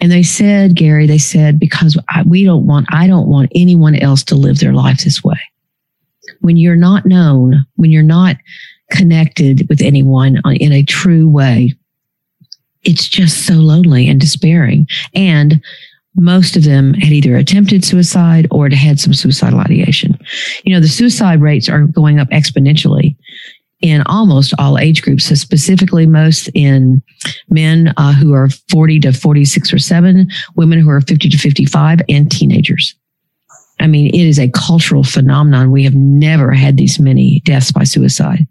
And 0.00 0.10
they 0.10 0.22
said, 0.22 0.74
Gary, 0.74 1.06
they 1.06 1.18
said, 1.18 1.60
because 1.60 1.96
I, 2.08 2.22
we 2.22 2.44
don't 2.44 2.66
want, 2.66 2.86
I 2.90 3.06
don't 3.06 3.28
want 3.28 3.52
anyone 3.54 3.94
else 3.94 4.24
to 4.24 4.34
live 4.34 4.58
their 4.58 4.72
life 4.72 5.04
this 5.04 5.22
way 5.22 5.38
when 6.42 6.56
you're 6.56 6.76
not 6.76 7.06
known, 7.06 7.64
when 7.76 7.90
you're 7.90 8.02
not 8.02 8.36
connected 8.90 9.66
with 9.68 9.80
anyone 9.80 10.40
in 10.56 10.72
a 10.72 10.82
true 10.82 11.28
way, 11.28 11.72
it's 12.82 13.08
just 13.08 13.46
so 13.46 13.54
lonely 13.54 14.08
and 14.08 14.20
despairing. 14.20 14.86
And 15.14 15.62
most 16.14 16.56
of 16.56 16.64
them 16.64 16.94
had 16.94 17.12
either 17.12 17.36
attempted 17.36 17.84
suicide 17.84 18.46
or 18.50 18.68
had 18.68 19.00
some 19.00 19.14
suicidal 19.14 19.60
ideation. 19.60 20.18
You 20.64 20.74
know, 20.74 20.80
the 20.80 20.88
suicide 20.88 21.40
rates 21.40 21.68
are 21.68 21.86
going 21.86 22.18
up 22.18 22.28
exponentially 22.30 23.16
in 23.80 24.02
almost 24.06 24.54
all 24.58 24.78
age 24.78 25.02
groups, 25.02 25.24
so 25.24 25.34
specifically 25.34 26.06
most 26.06 26.48
in 26.54 27.02
men 27.48 27.92
uh, 27.96 28.12
who 28.12 28.32
are 28.32 28.48
40 28.70 29.00
to 29.00 29.12
46 29.12 29.72
or 29.72 29.78
7, 29.78 30.28
women 30.54 30.78
who 30.78 30.88
are 30.88 31.00
50 31.00 31.28
to 31.28 31.38
55, 31.38 32.00
and 32.08 32.30
teenagers. 32.30 32.94
I 33.80 33.88
mean, 33.88 34.06
it 34.08 34.26
is 34.26 34.38
a 34.38 34.50
cultural 34.50 35.02
phenomenon. 35.02 35.72
We 35.72 35.82
have 35.82 35.96
never 35.96 36.52
had 36.52 36.76
these 36.76 37.00
many 37.00 37.40
deaths 37.40 37.72
by 37.72 37.82
suicide. 37.82 38.46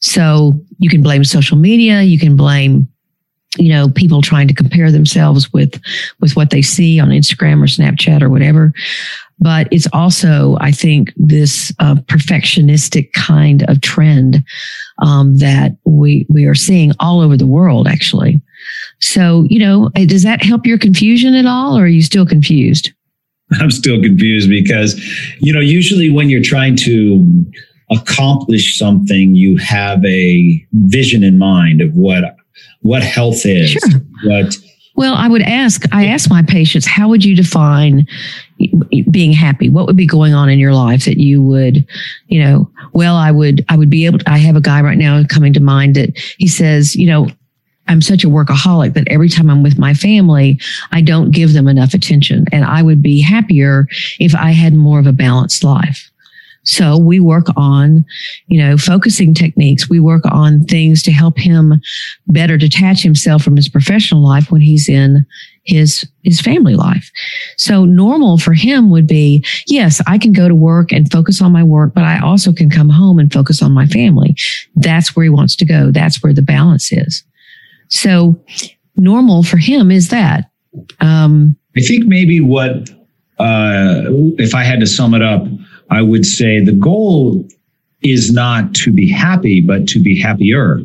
So 0.00 0.60
you 0.78 0.90
can 0.90 1.02
blame 1.02 1.24
social 1.24 1.56
media. 1.56 2.02
You 2.02 2.18
can 2.18 2.36
blame, 2.36 2.86
you 3.56 3.68
know, 3.68 3.88
people 3.88 4.22
trying 4.22 4.48
to 4.48 4.54
compare 4.54 4.90
themselves 4.90 5.52
with, 5.52 5.80
with 6.20 6.36
what 6.36 6.50
they 6.50 6.62
see 6.62 6.98
on 7.00 7.08
Instagram 7.08 7.62
or 7.62 7.66
Snapchat 7.66 8.22
or 8.22 8.30
whatever. 8.30 8.72
But 9.38 9.68
it's 9.70 9.88
also, 9.92 10.56
I 10.60 10.70
think, 10.70 11.12
this 11.16 11.72
uh, 11.78 11.96
perfectionistic 11.96 13.12
kind 13.12 13.68
of 13.68 13.80
trend 13.80 14.44
um, 14.98 15.36
that 15.38 15.76
we 15.84 16.24
we 16.28 16.44
are 16.44 16.54
seeing 16.54 16.92
all 17.00 17.20
over 17.20 17.36
the 17.36 17.46
world, 17.46 17.88
actually. 17.88 18.40
So, 19.00 19.44
you 19.50 19.58
know, 19.58 19.90
does 20.06 20.22
that 20.22 20.42
help 20.42 20.66
your 20.66 20.78
confusion 20.78 21.34
at 21.34 21.46
all, 21.46 21.76
or 21.76 21.82
are 21.82 21.88
you 21.88 22.02
still 22.02 22.24
confused? 22.24 22.92
I'm 23.60 23.70
still 23.70 24.00
confused 24.00 24.48
because, 24.48 24.98
you 25.40 25.52
know, 25.52 25.60
usually 25.60 26.10
when 26.10 26.30
you're 26.30 26.42
trying 26.42 26.76
to 26.76 27.26
accomplish 27.90 28.78
something, 28.78 29.34
you 29.34 29.56
have 29.58 30.04
a 30.04 30.64
vision 30.72 31.22
in 31.22 31.38
mind 31.38 31.80
of 31.80 31.94
what 31.94 32.36
what 32.82 33.02
health 33.02 33.44
is. 33.44 33.70
Sure. 33.70 34.00
What 34.24 34.56
well, 34.96 35.14
I 35.14 35.28
would 35.28 35.42
ask, 35.42 35.82
I 35.92 36.06
ask 36.06 36.30
my 36.30 36.42
patients, 36.42 36.86
how 36.86 37.08
would 37.08 37.24
you 37.24 37.34
define 37.34 38.06
being 39.10 39.32
happy? 39.32 39.68
What 39.68 39.86
would 39.86 39.96
be 39.96 40.06
going 40.06 40.34
on 40.34 40.48
in 40.48 40.60
your 40.60 40.72
life 40.72 41.04
that 41.06 41.18
you 41.18 41.42
would, 41.42 41.84
you 42.28 42.42
know, 42.42 42.70
well, 42.92 43.16
I 43.16 43.32
would, 43.32 43.64
I 43.68 43.76
would 43.76 43.90
be 43.90 44.06
able 44.06 44.20
to, 44.20 44.30
I 44.30 44.38
have 44.38 44.54
a 44.54 44.60
guy 44.60 44.80
right 44.82 44.98
now 44.98 45.24
coming 45.28 45.52
to 45.54 45.60
mind 45.60 45.96
that 45.96 46.16
he 46.38 46.46
says, 46.46 46.94
you 46.94 47.06
know, 47.06 47.28
I'm 47.88 48.00
such 48.00 48.24
a 48.24 48.28
workaholic 48.28 48.94
that 48.94 49.08
every 49.08 49.28
time 49.28 49.50
I'm 49.50 49.62
with 49.62 49.78
my 49.78 49.94
family, 49.94 50.60
I 50.92 51.02
don't 51.02 51.32
give 51.32 51.52
them 51.52 51.68
enough 51.68 51.92
attention. 51.92 52.46
And 52.52 52.64
I 52.64 52.82
would 52.82 53.02
be 53.02 53.20
happier 53.20 53.88
if 54.20 54.34
I 54.34 54.52
had 54.52 54.74
more 54.74 54.98
of 55.00 55.06
a 55.06 55.12
balanced 55.12 55.64
life. 55.64 56.10
So 56.64 56.98
we 56.98 57.20
work 57.20 57.46
on, 57.56 58.04
you 58.46 58.58
know, 58.58 58.76
focusing 58.76 59.34
techniques. 59.34 59.88
We 59.88 60.00
work 60.00 60.24
on 60.30 60.64
things 60.64 61.02
to 61.04 61.12
help 61.12 61.38
him 61.38 61.80
better 62.26 62.56
detach 62.56 63.02
himself 63.02 63.42
from 63.42 63.56
his 63.56 63.68
professional 63.68 64.26
life 64.26 64.50
when 64.50 64.60
he's 64.60 64.88
in 64.88 65.26
his 65.64 66.06
his 66.22 66.40
family 66.40 66.74
life. 66.74 67.10
So 67.56 67.84
normal 67.84 68.38
for 68.38 68.52
him 68.52 68.90
would 68.90 69.06
be, 69.06 69.44
yes, 69.66 70.00
I 70.06 70.18
can 70.18 70.32
go 70.32 70.48
to 70.48 70.54
work 70.54 70.92
and 70.92 71.10
focus 71.10 71.40
on 71.40 71.52
my 71.52 71.62
work, 71.62 71.94
but 71.94 72.04
I 72.04 72.18
also 72.18 72.52
can 72.52 72.70
come 72.70 72.88
home 72.88 73.18
and 73.18 73.32
focus 73.32 73.62
on 73.62 73.72
my 73.72 73.86
family. 73.86 74.36
That's 74.74 75.14
where 75.14 75.24
he 75.24 75.30
wants 75.30 75.56
to 75.56 75.64
go. 75.64 75.90
That's 75.90 76.22
where 76.22 76.32
the 76.32 76.42
balance 76.42 76.92
is. 76.92 77.24
So 77.88 78.42
normal 78.96 79.42
for 79.42 79.56
him 79.56 79.90
is 79.90 80.08
that. 80.08 80.50
Um, 81.00 81.56
I 81.76 81.80
think 81.80 82.06
maybe 82.06 82.40
what, 82.40 82.90
uh, 83.38 84.02
if 84.38 84.54
I 84.54 84.62
had 84.62 84.80
to 84.80 84.86
sum 84.86 85.14
it 85.14 85.22
up, 85.22 85.46
I 85.90 86.02
would 86.02 86.26
say 86.26 86.60
the 86.60 86.72
goal 86.72 87.46
is 88.02 88.32
not 88.32 88.74
to 88.74 88.92
be 88.92 89.08
happy, 89.08 89.60
but 89.60 89.88
to 89.88 90.00
be 90.00 90.20
happier. 90.20 90.82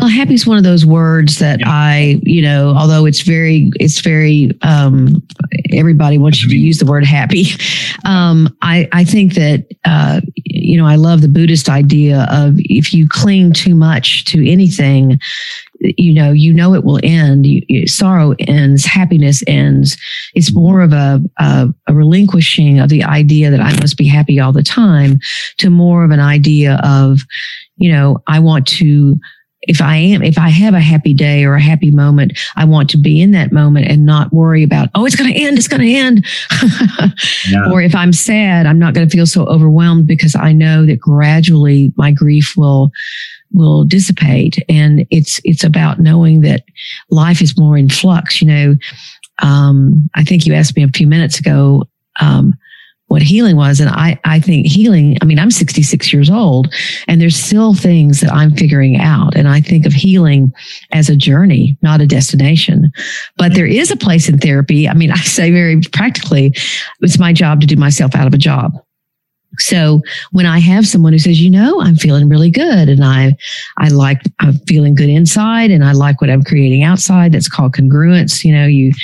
Well, 0.00 0.08
happy 0.08 0.32
is 0.32 0.46
one 0.46 0.56
of 0.56 0.64
those 0.64 0.86
words 0.86 1.38
that 1.40 1.60
yeah. 1.60 1.68
I, 1.68 2.18
you 2.22 2.40
know, 2.40 2.74
although 2.74 3.04
it's 3.04 3.20
very, 3.20 3.70
it's 3.74 4.00
very, 4.00 4.50
um, 4.62 5.22
everybody 5.70 6.16
wants 6.16 6.42
you 6.42 6.48
to 6.48 6.56
use 6.56 6.78
the 6.78 6.86
word 6.86 7.04
happy. 7.04 7.44
Um, 8.04 8.56
I, 8.62 8.88
I 8.90 9.04
think 9.04 9.34
that, 9.34 9.64
uh, 9.84 10.22
you 10.34 10.76
know, 10.76 10.86
I 10.86 10.96
love 10.96 11.20
the 11.20 11.28
Buddhist 11.28 11.68
idea 11.68 12.26
of 12.30 12.54
if 12.58 12.92
you 12.92 13.06
cling 13.08 13.52
too 13.52 13.76
much 13.76 14.24
to 14.24 14.50
anything, 14.50 15.20
you 15.78 16.12
know, 16.12 16.32
you 16.32 16.52
know 16.52 16.74
it 16.74 16.82
will 16.82 16.98
end. 17.04 17.46
You, 17.46 17.62
you, 17.68 17.86
sorrow 17.86 18.34
ends, 18.40 18.84
happiness 18.84 19.44
ends. 19.46 19.96
It's 20.34 20.52
more 20.52 20.80
of 20.80 20.92
a, 20.92 21.22
a, 21.38 21.68
a 21.86 21.94
relinquishing 21.94 22.80
of 22.80 22.88
the 22.88 23.04
idea 23.04 23.52
that 23.52 23.60
I 23.60 23.70
must 23.80 23.96
be 23.96 24.08
happy 24.08 24.40
all 24.40 24.52
the 24.52 24.64
time 24.64 25.20
to 25.58 25.70
more 25.70 26.02
of 26.02 26.10
an 26.10 26.20
idea 26.20 26.80
of, 26.82 27.20
you 27.76 27.92
know, 27.92 28.20
I 28.26 28.40
want 28.40 28.66
to 28.68 29.16
if 29.62 29.80
I 29.80 29.96
am, 29.96 30.22
if 30.22 30.38
I 30.38 30.48
have 30.48 30.74
a 30.74 30.80
happy 30.80 31.14
day 31.14 31.44
or 31.44 31.54
a 31.54 31.60
happy 31.60 31.90
moment, 31.90 32.38
I 32.56 32.64
want 32.64 32.90
to 32.90 32.98
be 32.98 33.20
in 33.20 33.30
that 33.30 33.52
moment 33.52 33.86
and 33.86 34.04
not 34.04 34.32
worry 34.32 34.64
about, 34.64 34.88
oh, 34.94 35.06
it's 35.06 35.14
going 35.14 35.32
to 35.32 35.38
end, 35.38 35.56
it's 35.56 35.68
going 35.68 35.82
to 35.82 35.92
end. 35.92 36.26
yeah. 37.48 37.70
Or 37.70 37.80
if 37.80 37.94
I'm 37.94 38.12
sad, 38.12 38.66
I'm 38.66 38.78
not 38.78 38.92
going 38.92 39.08
to 39.08 39.12
feel 39.12 39.26
so 39.26 39.46
overwhelmed 39.46 40.06
because 40.06 40.34
I 40.34 40.52
know 40.52 40.84
that 40.86 40.98
gradually 40.98 41.92
my 41.96 42.10
grief 42.10 42.54
will 42.56 42.90
will 43.54 43.84
dissipate. 43.84 44.58
And 44.68 45.06
it's 45.10 45.40
it's 45.44 45.62
about 45.62 46.00
knowing 46.00 46.40
that 46.40 46.64
life 47.10 47.40
is 47.40 47.56
more 47.56 47.76
in 47.76 47.88
flux. 47.88 48.42
You 48.42 48.48
know, 48.48 48.76
um, 49.42 50.10
I 50.14 50.24
think 50.24 50.44
you 50.44 50.54
asked 50.54 50.76
me 50.76 50.82
a 50.82 50.88
few 50.88 51.06
minutes 51.06 51.38
ago. 51.38 51.84
Um, 52.20 52.54
what 53.12 53.20
healing 53.20 53.56
was. 53.56 53.78
And 53.78 53.90
I, 53.90 54.18
I 54.24 54.40
think 54.40 54.66
healing, 54.66 55.18
I 55.20 55.26
mean, 55.26 55.38
I'm 55.38 55.50
66 55.50 56.14
years 56.14 56.30
old 56.30 56.72
and 57.06 57.20
there's 57.20 57.36
still 57.36 57.74
things 57.74 58.22
that 58.22 58.32
I'm 58.32 58.56
figuring 58.56 58.96
out. 58.96 59.36
And 59.36 59.46
I 59.48 59.60
think 59.60 59.84
of 59.84 59.92
healing 59.92 60.50
as 60.92 61.10
a 61.10 61.14
journey, 61.14 61.76
not 61.82 62.00
a 62.00 62.06
destination. 62.06 62.90
But 63.36 63.52
there 63.52 63.66
is 63.66 63.90
a 63.90 63.96
place 63.96 64.30
in 64.30 64.38
therapy. 64.38 64.88
I 64.88 64.94
mean, 64.94 65.12
I 65.12 65.18
say 65.18 65.50
very 65.50 65.82
practically, 65.92 66.54
it's 67.02 67.18
my 67.18 67.34
job 67.34 67.60
to 67.60 67.66
do 67.66 67.76
myself 67.76 68.14
out 68.14 68.26
of 68.26 68.32
a 68.32 68.38
job. 68.38 68.72
So 69.58 70.00
when 70.30 70.46
I 70.46 70.58
have 70.60 70.86
someone 70.86 71.12
who 71.12 71.18
says, 71.18 71.38
you 71.38 71.50
know, 71.50 71.82
I'm 71.82 71.96
feeling 71.96 72.30
really 72.30 72.50
good 72.50 72.88
and 72.88 73.04
I, 73.04 73.36
I 73.76 73.88
like, 73.88 74.22
I'm 74.40 74.54
feeling 74.66 74.94
good 74.94 75.10
inside 75.10 75.70
and 75.70 75.84
I 75.84 75.92
like 75.92 76.22
what 76.22 76.30
I'm 76.30 76.42
creating 76.42 76.82
outside. 76.82 77.32
That's 77.32 77.48
called 77.48 77.74
congruence. 77.74 78.42
You 78.42 78.54
know, 78.54 78.64
you, 78.64 78.94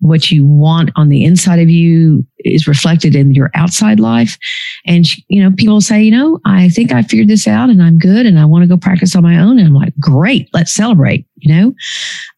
what 0.00 0.30
you 0.30 0.44
want 0.44 0.90
on 0.96 1.08
the 1.08 1.24
inside 1.24 1.58
of 1.58 1.70
you 1.70 2.26
is 2.38 2.68
reflected 2.68 3.14
in 3.14 3.34
your 3.34 3.50
outside 3.54 4.00
life. 4.00 4.38
And, 4.86 5.06
you 5.28 5.42
know, 5.42 5.54
people 5.56 5.80
say, 5.80 6.02
you 6.02 6.10
know, 6.10 6.40
I 6.44 6.68
think 6.68 6.92
I 6.92 7.02
figured 7.02 7.28
this 7.28 7.48
out 7.48 7.70
and 7.70 7.82
I'm 7.82 7.98
good 7.98 8.26
and 8.26 8.38
I 8.38 8.44
want 8.44 8.62
to 8.62 8.68
go 8.68 8.76
practice 8.76 9.16
on 9.16 9.22
my 9.22 9.38
own. 9.38 9.58
And 9.58 9.66
I'm 9.66 9.74
like, 9.74 9.94
great, 9.98 10.48
let's 10.52 10.72
celebrate, 10.72 11.26
you 11.36 11.54
know? 11.54 11.74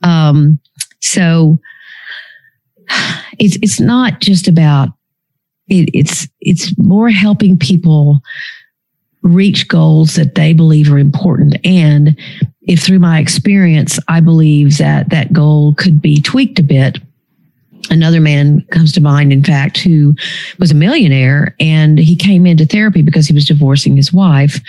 Um, 0.08 0.60
so 1.00 1.58
it's, 3.38 3.56
it's 3.62 3.80
not 3.80 4.20
just 4.20 4.48
about 4.48 4.90
it, 5.68 5.90
it's 5.92 6.28
it's 6.40 6.76
more 6.78 7.10
helping 7.10 7.58
people 7.58 8.20
reach 9.22 9.68
goals 9.68 10.14
that 10.14 10.34
they 10.34 10.52
believe 10.52 10.90
are 10.90 10.98
important 10.98 11.56
and 11.64 12.16
if 12.62 12.80
through 12.80 13.00
my 13.00 13.18
experience 13.18 13.98
i 14.08 14.20
believe 14.20 14.78
that 14.78 15.10
that 15.10 15.32
goal 15.32 15.74
could 15.74 16.00
be 16.00 16.20
tweaked 16.20 16.58
a 16.58 16.62
bit 16.62 16.98
another 17.90 18.20
man 18.20 18.64
comes 18.70 18.92
to 18.92 19.00
mind 19.00 19.32
in 19.32 19.42
fact 19.42 19.78
who 19.78 20.14
was 20.58 20.70
a 20.70 20.74
millionaire 20.74 21.54
and 21.60 21.98
he 21.98 22.16
came 22.16 22.46
into 22.46 22.66
therapy 22.66 23.02
because 23.02 23.26
he 23.26 23.34
was 23.34 23.46
divorcing 23.46 23.96
his 23.96 24.12
wife 24.12 24.60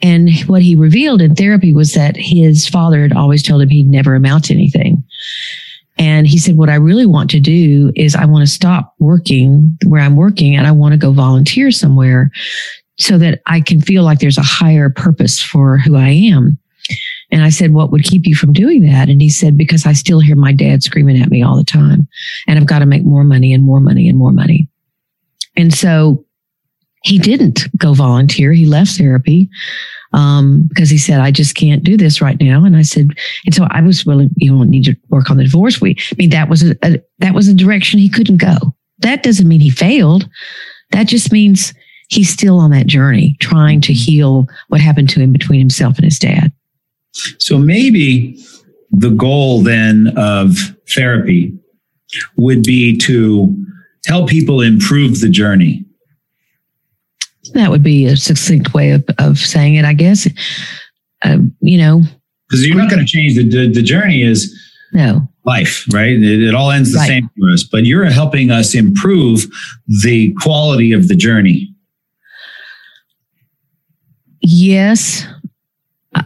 and 0.00 0.30
what 0.46 0.62
he 0.62 0.76
revealed 0.76 1.20
in 1.20 1.34
therapy 1.34 1.74
was 1.74 1.94
that 1.94 2.16
his 2.16 2.68
father 2.68 3.02
had 3.02 3.12
always 3.12 3.42
told 3.42 3.60
him 3.60 3.68
he'd 3.68 3.88
never 3.88 4.14
amount 4.14 4.44
to 4.44 4.54
anything 4.54 5.02
and 5.98 6.28
he 6.28 6.38
said, 6.38 6.56
What 6.56 6.70
I 6.70 6.76
really 6.76 7.06
want 7.06 7.30
to 7.30 7.40
do 7.40 7.92
is 7.96 8.14
I 8.14 8.24
want 8.24 8.46
to 8.46 8.52
stop 8.52 8.94
working 8.98 9.76
where 9.84 10.00
I'm 10.00 10.16
working 10.16 10.54
and 10.54 10.66
I 10.66 10.70
want 10.70 10.92
to 10.92 10.98
go 10.98 11.12
volunteer 11.12 11.70
somewhere 11.70 12.30
so 12.98 13.18
that 13.18 13.40
I 13.46 13.60
can 13.60 13.80
feel 13.80 14.04
like 14.04 14.20
there's 14.20 14.38
a 14.38 14.42
higher 14.42 14.90
purpose 14.90 15.40
for 15.40 15.76
who 15.78 15.96
I 15.96 16.10
am. 16.10 16.58
And 17.30 17.42
I 17.42 17.50
said, 17.50 17.72
What 17.72 17.90
would 17.90 18.04
keep 18.04 18.26
you 18.26 18.34
from 18.34 18.52
doing 18.52 18.82
that? 18.82 19.08
And 19.08 19.20
he 19.20 19.28
said, 19.28 19.56
Because 19.56 19.86
I 19.86 19.92
still 19.92 20.20
hear 20.20 20.36
my 20.36 20.52
dad 20.52 20.82
screaming 20.82 21.20
at 21.20 21.30
me 21.30 21.42
all 21.42 21.56
the 21.56 21.64
time. 21.64 22.08
And 22.46 22.58
I've 22.58 22.66
got 22.66 22.78
to 22.80 22.86
make 22.86 23.04
more 23.04 23.24
money 23.24 23.52
and 23.52 23.64
more 23.64 23.80
money 23.80 24.08
and 24.08 24.18
more 24.18 24.32
money. 24.32 24.68
And 25.56 25.74
so 25.74 26.24
he 27.02 27.18
didn't 27.18 27.66
go 27.76 27.94
volunteer. 27.94 28.52
He 28.52 28.66
left 28.66 28.96
therapy 28.96 29.48
um, 30.12 30.62
because 30.68 30.90
he 30.90 30.98
said, 30.98 31.20
I 31.20 31.30
just 31.30 31.54
can't 31.54 31.84
do 31.84 31.96
this 31.96 32.20
right 32.20 32.40
now. 32.40 32.64
And 32.64 32.76
I 32.76 32.82
said, 32.82 33.10
and 33.44 33.54
so 33.54 33.66
I 33.70 33.80
was 33.80 34.06
willing, 34.06 34.30
you 34.36 34.50
don't 34.50 34.70
need 34.70 34.84
to 34.84 34.96
work 35.08 35.30
on 35.30 35.36
the 35.36 35.44
divorce. 35.44 35.80
We, 35.80 35.96
I 35.98 36.14
mean, 36.16 36.30
that 36.30 36.48
was 36.48 36.62
a, 36.62 36.76
a, 36.82 37.00
that 37.18 37.34
was 37.34 37.48
a 37.48 37.54
direction 37.54 37.98
he 37.98 38.08
couldn't 38.08 38.38
go. 38.38 38.56
That 39.00 39.22
doesn't 39.22 39.48
mean 39.48 39.60
he 39.60 39.70
failed. 39.70 40.28
That 40.90 41.06
just 41.06 41.30
means 41.30 41.74
he's 42.08 42.30
still 42.30 42.58
on 42.58 42.70
that 42.70 42.86
journey 42.86 43.36
trying 43.40 43.80
to 43.82 43.92
heal 43.92 44.46
what 44.68 44.80
happened 44.80 45.10
to 45.10 45.20
him 45.20 45.32
between 45.32 45.60
himself 45.60 45.96
and 45.96 46.04
his 46.04 46.18
dad. 46.18 46.52
So 47.38 47.58
maybe 47.58 48.42
the 48.90 49.10
goal 49.10 49.62
then 49.62 50.12
of 50.16 50.56
therapy 50.94 51.56
would 52.36 52.62
be 52.62 52.96
to 52.98 53.54
help 54.06 54.28
people 54.28 54.60
improve 54.62 55.20
the 55.20 55.28
journey 55.28 55.84
that 57.54 57.70
would 57.70 57.82
be 57.82 58.06
a 58.06 58.16
succinct 58.16 58.74
way 58.74 58.90
of, 58.90 59.04
of 59.18 59.38
saying 59.38 59.76
it, 59.76 59.84
I 59.84 59.92
guess. 59.92 60.28
Uh, 61.22 61.38
you 61.60 61.78
know, 61.78 62.02
because 62.48 62.66
you're 62.66 62.76
not 62.76 62.90
going 62.90 63.04
to 63.04 63.06
change 63.06 63.36
the, 63.36 63.48
the, 63.48 63.70
the 63.72 63.82
journey 63.82 64.22
is 64.22 64.54
no 64.92 65.28
life, 65.44 65.84
right? 65.92 66.12
It, 66.12 66.42
it 66.42 66.54
all 66.54 66.70
ends 66.70 66.92
the 66.92 66.98
right. 66.98 67.08
same 67.08 67.30
for 67.38 67.50
us, 67.50 67.64
but 67.64 67.84
you're 67.84 68.04
helping 68.04 68.50
us 68.50 68.74
improve 68.74 69.46
the 70.02 70.34
quality 70.40 70.92
of 70.92 71.08
the 71.08 71.16
journey. 71.16 71.74
Yes. 74.40 75.26
Uh, 76.14 76.22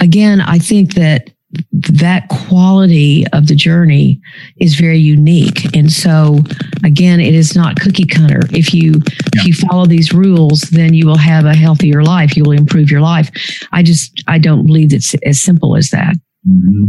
again, 0.00 0.40
I 0.40 0.58
think 0.58 0.94
that 0.94 1.30
that 1.72 2.28
quality 2.28 3.26
of 3.32 3.48
the 3.48 3.56
journey 3.56 4.20
is 4.58 4.76
very 4.76 4.98
unique. 4.98 5.74
And 5.74 5.92
so 5.92 6.38
again 6.84 7.18
it 7.20 7.34
is 7.34 7.56
not 7.56 7.80
cookie 7.80 8.06
cutter. 8.06 8.40
If 8.52 8.72
you 8.72 8.92
yeah. 8.92 9.40
if 9.40 9.46
you 9.46 9.54
follow 9.54 9.86
these 9.86 10.12
rules 10.12 10.60
then 10.60 10.94
you 10.94 11.06
will 11.06 11.18
have 11.18 11.46
a 11.46 11.56
healthier 11.56 12.04
life. 12.04 12.36
You 12.36 12.44
will 12.44 12.52
improve 12.52 12.90
your 12.90 13.00
life. 13.00 13.30
I 13.72 13.82
just 13.82 14.22
i 14.28 14.38
don't 14.38 14.64
believe 14.64 14.92
it's 14.92 15.14
as 15.26 15.40
simple 15.40 15.76
as 15.76 15.90
that. 15.90 16.14
Mm-hmm. 16.48 16.84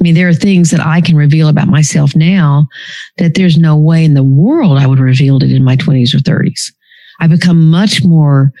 i 0.00 0.02
mean 0.02 0.14
there 0.14 0.28
are 0.28 0.34
things 0.34 0.70
that 0.70 0.80
i 0.80 1.00
can 1.00 1.16
reveal 1.16 1.48
about 1.48 1.68
myself 1.68 2.14
now 2.14 2.68
that 3.16 3.34
there's 3.34 3.56
no 3.56 3.74
way 3.74 4.04
in 4.04 4.12
the 4.12 4.22
world 4.22 4.76
i 4.76 4.86
would 4.86 4.98
have 4.98 5.04
revealed 5.04 5.42
it 5.42 5.50
in 5.50 5.64
my 5.64 5.76
20s 5.76 6.14
or 6.14 6.18
30s 6.18 6.72
i've 7.20 7.30
become 7.30 7.70
much 7.70 8.04
more 8.04 8.52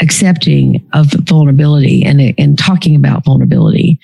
accepting 0.00 0.86
of 0.92 1.12
vulnerability 1.12 2.04
and, 2.04 2.34
and 2.38 2.58
talking 2.58 2.96
about 2.96 3.24
vulnerability. 3.24 4.00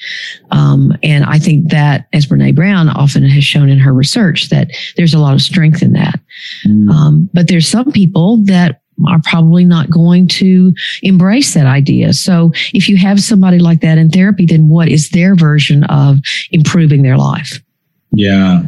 Um, 0.51 0.97
and 1.03 1.25
I 1.25 1.39
think 1.39 1.71
that, 1.71 2.07
as 2.13 2.27
Brene 2.27 2.55
Brown 2.55 2.89
often 2.89 3.25
has 3.25 3.45
shown 3.45 3.69
in 3.69 3.79
her 3.79 3.93
research, 3.93 4.49
that 4.51 4.71
there's 4.97 5.15
a 5.15 5.19
lot 5.19 5.35
of 5.35 5.43
strength 5.43 5.83
in 5.83 5.93
that. 5.95 6.21
Mm. 6.67 6.91
Um, 6.91 7.31
but 7.33 7.49
there's 7.49 7.69
some 7.69 7.91
people 7.91 8.45
that 8.45 8.81
are 9.07 9.21
probably 9.25 9.65
not 9.65 9.91
going 9.91 10.27
to 10.27 10.73
embrace 11.03 11.55
that 11.55 11.67
idea. 11.67 12.13
So 12.13 12.53
if 12.75 12.89
you 12.89 12.97
have 12.97 13.21
somebody 13.21 13.59
like 13.59 13.81
that 13.81 13.99
in 13.99 14.11
therapy, 14.11 14.47
then 14.47 14.69
what 14.69 14.89
is 14.89 15.11
their 15.11 15.35
version 15.35 15.85
of 15.85 16.19
improving 16.51 17.03
their 17.03 17.17
life? 17.17 17.61
Yeah. 18.13 18.63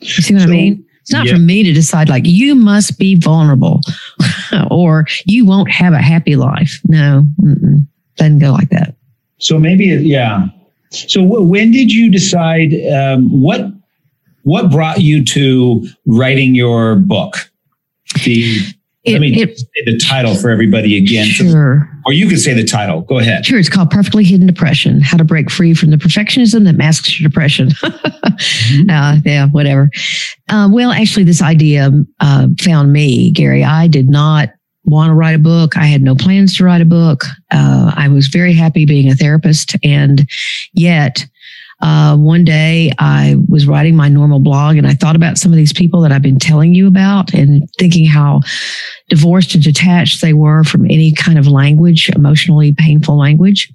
You 0.00 0.08
see 0.08 0.34
what 0.34 0.42
so, 0.42 0.48
I 0.48 0.50
mean? 0.50 0.85
It's 1.06 1.12
not 1.12 1.26
yeah. 1.26 1.34
for 1.34 1.38
me 1.38 1.62
to 1.62 1.72
decide 1.72 2.08
like 2.08 2.24
you 2.26 2.56
must 2.56 2.98
be 2.98 3.14
vulnerable 3.14 3.80
or 4.72 5.06
you 5.24 5.46
won't 5.46 5.70
have 5.70 5.92
a 5.92 6.02
happy 6.02 6.34
life. 6.34 6.80
No, 6.88 7.24
doesn't 8.16 8.40
go 8.40 8.50
like 8.50 8.70
that. 8.70 8.96
So 9.38 9.56
maybe, 9.56 9.84
yeah. 9.84 10.48
So 10.90 11.22
when 11.22 11.70
did 11.70 11.92
you 11.92 12.10
decide 12.10 12.74
um, 12.92 13.28
what 13.28 13.70
what 14.42 14.72
brought 14.72 15.00
you 15.00 15.24
to 15.26 15.86
writing 16.06 16.56
your 16.56 16.96
book? 16.96 17.52
The 18.24 18.58
it, 19.06 19.12
Let 19.12 19.20
me 19.20 19.40
it, 19.40 19.58
say 19.58 19.84
the 19.84 19.98
title 19.98 20.34
for 20.34 20.50
everybody 20.50 20.96
again. 20.96 21.26
Sure. 21.26 21.88
Or 22.04 22.12
you 22.12 22.28
can 22.28 22.38
say 22.38 22.54
the 22.54 22.64
title. 22.64 23.02
Go 23.02 23.18
ahead. 23.18 23.46
Sure. 23.46 23.58
It's 23.58 23.68
called 23.68 23.90
Perfectly 23.90 24.24
Hidden 24.24 24.46
Depression 24.46 25.00
How 25.00 25.16
to 25.16 25.24
Break 25.24 25.50
Free 25.50 25.74
from 25.74 25.90
the 25.90 25.96
Perfectionism 25.96 26.64
That 26.64 26.74
Masks 26.74 27.18
Your 27.18 27.28
Depression. 27.28 27.68
mm-hmm. 27.82 28.90
uh, 28.90 29.20
yeah, 29.24 29.46
whatever. 29.46 29.90
Uh, 30.48 30.68
well, 30.70 30.90
actually, 30.90 31.24
this 31.24 31.40
idea 31.40 31.90
uh, 32.20 32.48
found 32.60 32.92
me, 32.92 33.30
Gary. 33.30 33.62
I 33.62 33.86
did 33.86 34.08
not 34.08 34.50
want 34.84 35.10
to 35.10 35.14
write 35.14 35.34
a 35.34 35.40
book. 35.40 35.76
I 35.76 35.86
had 35.86 36.02
no 36.02 36.14
plans 36.14 36.56
to 36.56 36.64
write 36.64 36.80
a 36.80 36.86
book. 36.86 37.24
Uh, 37.50 37.92
I 37.94 38.08
was 38.08 38.28
very 38.28 38.54
happy 38.54 38.86
being 38.86 39.10
a 39.10 39.14
therapist. 39.14 39.76
And 39.84 40.28
yet, 40.72 41.26
uh, 41.80 42.16
one 42.16 42.44
day 42.44 42.90
I 42.98 43.36
was 43.48 43.66
writing 43.66 43.96
my 43.96 44.08
normal 44.08 44.40
blog 44.40 44.76
and 44.76 44.86
I 44.86 44.94
thought 44.94 45.16
about 45.16 45.36
some 45.36 45.52
of 45.52 45.56
these 45.56 45.72
people 45.72 46.00
that 46.00 46.12
I've 46.12 46.22
been 46.22 46.38
telling 46.38 46.74
you 46.74 46.88
about 46.88 47.34
and 47.34 47.68
thinking 47.78 48.06
how 48.06 48.40
divorced 49.08 49.54
and 49.54 49.62
detached 49.62 50.22
they 50.22 50.32
were 50.32 50.64
from 50.64 50.86
any 50.86 51.12
kind 51.12 51.38
of 51.38 51.46
language, 51.46 52.08
emotionally 52.10 52.74
painful 52.74 53.18
language. 53.18 53.72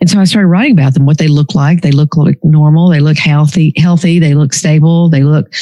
And 0.00 0.08
so 0.08 0.20
I 0.20 0.24
started 0.24 0.48
writing 0.48 0.72
about 0.72 0.94
them, 0.94 1.06
what 1.06 1.18
they 1.18 1.28
look 1.28 1.54
like. 1.54 1.82
They 1.82 1.90
look 1.90 2.16
like 2.16 2.38
normal. 2.44 2.88
They 2.88 3.00
look 3.00 3.18
healthy, 3.18 3.74
healthy. 3.76 4.18
They 4.18 4.34
look 4.34 4.54
stable. 4.54 5.08
They 5.10 5.24
look, 5.24 5.52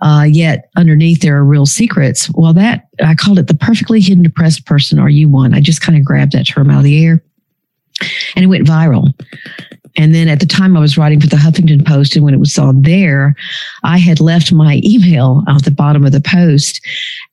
uh, 0.00 0.26
yet 0.28 0.70
underneath 0.76 1.22
there 1.22 1.36
are 1.36 1.44
real 1.44 1.66
secrets. 1.66 2.30
Well, 2.34 2.52
that 2.52 2.88
I 3.04 3.14
called 3.14 3.38
it 3.38 3.46
the 3.46 3.54
perfectly 3.54 4.00
hidden 4.00 4.22
depressed 4.22 4.66
person. 4.66 4.98
Are 4.98 5.08
you 5.08 5.28
one? 5.28 5.54
I 5.54 5.60
just 5.60 5.80
kind 5.80 5.98
of 5.98 6.04
grabbed 6.04 6.32
that 6.32 6.46
term 6.46 6.70
out 6.70 6.78
of 6.78 6.84
the 6.84 7.04
air 7.04 7.24
and 8.36 8.44
it 8.44 8.48
went 8.48 8.66
viral. 8.66 9.12
And 9.96 10.14
then 10.14 10.28
at 10.28 10.40
the 10.40 10.46
time 10.46 10.76
I 10.76 10.80
was 10.80 10.96
writing 10.96 11.20
for 11.20 11.26
the 11.26 11.36
Huffington 11.36 11.86
Post, 11.86 12.16
and 12.16 12.24
when 12.24 12.34
it 12.34 12.40
was 12.40 12.58
on 12.58 12.82
there, 12.82 13.34
I 13.82 13.98
had 13.98 14.20
left 14.20 14.52
my 14.52 14.80
email 14.84 15.42
at 15.48 15.64
the 15.64 15.70
bottom 15.70 16.04
of 16.04 16.12
the 16.12 16.20
post, 16.20 16.80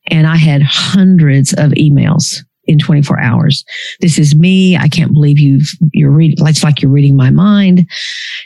and 0.08 0.28
I 0.28 0.38
had 0.38 0.62
hundreds 0.64 1.54
of 1.54 1.72
emails 1.72 2.44
in 2.68 2.80
24 2.80 3.20
hours. 3.20 3.66
This 4.02 4.20
is 4.20 4.36
me. 4.36 4.78
I 4.78 4.88
can't 4.88 5.14
believe 5.14 5.40
you've, 5.40 5.70
you're 5.94 6.12
reading, 6.12 6.46
it's 6.48 6.64
like 6.64 6.82
you're 6.82 6.92
reading 6.92 7.16
my 7.16 7.30
mind. 7.30 7.90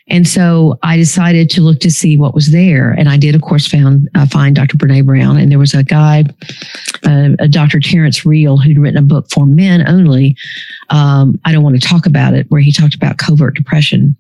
And 0.08 0.28
so 0.28 0.78
I 0.84 0.98
decided 0.98 1.50
to 1.52 1.62
look 1.62 1.80
to 1.80 1.92
see 1.92 2.18
what 2.18 2.34
was 2.34 2.52
there. 2.52 2.92
And 2.92 3.10
I 3.10 3.18
did, 3.18 3.36
of 3.36 3.42
course, 3.42 3.68
found, 3.68 4.10
uh, 4.16 4.26
find 4.28 4.56
Dr. 4.56 4.78
Brene 4.78 5.06
Brown. 5.06 5.38
And 5.38 5.52
there 5.52 5.60
was 5.60 5.74
a 5.74 5.84
guy, 5.84 6.26
uh, 7.06 7.30
a 7.40 7.48
Dr. 7.48 7.80
Terrence 7.80 8.26
Real, 8.26 8.58
who'd 8.58 8.78
written 8.78 8.98
a 8.98 9.06
book 9.06 9.30
for 9.32 9.46
men 9.46 9.88
only. 9.88 10.36
Um, 10.90 11.40
I 11.46 11.52
don't 11.52 11.64
want 11.64 11.82
to 11.82 11.88
talk 11.88 12.06
about 12.06 12.34
it, 12.34 12.46
where 12.50 12.62
he 12.62 12.72
talked 12.72 12.96
about 12.96 13.18
covert 13.18 13.56
depression. 13.56 14.16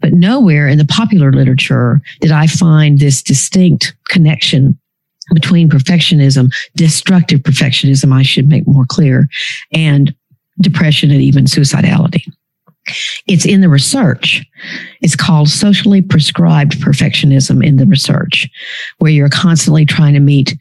But 0.00 0.12
nowhere 0.12 0.68
in 0.68 0.78
the 0.78 0.84
popular 0.84 1.32
literature 1.32 2.00
did 2.20 2.30
I 2.30 2.46
find 2.46 2.98
this 2.98 3.22
distinct 3.22 3.94
connection 4.08 4.78
between 5.32 5.68
perfectionism, 5.68 6.52
destructive 6.76 7.40
perfectionism, 7.40 8.12
I 8.12 8.22
should 8.22 8.48
make 8.48 8.66
more 8.66 8.86
clear, 8.86 9.28
and 9.72 10.14
depression 10.60 11.10
and 11.10 11.20
even 11.20 11.44
suicidality. 11.44 12.24
It's 13.28 13.46
in 13.46 13.60
the 13.60 13.68
research. 13.68 14.44
It's 15.00 15.14
called 15.14 15.48
socially 15.48 16.02
prescribed 16.02 16.80
perfectionism 16.80 17.64
in 17.64 17.76
the 17.76 17.86
research, 17.86 18.48
where 18.98 19.12
you're 19.12 19.28
constantly 19.28 19.86
trying 19.86 20.14
to 20.14 20.20
meet 20.20 20.56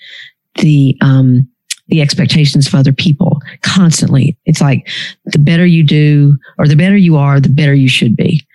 the 0.56 0.98
um, 1.02 1.48
the 1.88 2.02
expectations 2.02 2.68
of 2.68 2.76
other 2.76 2.94
people 2.94 3.42
constantly. 3.64 4.38
It's 4.46 4.62
like 4.62 4.88
the 5.26 5.40
better 5.40 5.66
you 5.66 5.84
do 5.84 6.38
or 6.58 6.68
the 6.68 6.76
better 6.76 6.96
you 6.96 7.18
are, 7.18 7.40
the 7.40 7.50
better 7.50 7.74
you 7.74 7.90
should 7.90 8.16
be. 8.16 8.46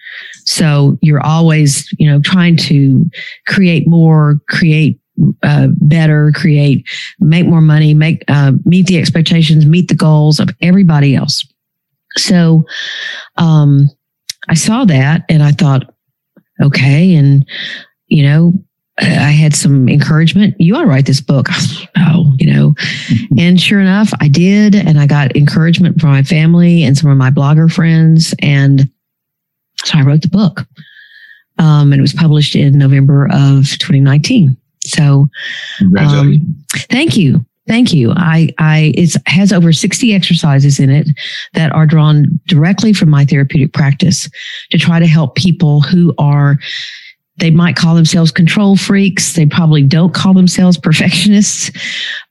So 0.44 0.96
you're 1.02 1.24
always, 1.24 1.92
you 1.98 2.08
know, 2.10 2.20
trying 2.20 2.56
to 2.56 3.04
create 3.46 3.86
more, 3.86 4.40
create 4.48 4.98
uh, 5.42 5.68
better, 5.80 6.32
create, 6.34 6.86
make 7.18 7.46
more 7.46 7.60
money, 7.60 7.94
make, 7.94 8.24
uh, 8.28 8.52
meet 8.64 8.86
the 8.86 8.98
expectations, 8.98 9.66
meet 9.66 9.88
the 9.88 9.94
goals 9.94 10.40
of 10.40 10.50
everybody 10.60 11.14
else. 11.14 11.46
So, 12.16 12.64
um, 13.36 13.90
I 14.48 14.54
saw 14.54 14.84
that 14.84 15.24
and 15.28 15.42
I 15.42 15.52
thought, 15.52 15.92
okay. 16.62 17.14
And, 17.14 17.46
you 18.06 18.22
know, 18.22 18.54
I 18.98 19.30
had 19.30 19.54
some 19.54 19.88
encouragement. 19.88 20.54
You 20.58 20.76
ought 20.76 20.82
to 20.82 20.86
write 20.86 21.06
this 21.06 21.20
book. 21.20 21.48
Oh, 22.08 22.32
you 22.38 22.52
know, 22.52 22.74
and 23.38 23.60
sure 23.60 23.80
enough, 23.80 24.12
I 24.20 24.28
did. 24.28 24.74
And 24.74 24.98
I 24.98 25.06
got 25.06 25.36
encouragement 25.36 26.00
from 26.00 26.10
my 26.10 26.22
family 26.22 26.82
and 26.82 26.96
some 26.96 27.10
of 27.10 27.18
my 27.18 27.30
blogger 27.30 27.70
friends. 27.70 28.34
And 28.40 28.88
so 29.84 29.98
I 29.98 30.02
wrote 30.02 30.22
the 30.22 30.28
book. 30.28 30.66
Um, 31.58 31.92
and 31.92 31.98
it 31.98 32.00
was 32.00 32.12
published 32.12 32.54
in 32.54 32.78
November 32.78 33.26
of 33.26 33.64
2019. 33.78 34.56
So, 34.86 35.28
um, 35.98 36.64
thank 36.90 37.16
you. 37.16 37.44
Thank 37.66 37.92
you. 37.92 38.12
I, 38.12 38.50
I, 38.58 38.92
it 38.96 39.16
has 39.26 39.52
over 39.52 39.72
60 39.72 40.14
exercises 40.14 40.78
in 40.78 40.88
it 40.88 41.08
that 41.54 41.72
are 41.72 41.86
drawn 41.86 42.40
directly 42.46 42.92
from 42.92 43.10
my 43.10 43.24
therapeutic 43.24 43.72
practice 43.72 44.30
to 44.70 44.78
try 44.78 45.00
to 45.00 45.06
help 45.06 45.34
people 45.34 45.80
who 45.80 46.14
are, 46.16 46.58
they 47.38 47.50
might 47.50 47.74
call 47.74 47.96
themselves 47.96 48.30
control 48.30 48.76
freaks. 48.76 49.32
They 49.32 49.46
probably 49.46 49.82
don't 49.82 50.14
call 50.14 50.32
themselves 50.32 50.78
perfectionists, 50.82 51.72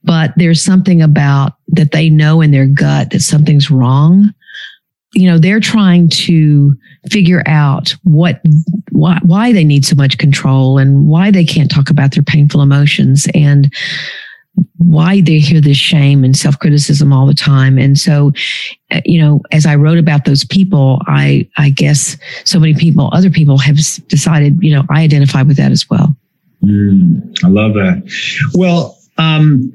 but 0.03 0.31
there's 0.37 0.63
something 0.63 1.01
about 1.01 1.53
that 1.69 1.91
they 1.91 2.09
know 2.09 2.39
in 2.39 2.51
their 2.51 2.67
gut 2.67 3.09
that 3.09 3.21
something's 3.21 3.69
wrong. 3.69 4.33
You 5.15 5.29
know, 5.29 5.37
they're 5.37 5.59
trying 5.59 6.09
to 6.09 6.77
figure 7.09 7.41
out 7.45 7.95
what, 8.03 8.41
why, 8.91 9.19
why 9.23 9.53
they 9.53 9.63
need 9.63 9.85
so 9.85 9.95
much 9.95 10.17
control 10.17 10.77
and 10.77 11.07
why 11.07 11.31
they 11.31 11.45
can't 11.45 11.71
talk 11.71 11.89
about 11.89 12.13
their 12.13 12.23
painful 12.23 12.61
emotions. 12.61 13.27
And, 13.33 13.73
why 14.77 15.21
they 15.21 15.39
hear 15.39 15.61
this 15.61 15.77
shame 15.77 16.23
and 16.23 16.35
self 16.35 16.57
criticism 16.59 17.11
all 17.11 17.25
the 17.25 17.33
time. 17.33 17.77
And 17.77 17.97
so, 17.97 18.31
uh, 18.91 19.01
you 19.05 19.19
know, 19.19 19.41
as 19.51 19.65
I 19.65 19.75
wrote 19.75 19.97
about 19.97 20.25
those 20.25 20.45
people, 20.45 21.01
I, 21.07 21.49
I 21.57 21.69
guess 21.69 22.17
so 22.43 22.59
many 22.59 22.73
people, 22.73 23.09
other 23.11 23.29
people 23.29 23.57
have 23.57 23.77
decided, 24.07 24.57
you 24.61 24.73
know, 24.73 24.83
I 24.89 25.01
identify 25.01 25.41
with 25.41 25.57
that 25.57 25.71
as 25.71 25.89
well. 25.89 26.15
Mm, 26.63 27.35
I 27.43 27.47
love 27.47 27.73
that. 27.73 28.03
Well, 28.53 28.97
um, 29.17 29.71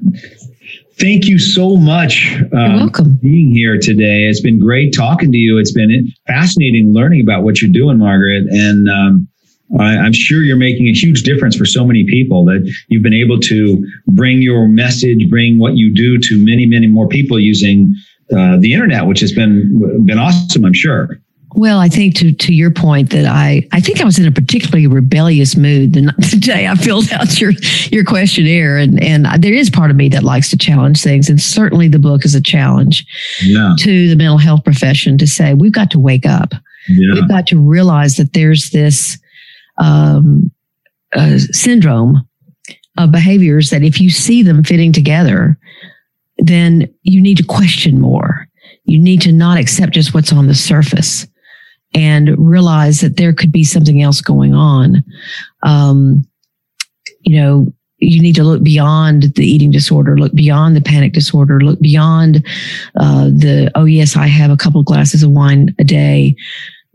thank 1.01 1.27
you 1.27 1.39
so 1.39 1.75
much 1.75 2.35
um, 2.53 2.75
welcome. 2.75 3.17
being 3.21 3.53
here 3.53 3.77
today. 3.79 4.23
It's 4.23 4.41
been 4.41 4.59
great 4.59 4.93
talking 4.93 5.31
to 5.31 5.37
you. 5.37 5.57
It's 5.57 5.73
been 5.73 6.07
fascinating 6.27 6.93
learning 6.93 7.21
about 7.21 7.43
what 7.43 7.61
you're 7.61 7.71
doing, 7.71 7.97
Margaret. 7.97 8.45
And, 8.49 8.87
um, 8.89 9.27
I, 9.79 9.97
I'm 9.97 10.13
sure 10.13 10.43
you're 10.43 10.57
making 10.57 10.87
a 10.87 10.93
huge 10.93 11.23
difference 11.23 11.55
for 11.55 11.65
so 11.65 11.85
many 11.85 12.03
people 12.03 12.43
that 12.45 12.69
you've 12.89 13.03
been 13.03 13.13
able 13.13 13.39
to 13.39 13.87
bring 14.07 14.41
your 14.41 14.67
message, 14.67 15.29
bring 15.29 15.59
what 15.59 15.77
you 15.77 15.93
do 15.93 16.17
to 16.17 16.37
many, 16.37 16.65
many 16.65 16.87
more 16.87 17.07
people 17.07 17.39
using 17.39 17.95
uh, 18.35 18.57
the 18.59 18.73
internet, 18.73 19.07
which 19.07 19.21
has 19.21 19.31
been 19.31 20.05
been 20.05 20.17
awesome. 20.17 20.65
I'm 20.65 20.73
sure. 20.73 21.21
Well, 21.53 21.79
I 21.79 21.89
think 21.89 22.15
to 22.15 22.31
to 22.31 22.53
your 22.53 22.71
point 22.71 23.09
that 23.09 23.25
I 23.25 23.67
I 23.71 23.81
think 23.81 23.99
I 23.99 24.05
was 24.05 24.17
in 24.17 24.25
a 24.25 24.31
particularly 24.31 24.87
rebellious 24.87 25.57
mood 25.57 25.93
the, 25.93 26.01
the 26.31 26.37
day 26.39 26.67
I 26.67 26.75
filled 26.75 27.11
out 27.11 27.39
your 27.41 27.51
your 27.91 28.05
questionnaire, 28.05 28.77
and 28.77 29.01
and 29.03 29.25
there 29.41 29.53
is 29.53 29.69
part 29.69 29.91
of 29.91 29.97
me 29.97 30.07
that 30.09 30.23
likes 30.23 30.49
to 30.51 30.57
challenge 30.57 31.01
things, 31.01 31.29
and 31.29 31.41
certainly 31.41 31.87
the 31.87 31.99
book 31.99 32.23
is 32.23 32.35
a 32.35 32.41
challenge 32.41 33.05
yeah. 33.41 33.75
to 33.79 34.09
the 34.09 34.15
mental 34.15 34.37
health 34.37 34.63
profession 34.63 35.17
to 35.17 35.27
say 35.27 35.53
we've 35.53 35.73
got 35.73 35.91
to 35.91 35.99
wake 35.99 36.25
up, 36.25 36.53
yeah. 36.87 37.15
we've 37.15 37.27
got 37.27 37.47
to 37.47 37.59
realize 37.59 38.15
that 38.15 38.33
there's 38.33 38.69
this 38.69 39.19
um, 39.77 40.51
uh, 41.13 41.37
syndrome 41.37 42.25
of 42.97 43.11
behaviors 43.11 43.71
that 43.71 43.83
if 43.83 43.99
you 43.99 44.09
see 44.09 44.41
them 44.41 44.63
fitting 44.63 44.93
together, 44.93 45.57
then 46.37 46.93
you 47.03 47.21
need 47.21 47.37
to 47.37 47.43
question 47.43 47.99
more. 47.99 48.47
You 48.85 48.99
need 48.99 49.21
to 49.21 49.31
not 49.31 49.57
accept 49.57 49.93
just 49.93 50.13
what's 50.13 50.33
on 50.33 50.47
the 50.47 50.55
surface 50.55 51.27
and 51.93 52.35
realize 52.37 53.01
that 53.01 53.17
there 53.17 53.33
could 53.33 53.51
be 53.51 53.63
something 53.63 54.01
else 54.01 54.21
going 54.21 54.53
on. 54.53 55.03
Um, 55.63 56.25
you 57.21 57.39
know, 57.39 57.73
you 57.97 58.19
need 58.19 58.35
to 58.35 58.43
look 58.43 58.63
beyond 58.63 59.35
the 59.35 59.45
eating 59.45 59.69
disorder, 59.69 60.17
look 60.17 60.33
beyond 60.33 60.75
the 60.75 60.81
panic 60.81 61.13
disorder, 61.13 61.61
look 61.61 61.79
beyond 61.79 62.45
uh, 62.99 63.25
the, 63.25 63.71
oh, 63.75 63.85
yes, 63.85 64.15
I 64.15 64.25
have 64.25 64.49
a 64.49 64.57
couple 64.57 64.81
glasses 64.83 65.21
of 65.21 65.29
wine 65.29 65.75
a 65.77 65.83
day. 65.83 66.35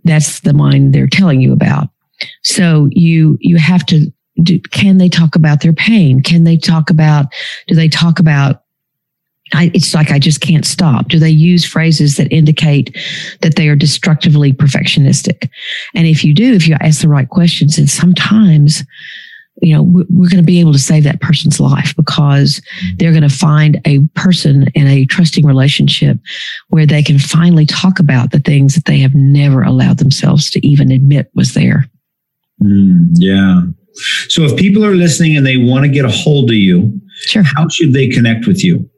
That's 0.05 0.40
the 0.40 0.53
mind 0.53 0.92
they're 0.92 1.07
telling 1.07 1.40
you 1.40 1.53
about. 1.53 1.88
So 2.42 2.88
you, 2.90 3.38
you 3.40 3.57
have 3.57 3.86
to 3.86 4.12
do, 4.42 4.59
can 4.72 4.99
they 4.99 5.09
talk 5.09 5.36
about 5.36 5.61
their 5.61 5.72
pain? 5.72 6.22
Can 6.22 6.44
they 6.44 6.57
talk 6.57 6.90
about, 6.90 7.26
do 7.68 7.74
they 7.74 7.88
talk 7.88 8.18
about 8.18 8.62
I, 9.53 9.70
it's 9.74 9.94
like 9.94 10.11
I 10.11 10.18
just 10.18 10.40
can't 10.40 10.64
stop. 10.64 11.09
Do 11.09 11.18
they 11.18 11.30
use 11.30 11.64
phrases 11.64 12.16
that 12.16 12.32
indicate 12.32 12.97
that 13.42 13.57
they 13.57 13.68
are 13.68 13.76
destructively 13.76 14.53
perfectionistic? 14.53 15.49
And 15.94 16.07
if 16.07 16.24
you 16.24 16.34
do, 16.34 16.53
if 16.55 16.66
you 16.66 16.76
ask 16.80 17.01
the 17.01 17.09
right 17.09 17.28
questions, 17.28 17.78
and 17.78 17.88
sometimes, 17.88 18.84
you 19.62 19.72
know, 19.72 19.82
we're, 19.82 20.05
we're 20.11 20.28
going 20.28 20.42
to 20.42 20.42
be 20.42 20.59
able 20.59 20.72
to 20.72 20.78
save 20.78 21.05
that 21.05 21.20
person's 21.20 21.61
life 21.61 21.94
because 21.97 22.61
they're 22.97 23.12
going 23.12 23.22
to 23.22 23.28
find 23.28 23.80
a 23.84 24.01
person 24.14 24.66
in 24.74 24.88
a 24.88 25.07
trusting 25.07 25.47
relationship 25.47 26.18
where 26.68 26.86
they 26.86 27.03
can 27.03 27.18
finally 27.18 27.66
talk 27.66 28.01
about 28.01 28.32
the 28.32 28.40
things 28.40 28.74
that 28.74 28.86
they 28.86 28.99
have 28.99 29.14
never 29.14 29.62
allowed 29.62 29.99
themselves 29.99 30.51
to 30.51 30.66
even 30.66 30.90
admit 30.90 31.30
was 31.34 31.55
there. 31.55 31.88
Mm, 32.62 33.11
yeah. 33.14 33.62
So 34.28 34.42
if 34.42 34.57
people 34.57 34.84
are 34.84 34.94
listening 34.94 35.36
and 35.36 35.47
they 35.47 35.57
want 35.57 35.84
to 35.84 35.88
get 35.88 36.05
a 36.05 36.11
hold 36.11 36.51
of 36.51 36.57
you, 36.57 37.01
sure. 37.26 37.44
how 37.44 37.68
should 37.68 37.92
they 37.92 38.09
connect 38.09 38.47
with 38.47 38.62
you? 38.64 38.90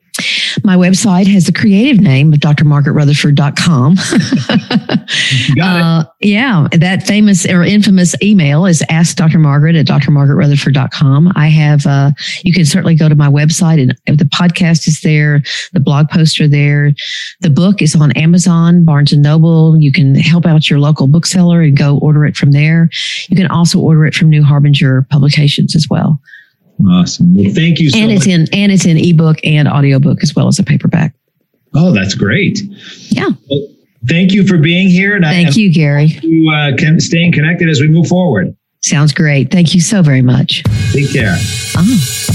My 0.64 0.76
website 0.76 1.26
has 1.28 1.46
the 1.46 1.52
creative 1.52 2.00
name 2.00 2.32
of 2.32 2.40
drmargaretrutherford.com. 2.40 3.96
uh, 5.62 6.04
yeah, 6.20 6.68
that 6.72 7.06
famous 7.06 7.46
or 7.46 7.62
infamous 7.62 8.14
email 8.22 8.66
is 8.66 8.82
askdrmargaret 8.90 9.78
at 9.78 9.86
drmargaretrutherford.com. 9.86 11.32
I 11.36 11.48
have, 11.48 11.86
uh, 11.86 12.11
you 12.42 12.52
can 12.52 12.64
certainly 12.64 12.94
go 12.94 13.09
to 13.09 13.14
my 13.14 13.28
website 13.28 13.80
and 13.80 14.18
the 14.18 14.24
podcast 14.24 14.86
is 14.86 15.00
there, 15.00 15.42
the 15.72 15.80
blog 15.80 16.09
posts 16.09 16.40
are 16.40 16.48
there. 16.48 16.92
The 17.40 17.50
book 17.50 17.82
is 17.82 17.94
on 17.94 18.12
Amazon, 18.12 18.84
Barnes 18.84 19.12
and 19.12 19.22
Noble. 19.22 19.78
You 19.78 19.92
can 19.92 20.14
help 20.14 20.46
out 20.46 20.68
your 20.68 20.78
local 20.78 21.06
bookseller 21.06 21.62
and 21.62 21.76
go 21.76 21.98
order 21.98 22.24
it 22.26 22.36
from 22.36 22.52
there. 22.52 22.90
You 23.28 23.36
can 23.36 23.48
also 23.48 23.78
order 23.78 24.06
it 24.06 24.14
from 24.14 24.30
New 24.30 24.42
Harbinger 24.42 25.06
Publications 25.11 25.74
as 25.76 25.88
well. 25.88 26.20
Awesome. 26.87 27.35
Well, 27.35 27.53
thank 27.53 27.81
you 27.81 27.91
so 27.91 27.99
and 27.99 28.12
it's 28.12 28.26
much. 28.26 28.35
in 28.35 28.47
and 28.53 28.72
it's 28.72 28.87
in 28.87 28.97
ebook 28.97 29.39
and 29.43 29.66
audiobook 29.66 30.22
as 30.22 30.35
well 30.35 30.47
as 30.47 30.59
a 30.59 30.62
paperback. 30.62 31.14
Oh, 31.74 31.93
that's 31.93 32.14
great. 32.14 32.61
Yeah. 33.09 33.29
Well, 33.51 33.66
thank 34.07 34.33
you 34.33 34.47
for 34.47 34.59
being 34.59 34.89
here. 34.89 35.16
And 35.16 35.24
thank 35.24 35.49
I, 35.49 35.53
you, 35.53 35.72
Gary. 35.72 36.18
You 36.22 36.51
uh, 36.51 36.76
can 36.76 37.01
staying 37.01 37.33
connected 37.33 37.68
as 37.68 37.81
we 37.81 37.89
move 37.89 38.07
forward. 38.07 38.57
Sounds 38.81 39.12
great. 39.12 39.51
Thank 39.51 39.74
you 39.74 39.81
so 39.81 40.03
very 40.03 40.22
much. 40.22 40.62
Take 40.93 41.12
care. 41.12 41.37
Oh, 41.76 42.26
bye. 42.29 42.35